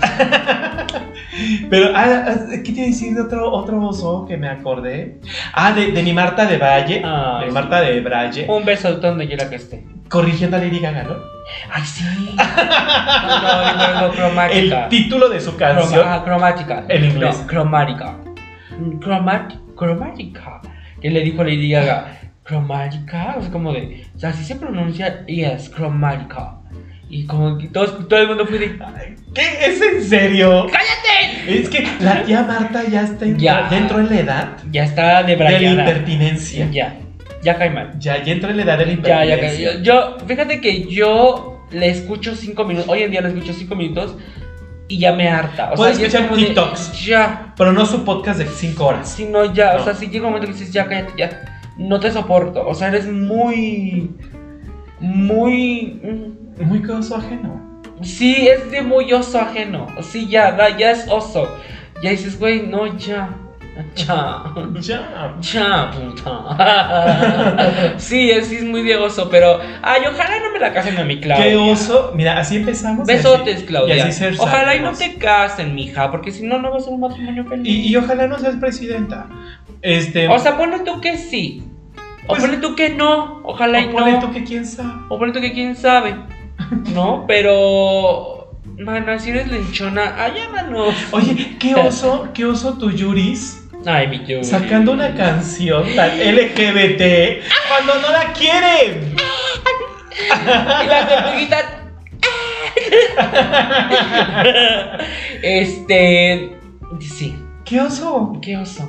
[1.68, 2.34] Pero, ah, ah,
[2.64, 5.18] ¿qué te decir de otro, otro oso que me acordé?
[5.52, 7.02] Ah, de, de mi Marta de Valle.
[7.04, 7.52] Ah, de sí.
[7.52, 8.46] Marta de Braille.
[8.48, 9.84] Un beso donde quiera que esté.
[10.08, 11.16] Corrigiendo a Lady Gaga, ¿no?
[11.72, 12.04] Ay, sí.
[12.36, 14.82] No, no, no, cromática.
[14.84, 16.04] El título de su Croma- canción.
[16.08, 16.84] ah, cromática.
[16.88, 17.44] En inglés.
[17.46, 18.16] Cromática.
[19.00, 20.60] Cromat cromática.
[21.00, 22.18] Que le dijo Lady Gaga.
[22.42, 23.34] Cromática.
[23.38, 24.06] O sea, como de.
[24.14, 25.24] O sea, así se pronuncia.
[25.26, 26.54] Yes, cromática.
[27.12, 28.78] Y como que todos, todo el mundo fue de.
[29.34, 29.42] ¿Qué?
[29.66, 30.66] ¿Es en serio?
[30.70, 31.60] ¡Cállate!
[31.60, 33.68] Es que la tía Marta ya está en- Ya.
[33.72, 35.80] entró en la edad Ya está de de la brayada.
[35.80, 36.68] impertinencia.
[36.70, 36.98] Ya,
[37.42, 37.98] ya cae mal.
[37.98, 39.48] Ya, ya entró en la edad de la Ya, ya cae.
[39.56, 39.82] impertinencia.
[39.82, 42.88] Yo, yo- fíjate que yo le escucho cinco minutos.
[42.88, 44.16] Hoy en día le escucho cinco minutos
[44.86, 45.72] y ya me harta.
[45.72, 47.04] O Puedes ya es escuchar como de, TikToks.
[47.06, 47.54] Ya.
[47.56, 49.08] Pero no su podcast de 5 horas.
[49.10, 49.74] Si no, ya.
[49.74, 49.80] No.
[49.80, 51.58] O sea, si llega un momento que dices, ya cállate, ya.
[51.76, 52.66] No te soporto.
[52.66, 54.10] O sea, eres muy.
[55.00, 56.00] Muy.
[56.02, 57.60] mm, Muy coso ajeno.
[58.02, 59.86] Sí, es de muy oso ajeno.
[60.02, 61.48] Sí, ya, da, ya es oso.
[62.02, 63.30] Ya dices, güey, no, ya.
[63.94, 64.42] Ya.
[64.80, 65.34] Ya.
[65.40, 67.94] Ya, puta.
[67.98, 69.60] sí, es, muy de oso, pero.
[69.82, 71.44] Ay, ojalá no me la casen a mi Claudia.
[71.44, 72.12] Qué oso.
[72.14, 73.08] Mira, así empezamos.
[73.08, 73.96] y así- Besotes, Claudia.
[73.96, 76.80] y así ser ojalá y no te casen, mija, porque si no, no va a
[76.80, 77.66] ser un matrimonio feliz.
[77.66, 79.26] Y, y ojalá no seas presidenta.
[79.82, 80.28] Este.
[80.28, 81.62] O sea, ponle tú que sí.
[82.24, 83.40] O Pues- ponle tú que no.
[83.44, 84.20] Ojalá y o ponle no.
[84.20, 84.92] tú que quién sabe.
[85.08, 86.16] O ponle tú que quién sabe.
[86.92, 87.24] ¿No?
[87.26, 88.52] Pero.
[88.78, 90.94] Mana, si eres lenchona, ay, llámanos.
[91.10, 93.68] Oye, qué oso, qué oso tu Yuris.
[93.84, 94.44] Ay, mi Yuri.
[94.44, 99.14] Sacando una canción tan LGBT cuando no la quieren.
[100.82, 101.76] Y la tortuguita.
[105.42, 106.56] este.
[107.00, 108.38] Sí, ¿Qué oso?
[108.42, 108.88] qué oso.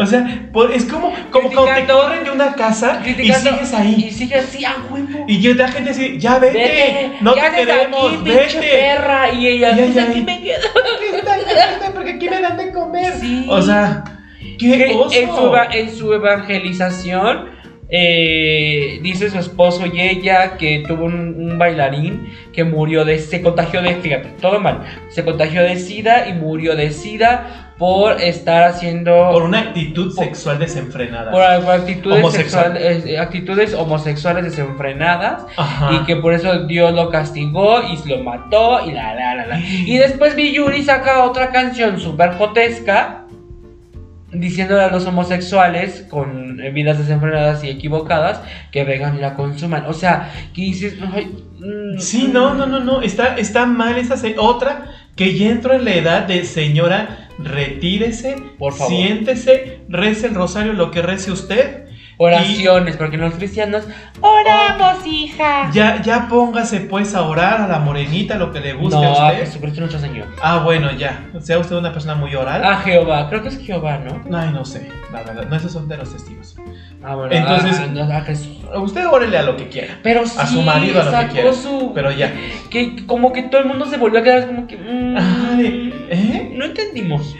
[0.00, 3.74] O sea, por- es como, como cuando te corren de una casa y sigues Y
[3.76, 4.10] ahí.
[4.12, 5.24] sigue así a huevo.
[5.26, 8.60] Y yo la gente dice, ya vete, Vete, no ¿qué te queremos, aquí, vete.
[8.60, 9.32] perra.
[9.32, 10.24] Y ella, Y pues ella aquí ahí.
[10.24, 10.68] me quedo.
[11.94, 13.12] Porque aquí me dan de comer.
[13.20, 13.44] Sí.
[13.48, 14.04] O sea,
[14.58, 15.12] qué oso.
[15.18, 17.50] en, su, en su evangelización
[17.90, 23.40] eh, dice su esposo y ella que tuvo un, un bailarín que murió de se
[23.40, 28.64] contagió de fíjate todo mal se contagió de sida y murió de sida por estar
[28.64, 31.30] haciendo Por una actitud sexual desenfrenada.
[31.30, 32.76] por actitudes Homosexual.
[32.76, 35.92] eh, actitudes homosexuales desenfrenadas Ajá.
[35.94, 39.60] y que por eso Dios lo castigó y lo mató y la la la la
[39.62, 43.24] y después Yuri saca otra canción súper jotesca
[44.32, 49.86] diciéndole a los homosexuales con vidas desenfrenadas y equivocadas que vengan y la consuman.
[49.86, 53.02] O sea, que dices, ay, mm, Sí, no, no, no, no.
[53.02, 58.74] Está, está mal esa otra que ya entró en la edad de señora, retírese, Por
[58.74, 58.92] favor.
[58.92, 61.87] siéntese, rece el rosario lo que rece usted.
[62.20, 63.84] Oraciones, porque los cristianos
[64.20, 65.70] oramos, hija.
[65.72, 69.28] Ya, ya póngase pues a orar a la morenita lo que le guste No, a
[69.28, 69.44] usted.
[69.44, 70.26] Jesucristo nuestro Señor.
[70.42, 71.26] Ah, bueno, ya.
[71.40, 72.64] Sea usted una persona muy oral.
[72.64, 74.36] A Jehová, creo que es Jehová, ¿no?
[74.36, 75.46] Ay, no sé, la verdad.
[75.48, 76.56] No, esos son de los testigos.
[77.04, 78.58] Ah, bueno, Entonces- a, no, a Jesús.
[78.74, 79.98] Usted órele a lo que quiera.
[80.02, 81.52] Pero sí, A su marido, a lo que quiera.
[81.52, 82.32] su- Pero ya.
[82.68, 86.52] que como que todo el mundo se volvió a quedar como que mm, Ay, ¿eh?
[86.54, 87.36] no entendimos.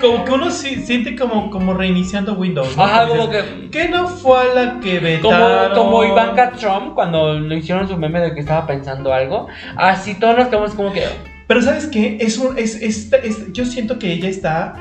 [0.00, 2.76] Como que uno sí- siente como, como reiniciando Windows.
[2.76, 2.84] ¿no?
[2.84, 5.74] Ajá, como que ¿Qué no fue a la que como, vetaron?
[5.74, 10.36] como Ivanka Trump cuando le hicieron su meme de que estaba pensando algo, así todos
[10.36, 11.04] nos quedamos como que
[11.46, 12.18] Pero ¿sabes qué?
[12.20, 14.74] Es un, es, es- es- yo siento que ella está,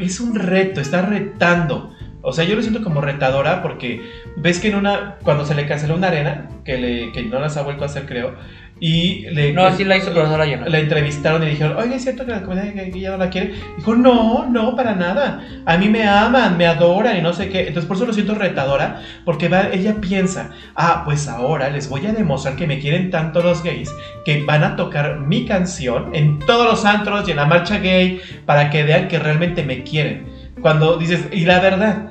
[0.00, 1.90] es un reto, está retando.
[2.26, 4.00] O sea, yo lo siento como retadora porque
[4.36, 7.56] ves que en una, cuando se le canceló una arena, que, le, que no las
[7.58, 8.34] ha vuelto a hacer creo,
[8.80, 9.52] y le...
[9.52, 10.66] no así la hizo pero no la llenó.
[10.66, 13.54] La entrevistaron y dijeron, oye, ¿es cierto que la comunidad gay ya no la quiere?
[13.76, 15.40] Dijo, no, no, para nada.
[15.64, 17.60] A mí me aman, me adoran y no sé qué.
[17.68, 22.06] Entonces por eso lo siento retadora, porque va- ella piensa, ah, pues ahora les voy
[22.06, 23.94] a demostrar que me quieren tanto los gays
[24.24, 28.20] que van a tocar mi canción en todos los antros y en la marcha gay
[28.44, 30.26] para que vean que realmente me quieren.
[30.60, 32.10] Cuando dices, y la verdad,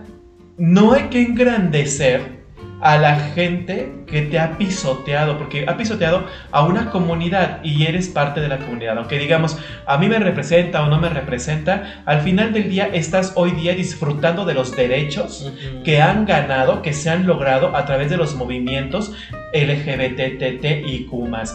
[0.58, 2.43] no hay que engrandecer
[2.84, 8.10] a la gente que te ha pisoteado, porque ha pisoteado a una comunidad y eres
[8.10, 8.98] parte de la comunidad.
[8.98, 9.58] Aunque digamos,
[9.88, 13.74] a mí me representa o no me representa, al final del día estás hoy día
[13.74, 15.52] disfrutando de los derechos
[15.86, 19.14] que han ganado, que se han logrado a través de los movimientos
[19.54, 21.10] LGBTTIQ+.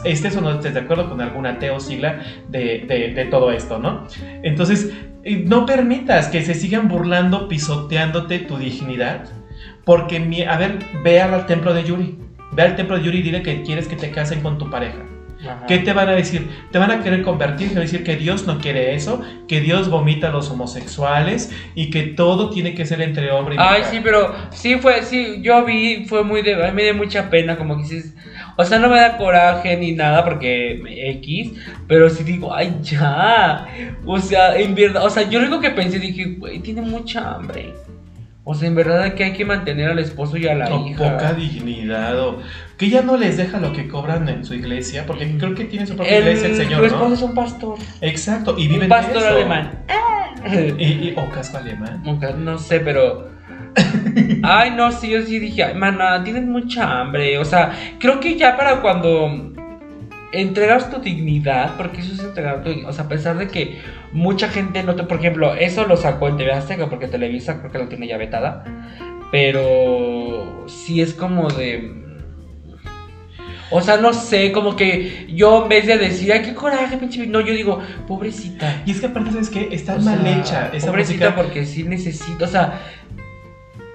[0.05, 3.25] Este es o no estés de acuerdo con alguna T o sigla de, de- de
[3.27, 4.07] todo esto, ¿no?
[4.43, 4.91] Entonces,
[5.25, 9.25] eh, no permitas que se sigan burlando, pisoteándote tu dignidad,
[9.89, 12.19] porque, mi- a ver, ve al templo de Yuri.
[12.53, 14.99] Ve al templo de Yuri y dile que quieres que te casen con tu pareja.
[15.41, 15.65] Ajá.
[15.67, 16.47] ¿Qué te van a decir?
[16.71, 19.63] Te van a querer convertir, te van a decir que Dios no quiere eso, que
[19.63, 23.73] Dios vomita a los homosexuales y que todo tiene que ser entre hombre y mujer.
[23.77, 27.57] Ay, sí, pero sí fue, sí, yo vi, fue muy de, me dio mucha pena,
[27.57, 28.15] como que dices,
[28.59, 30.83] o sea, no me da coraje ni nada porque
[31.21, 31.53] X,
[31.87, 33.67] pero sí digo, ay, ya,
[34.05, 37.35] o sea, en verdad, o sea, yo lo único que pensé, dije, güey, tiene mucha
[37.37, 37.73] hambre,
[38.51, 41.13] o sea, en verdad que hay que mantener al esposo y a la O hija.
[41.13, 42.39] poca dignidad, o
[42.79, 45.87] que ya no les deja lo que cobran en su iglesia, porque creo que tiene
[45.87, 47.15] su propia El, iglesia el tu Señor, esposo ¿no?
[47.15, 49.29] es un pastor, Exacto, y viven un pastor eso.
[49.29, 49.85] alemán.
[50.79, 52.03] Y, y- o casco alemán.
[52.39, 53.29] No sé, pero.
[54.43, 57.37] Ay, no, sí, yo sí dije, ay, mana, tienes mucha hambre.
[57.39, 59.53] O sea, creo que ya para cuando
[60.33, 62.91] entregar tu dignidad, porque eso es entregar tu dignidad.
[62.91, 63.79] O sea, a pesar de que
[64.13, 65.05] mucha gente no te.
[65.05, 68.17] Por ejemplo, eso lo sacó en TV Azteca, porque Televisa creo que lo tiene ya
[68.17, 68.65] vetada.
[69.31, 71.97] Pero sí es como de.
[73.71, 77.27] O sea, no sé, como que yo en vez de decir, ay, qué coraje, pinche.
[77.27, 78.83] No, yo digo, pobrecita.
[78.87, 79.69] Y es que aparte, ¿sabes qué?
[79.71, 80.71] Está O mal sea, hecha.
[80.73, 81.37] Esa pobrecita música.
[81.43, 82.81] porque sí necesito, o sea,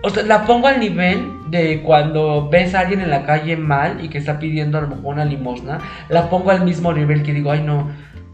[0.04, 4.04] o sea, la pongo al nivel de cuando ves a alguien en la calle mal
[4.04, 5.80] y que está pidiendo a lo mejor una limosna,
[6.10, 7.90] la pongo al mismo nivel que digo, ay no,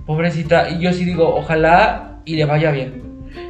[0.10, 3.04] pobrecita, y yo sí digo, ojalá y le vaya bien.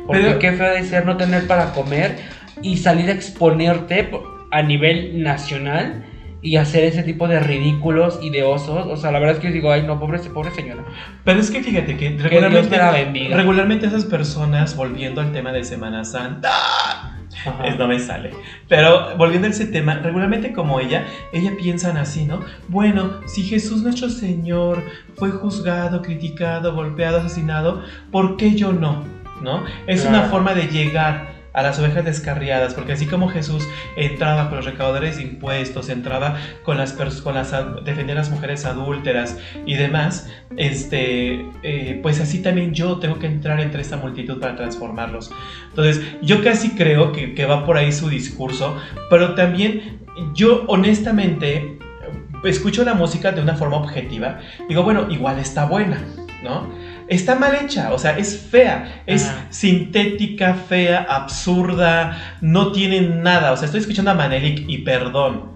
[0.06, 2.18] Porque Pero- qué feo de ser no tener para comer
[2.62, 6.04] y salir a exponerte po- a nivel nacional
[6.42, 8.88] y hacer ese tipo de ridículos y de osos.
[8.88, 10.84] O sea, la verdad es que yo digo, ay no, pobre, pobre señora.
[11.24, 13.38] Pero es que fíjate que regularmente, te la bendiga.
[13.38, 16.52] regularmente esas personas, volviendo al tema de Semana Santa.
[17.66, 18.32] Es, no me sale.
[18.68, 22.42] Pero volviendo a ese tema, regularmente como ella, ella piensan así, ¿no?
[22.68, 24.84] Bueno, si Jesús nuestro Señor
[25.16, 29.04] fue juzgado, criticado, golpeado, asesinado, ¿por qué yo no?
[29.42, 29.64] ¿No?
[29.88, 34.58] Es una forma de llegar a las ovejas descarriadas, porque así como Jesús entraba con
[34.58, 37.52] los recaudadores de impuestos, entraba con las con las
[37.84, 43.28] defender a las mujeres adúlteras y demás, este, eh, pues así también yo tengo que
[43.28, 45.32] entrar entre esta multitud para transformarlos.
[45.70, 48.76] Entonces, yo casi creo que, que va por ahí su discurso,
[49.10, 50.00] pero también
[50.34, 51.78] yo honestamente
[52.44, 56.02] escucho la música de una forma objetiva, digo, bueno, igual está buena,
[56.44, 56.70] ¿no?
[57.10, 63.58] Está mal hecha, o sea, es fea, es sintética, fea, absurda, no tiene nada, o
[63.58, 65.54] sea, estoy escuchando a Manelik y perdón,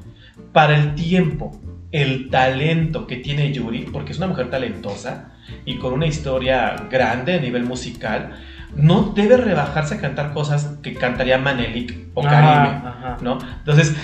[0.52, 1.60] para el tiempo,
[1.92, 5.32] el talento que tiene Yuri, porque es una mujer talentosa
[5.64, 8.32] y con una historia grande a nivel musical,
[8.76, 12.82] no debe rebajarse a cantar cosas que cantaría Manelik o Karime.
[13.22, 13.38] ¿no?
[13.60, 13.96] Entonces,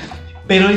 [0.49, 0.67] pero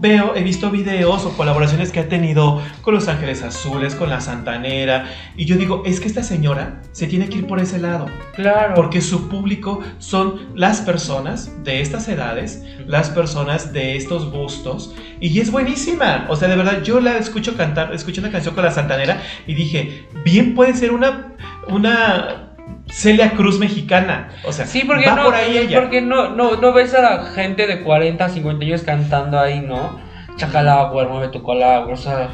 [0.00, 4.20] veo, he visto videos o colaboraciones que ha tenido con Los Ángeles Azules, con La
[4.20, 5.04] Santanera,
[5.36, 8.74] y yo digo, es que esta señora se tiene que ir por ese lado, Claro.
[8.74, 15.38] porque su público son las personas de estas edades, las personas de estos gustos, y
[15.38, 18.72] es buenísima, o sea, de verdad, yo la escucho cantar, escuché una canción con La
[18.72, 21.34] Santanera y dije, bien puede ser una,
[21.68, 22.49] una
[22.88, 25.80] Celia Cruz mexicana, o sea, Sí, porque va no, por ahí ella.
[25.80, 30.00] porque no, no, no ves a la gente de 40, 50 años cantando ahí, ¿no?
[30.36, 32.28] Chacala, güey, mueve tu cola, güey, o sea,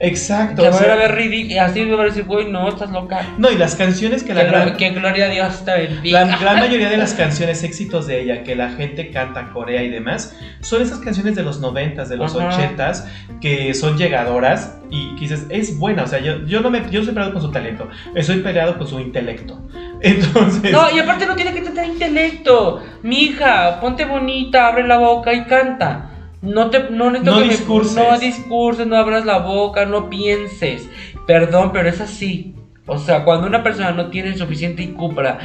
[0.00, 0.62] Exacto.
[0.62, 2.90] o a sea, ir a ver ridículo, así me va a decir, güey, no, estás
[2.90, 3.34] loca.
[3.36, 6.24] No, y las canciones que la Que, gran, que gloria a Dios te bendiga.
[6.24, 9.90] la gran mayoría de las canciones éxitos de ella que la gente canta, corea y
[9.90, 13.06] demás, son esas canciones de los noventas, de los ochentas,
[13.42, 17.00] que son llegadoras y que dices, es buena, o sea, yo, yo no me, yo
[17.00, 19.60] estoy peleado con su talento, estoy peleado con su intelecto.
[20.00, 22.82] Entonces, No, y aparte no tiene que tener intelecto.
[23.02, 26.09] Mija, ponte bonita, abre la boca y canta.
[26.42, 27.96] No te no necesito No que me- discurses.
[27.96, 30.88] no discurses, no abras la boca, no pienses.
[31.26, 32.54] Perdón, pero es así.
[32.86, 35.38] O sea, cuando una persona no tiene suficiente IQ para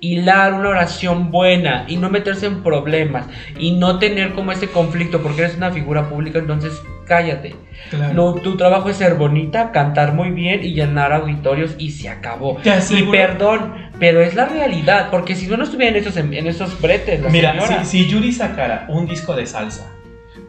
[0.00, 3.26] hilar una oración buena y no meterse en problemas
[3.58, 7.54] y no tener como ese conflicto porque eres una figura pública, entonces cállate.
[7.90, 8.12] claro.
[8.12, 12.58] No, tu trabajo es ser bonita, cantar muy bien y llenar auditorios y se acabó.
[12.90, 16.80] Y perdón, pero es la realidad, porque si no, no estuviera en esos, en esos
[16.82, 17.54] bretes, la Mira,
[17.84, 19.90] si, si Yuri sacara un disco de salsa,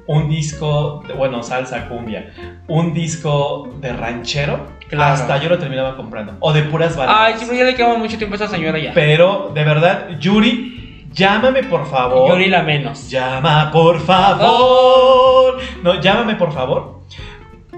[0.07, 2.31] un disco, de- bueno, salsa, cumbia,
[2.67, 5.13] un disco de ranchero, Claro.
[5.13, 6.33] hasta yo lo terminaba comprando.
[6.39, 7.19] O de puras baladas.
[7.21, 8.91] Ay, sí, pero ya le quema mucho tiempo a esa señora ya.
[8.93, 12.29] Pero, de verdad, Yuri, llámame por favor.
[12.29, 13.09] Yuri la menos.
[13.09, 15.57] Llama por favor.
[15.83, 16.95] No, llámame por favor.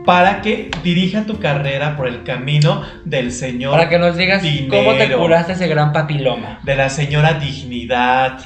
[0.08, 3.74] Para que dirija tu carrera por el camino del Señor.
[3.74, 6.62] Para que nos digas cómo te curaste ese gran papiloma.
[6.64, 8.40] De la señora dignidad.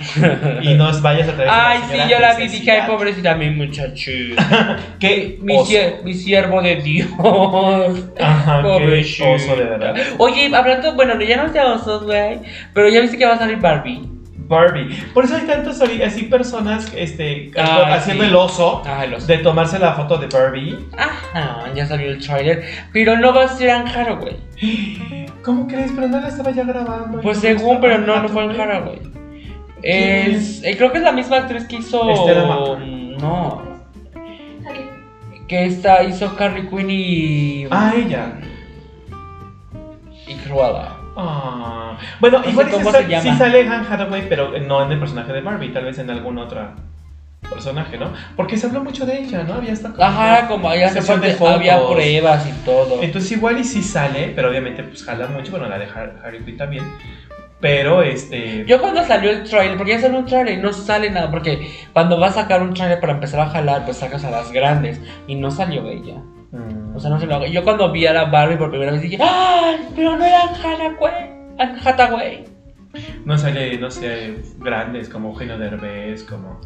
[0.63, 2.87] y nos vayas a través Ay, de la sí, señora yo la vi, dije, ay,
[2.87, 4.09] pobrecita mi muchacho.
[4.99, 7.09] Qué Mi, siervo de Dios.
[8.19, 9.95] Ajá, qué oso de verdad.
[10.17, 12.39] Oye, hablando, bueno, ya no de osos, güey.
[12.73, 14.10] Pero ya viste que va a salir Barbie.
[14.51, 14.93] Barbie.
[15.13, 18.29] Por eso hay ahori- así personas este, Ay, haciendo sí.
[18.29, 18.83] el oso
[19.25, 20.77] de tomarse la foto de Barbie.
[20.97, 22.63] Ajá, ya salió el trailer.
[22.91, 24.37] Pero no va a ser en Haraway.
[25.43, 25.91] ¿Cómo crees?
[25.95, 27.21] Pero no la estaba ya grabando.
[27.21, 28.61] Pues según, pero no, no fue en güey.
[28.61, 28.99] Haraway.
[29.81, 32.09] ¿Quién Es, eh, creo que es la misma actriz que hizo.
[32.11, 32.45] Estela.
[33.19, 33.63] No.
[35.47, 37.65] Que esta hizo Carrie Quinn y.
[37.71, 38.33] Ah, ella.
[40.27, 40.97] Y Cruella.
[41.15, 41.97] Ah.
[42.19, 43.21] Bueno, No igual cómo sí, se sa- llama.
[43.23, 46.37] sí sale Anne Hathaway, pero no en el personaje de Barbie, tal vez en algún
[46.37, 46.61] otro
[47.49, 48.13] personaje, ¿no?
[48.37, 49.55] Porque se habló mucho de ella, ¿no?
[49.55, 51.55] Había hasta como Ajá, como de fotos.
[51.55, 53.01] había pruebas y todo.
[53.01, 56.39] Entonces igual y sí sale, pero obviamente pues jala mucho, bueno, la de Har- Harry
[56.45, 56.85] Quinn también.
[57.59, 61.09] Pero este Yo cuando salió el trailer, porque ya salió un trailer y no sale
[61.11, 64.31] nada, porque cuando vas a sacar un trailer para empezar a jalar, pues sacas a
[64.31, 66.15] las grandes y no salió ella.
[66.51, 66.95] Mm.
[66.95, 67.45] O sea, no se lo hago.
[67.45, 69.77] Yo cuando vi a la Barbie por primera vez dije, ¡ay!
[69.95, 71.31] Pero no era Hathaway.
[71.59, 72.43] Anne Hathaway.
[73.25, 76.59] No sale, no sé, grandes como Eugenio Derbez, como.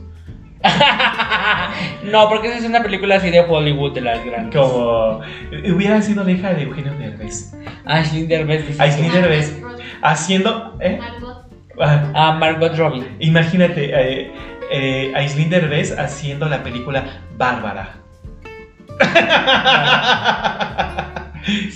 [2.03, 4.56] no, porque esa es una película así de Hollywood de las grandes.
[4.60, 5.22] Como.
[5.76, 7.53] Hubiera sido la hija de Eugenio Derbez.
[7.86, 8.68] Ashley Derbez.
[8.68, 9.62] dice Ashley que- Derbez.
[10.02, 10.78] Haciendo.
[10.80, 10.98] ¿Eh?
[10.99, 11.45] Margot.
[11.80, 13.06] Ah, Ah, Margot Robbie.
[13.20, 14.32] imagínate, eh,
[14.72, 17.03] eh, Aislinn Derbez haciendo la película
[17.38, 17.98] Bárbara.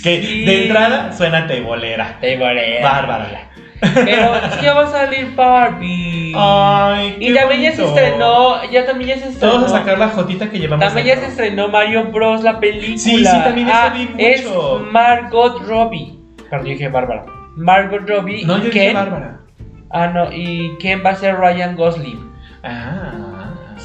[0.02, 0.44] Que Sí.
[0.44, 2.18] de entrada suena tebolera.
[2.20, 2.82] Te volé.
[2.82, 3.50] Bárbara.
[3.80, 6.34] Pero sí ya va a salir Barbie.
[6.36, 9.54] Ay, qué y también ya se estrenó, ya también ya se estrenó.
[9.54, 10.84] Todos a sacar la jotita que llevamos.
[10.84, 12.42] También ya se estrenó Mario Bros.
[12.42, 12.98] la película.
[12.98, 14.18] Sí, sí, también ah, vi mucho.
[14.18, 14.46] Es
[14.92, 16.18] Margot Robbie.
[16.50, 17.24] Perdón, dije Bárbara.
[17.56, 18.44] Margot Robbie.
[18.44, 18.94] No, y yo dije Ken.
[18.94, 19.40] Bárbara.
[19.88, 22.30] Ah, no, y Ken va a ser Ryan Gosling.
[22.62, 23.29] Ah.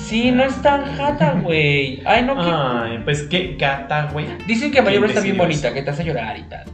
[0.06, 2.04] Sí, no es tan Hathaway.
[2.06, 2.52] Ay, no, que.
[2.52, 4.28] Ay, pues qué gata, güey.
[4.46, 6.66] Dicen que Mario qué está bien bonita, que te hace llorar y tal.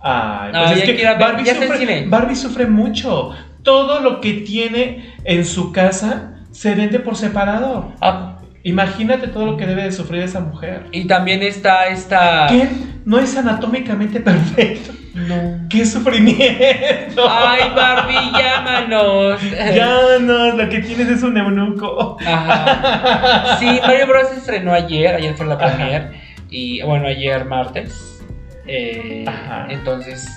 [0.00, 2.04] Ay, pues es que ver, Barbie, sufre, cine.
[2.08, 3.30] Barbie sufre mucho.
[3.62, 7.92] Todo lo que tiene en su casa se vende por separado.
[8.00, 10.86] Ah, Imagínate todo lo que debe de sufrir esa mujer.
[10.92, 12.46] y también está esta.
[12.48, 14.92] Ken no es anatómicamente perfecto.
[15.14, 15.68] No.
[15.68, 17.22] ¡Qué sufrimiento!
[17.28, 19.40] Ay, Barbie, llámanos.
[20.22, 22.16] No, lo que tienes es un eunuco.
[22.26, 23.56] Ajá.
[23.58, 24.28] Sí, Mario Bros.
[24.28, 26.12] se estrenó ayer, ayer fue la premier.
[26.50, 28.22] Y bueno, ayer martes.
[28.66, 29.66] Eh, Ajá.
[29.70, 30.28] entonces,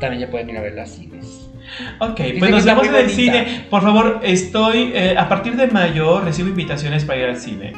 [0.00, 1.48] también ya pueden ir a ver las cines.
[2.00, 3.66] Ok, pues nos vemos en el cine.
[3.70, 4.90] Por favor, estoy.
[4.94, 7.74] eh, a partir de mayo recibo invitaciones para ir al cine.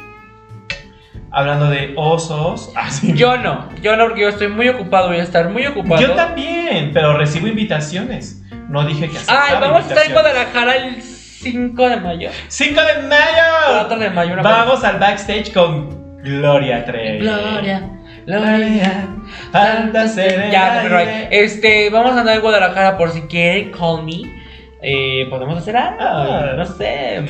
[1.31, 2.71] Hablando de osos.
[2.75, 3.13] Ah, sí.
[3.15, 6.01] Yo no, yo no, porque yo estoy muy ocupado, voy a estar muy ocupado.
[6.01, 8.41] Yo también, pero recibo invitaciones.
[8.69, 10.13] No dije que Ay, vamos a estar en.
[10.13, 12.29] Guadalajara el 5 de mayo.
[12.47, 13.81] 5 de mayo.
[13.81, 17.19] 4 de mayo, una Vamos al backstage con Gloria Trevi.
[17.19, 17.89] Gloria,
[18.25, 19.07] Gloria.
[19.53, 20.05] Anda
[20.51, 20.99] Ya, pero
[21.31, 24.40] este, vamos a andar en Guadalajara por si quieren, call me.
[24.83, 26.53] Eh, podemos hacer algo, Ah.
[26.57, 27.23] no sé.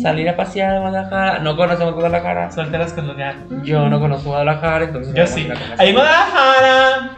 [0.00, 1.38] Salir a pasear a Guadalajara.
[1.40, 2.50] No conocemos Guadalajara.
[2.50, 3.34] Solteras con lugar.
[3.62, 5.14] Yo no conozco Guadalajara, entonces.
[5.14, 5.46] Yo sí.
[5.76, 7.10] Ahí Guadalajara.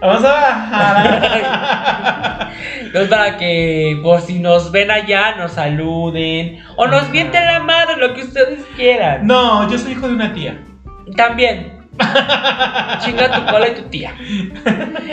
[0.00, 2.50] Vamos a Guadalajara.
[2.82, 6.58] Entonces, para que, por si nos ven allá, nos saluden.
[6.76, 9.26] O nos mienten la madre, lo que ustedes quieran.
[9.26, 10.58] no, yo soy hijo de una tía.
[11.16, 11.75] También.
[13.04, 14.14] Chinga tu cola y tu tía.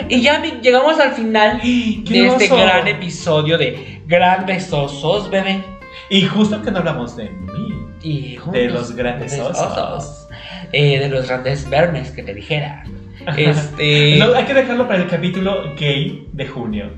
[0.08, 2.56] Y ya llegamos al final ¡Qué de este oso!
[2.56, 5.62] gran episodio de Grandes Osos, bebé.
[6.10, 7.68] Y justo que no hablamos de mí.
[8.02, 10.28] Y De los grandes grandes osos.
[10.72, 12.84] Eh, de los grandes vermes que te dijera.
[13.38, 14.16] Este.
[14.18, 16.90] No, hay que dejarlo para el capítulo gay de junio.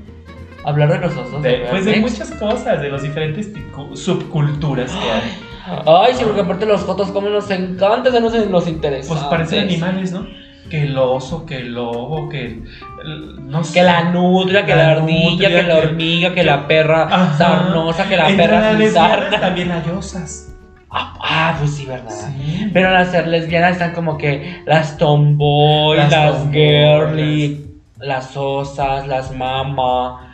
[0.65, 1.41] hablar de los osos.
[1.41, 3.49] De- de pues de muchas cosas, de las diferentes
[3.93, 5.46] subculturas que hay.
[5.85, 9.09] Ay, sí, porque aparte los fotos, como nos encanta, se nos nos interesa.
[9.13, 10.25] Pues parecen animales, ¿no?
[10.69, 12.63] Que el oso, que el lobo, que el.
[13.05, 13.73] el- no sé.
[13.75, 17.37] Que la nutria, que la, La ardilla, nutria, que la hormiga, que la perra Ajá.
[17.37, 19.39] sarnosa, que la Entre perra las sin sarna.
[19.39, 20.53] también hay osas.
[20.89, 22.09] Ah, ah, pues sí, ¿verdad?
[22.09, 22.69] Sí.
[22.73, 27.65] Pero las lesbianas están como que las tomboy, Las las, tomboy, girly,
[27.99, 30.26] las osas, las mama.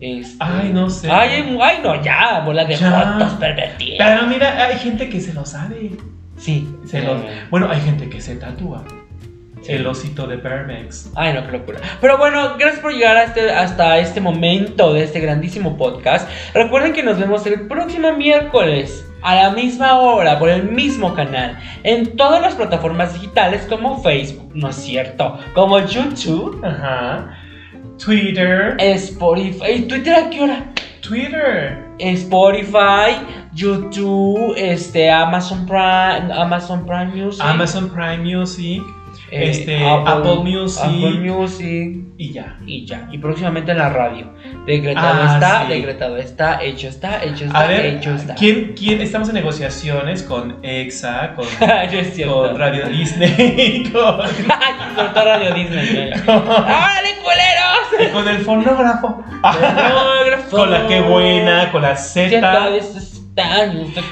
[0.00, 1.10] Este- Ay, no sé.
[1.10, 1.44] Ay,
[1.82, 2.90] no, ya, bola de Ya.
[3.18, 3.98] fotos pervertidas.
[3.98, 5.92] Pero mira, hay gente que se lo sabe.
[6.36, 8.82] Sí, Se eh, lo- Bueno, hay gente que se tatúa.
[9.62, 9.72] Sí.
[9.74, 11.12] El osito de Permex.
[11.14, 11.78] Ay, no, qué locura.
[12.00, 16.28] Pero bueno, gracias por llegar a este- hasta este momento de este grandísimo podcast.
[16.52, 21.60] Recuerden que nos vemos el próximo miércoles a la misma hora por el mismo canal
[21.84, 25.38] en todas las plataformas digitales como Facebook, ¿no es cierto?
[25.54, 27.38] Como YouTube, Ajá.
[27.98, 28.76] Twitter.
[28.78, 29.72] Spotify.
[29.76, 30.64] ¿Y Twitter a qué hora?
[31.00, 31.78] Twitter.
[31.98, 33.16] Spotify,
[33.54, 38.82] YouTube, este, Amazon Prime, Amazon Prime Music, Amazon Prime Music.
[39.30, 40.82] eh, este, Apple Music.
[40.84, 41.98] Apple Music.
[42.18, 42.56] Y ya.
[42.66, 43.08] y ya.
[43.12, 44.32] Y próximamente en la radio.
[44.66, 45.72] Decretado Ah, está, sí.
[45.72, 48.34] decretado está, hecho está, hecho está, A ver, hecho está.
[48.34, 49.00] ¿quién, quién?
[49.00, 56.10] Estamos en negociaciones con EXA, con, no con Radio Disney, con, todo Radio Disney.
[56.10, 56.24] ya.
[56.24, 56.44] con,
[57.94, 58.12] ¡Órale, culeros!
[58.12, 59.24] con el fonógrafo.
[59.42, 60.56] Fonógrafo.
[60.56, 62.40] con la que buena, con la Z.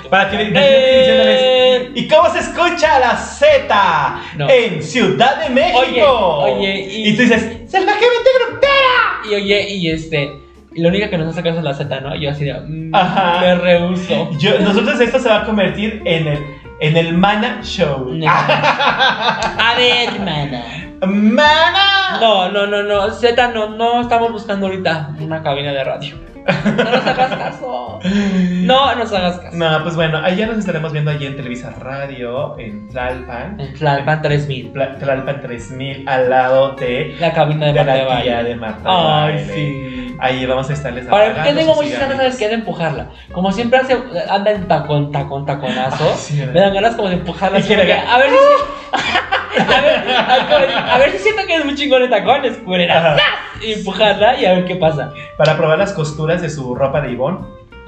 [0.09, 4.20] Para que diciéndoles, ¿Y cómo se escucha la Z?
[4.36, 4.48] No.
[4.48, 5.78] En Ciudad de México.
[5.78, 7.16] Oye, oye, y- y...
[7.16, 9.31] tú dices, ¡Salvajemente grupera!
[9.31, 10.40] Y oye, y este.
[10.73, 12.15] Y la única que nos hace caso es la Z, ¿no?
[12.16, 12.55] Yo así de.
[12.55, 13.40] mm, Ajá.
[13.40, 14.31] Me rehuso.
[14.39, 16.39] Yo, nosotros esto se va a convertir en el,
[16.81, 18.16] en el Mana Show.
[18.27, 20.62] A ver, hermana.
[21.06, 22.18] ¡Mana!
[22.20, 23.10] No, no, no, no.
[23.12, 26.16] Z, no, no estamos buscando ahorita una cabina de radio.
[26.64, 27.98] No nos hagas caso.
[28.02, 29.56] No nos hagas caso.
[29.56, 33.60] No, pues bueno, allá nos estaremos viendo allí en Televisa Radio, en Tlalpan.
[33.60, 34.70] En Tlalpan 3000.
[34.70, 38.48] Pla- Tlalpan 3000, al lado de, La cabina de de Marta de tía Baile.
[38.48, 38.81] de Marta.
[38.82, 39.55] de Ay, Baile.
[39.55, 40.16] sí.
[40.18, 42.18] Ahí vamos a estarles Ahora, apagando que tengo sus muchas ganas cigarritos.
[42.35, 42.48] ¿sabes qué?
[42.48, 43.06] de empujarla.
[43.32, 43.97] Como siempre hace,
[44.28, 46.05] anda en tacón, tacón, taconazo.
[46.05, 47.59] Ay, sí, me dan ganas como de empujarla.
[47.59, 48.36] Y así como que- que, a ver si.
[49.59, 53.16] a, ver, a, a ver si siento que es muy chingón en tacones, culera.
[53.62, 55.12] Y empujarla y a ver qué pasa.
[55.36, 57.39] Para probar las costuras de su ropa de Ivonne.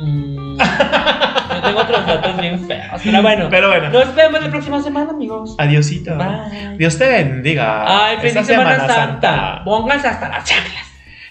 [0.01, 3.01] Mm, yo tengo otros datos bien feos.
[3.05, 5.55] Pero bueno, Pero bueno, nos vemos la próxima semana, amigos.
[5.59, 6.17] adiosito.
[6.17, 6.77] Bye.
[6.79, 7.85] Dios te bendiga.
[8.07, 9.63] Ay, Esta feliz Semana, Santa.
[9.65, 10.87] Pónganse hasta las chanclas.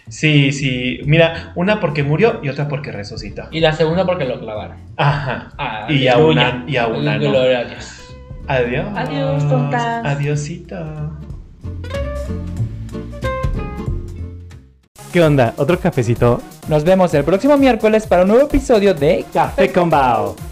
[0.07, 0.99] Sí, sí.
[1.05, 3.43] Mira, una porque murió y otra porque resucitó.
[3.51, 4.77] Y la segunda porque lo clavaron.
[4.97, 5.49] Ajá.
[5.57, 7.29] Ah, Y a una- y a una no.
[7.29, 8.00] Gloria a Dios.
[8.51, 8.87] Adiós.
[8.95, 10.05] Adiós, tontas.
[10.05, 10.75] Adiosito.
[15.13, 15.53] ¿Qué onda?
[15.55, 16.41] ¿Otro cafecito?
[16.67, 20.50] Nos vemos el próximo miércoles para un nuevo episodio de Café con Bao.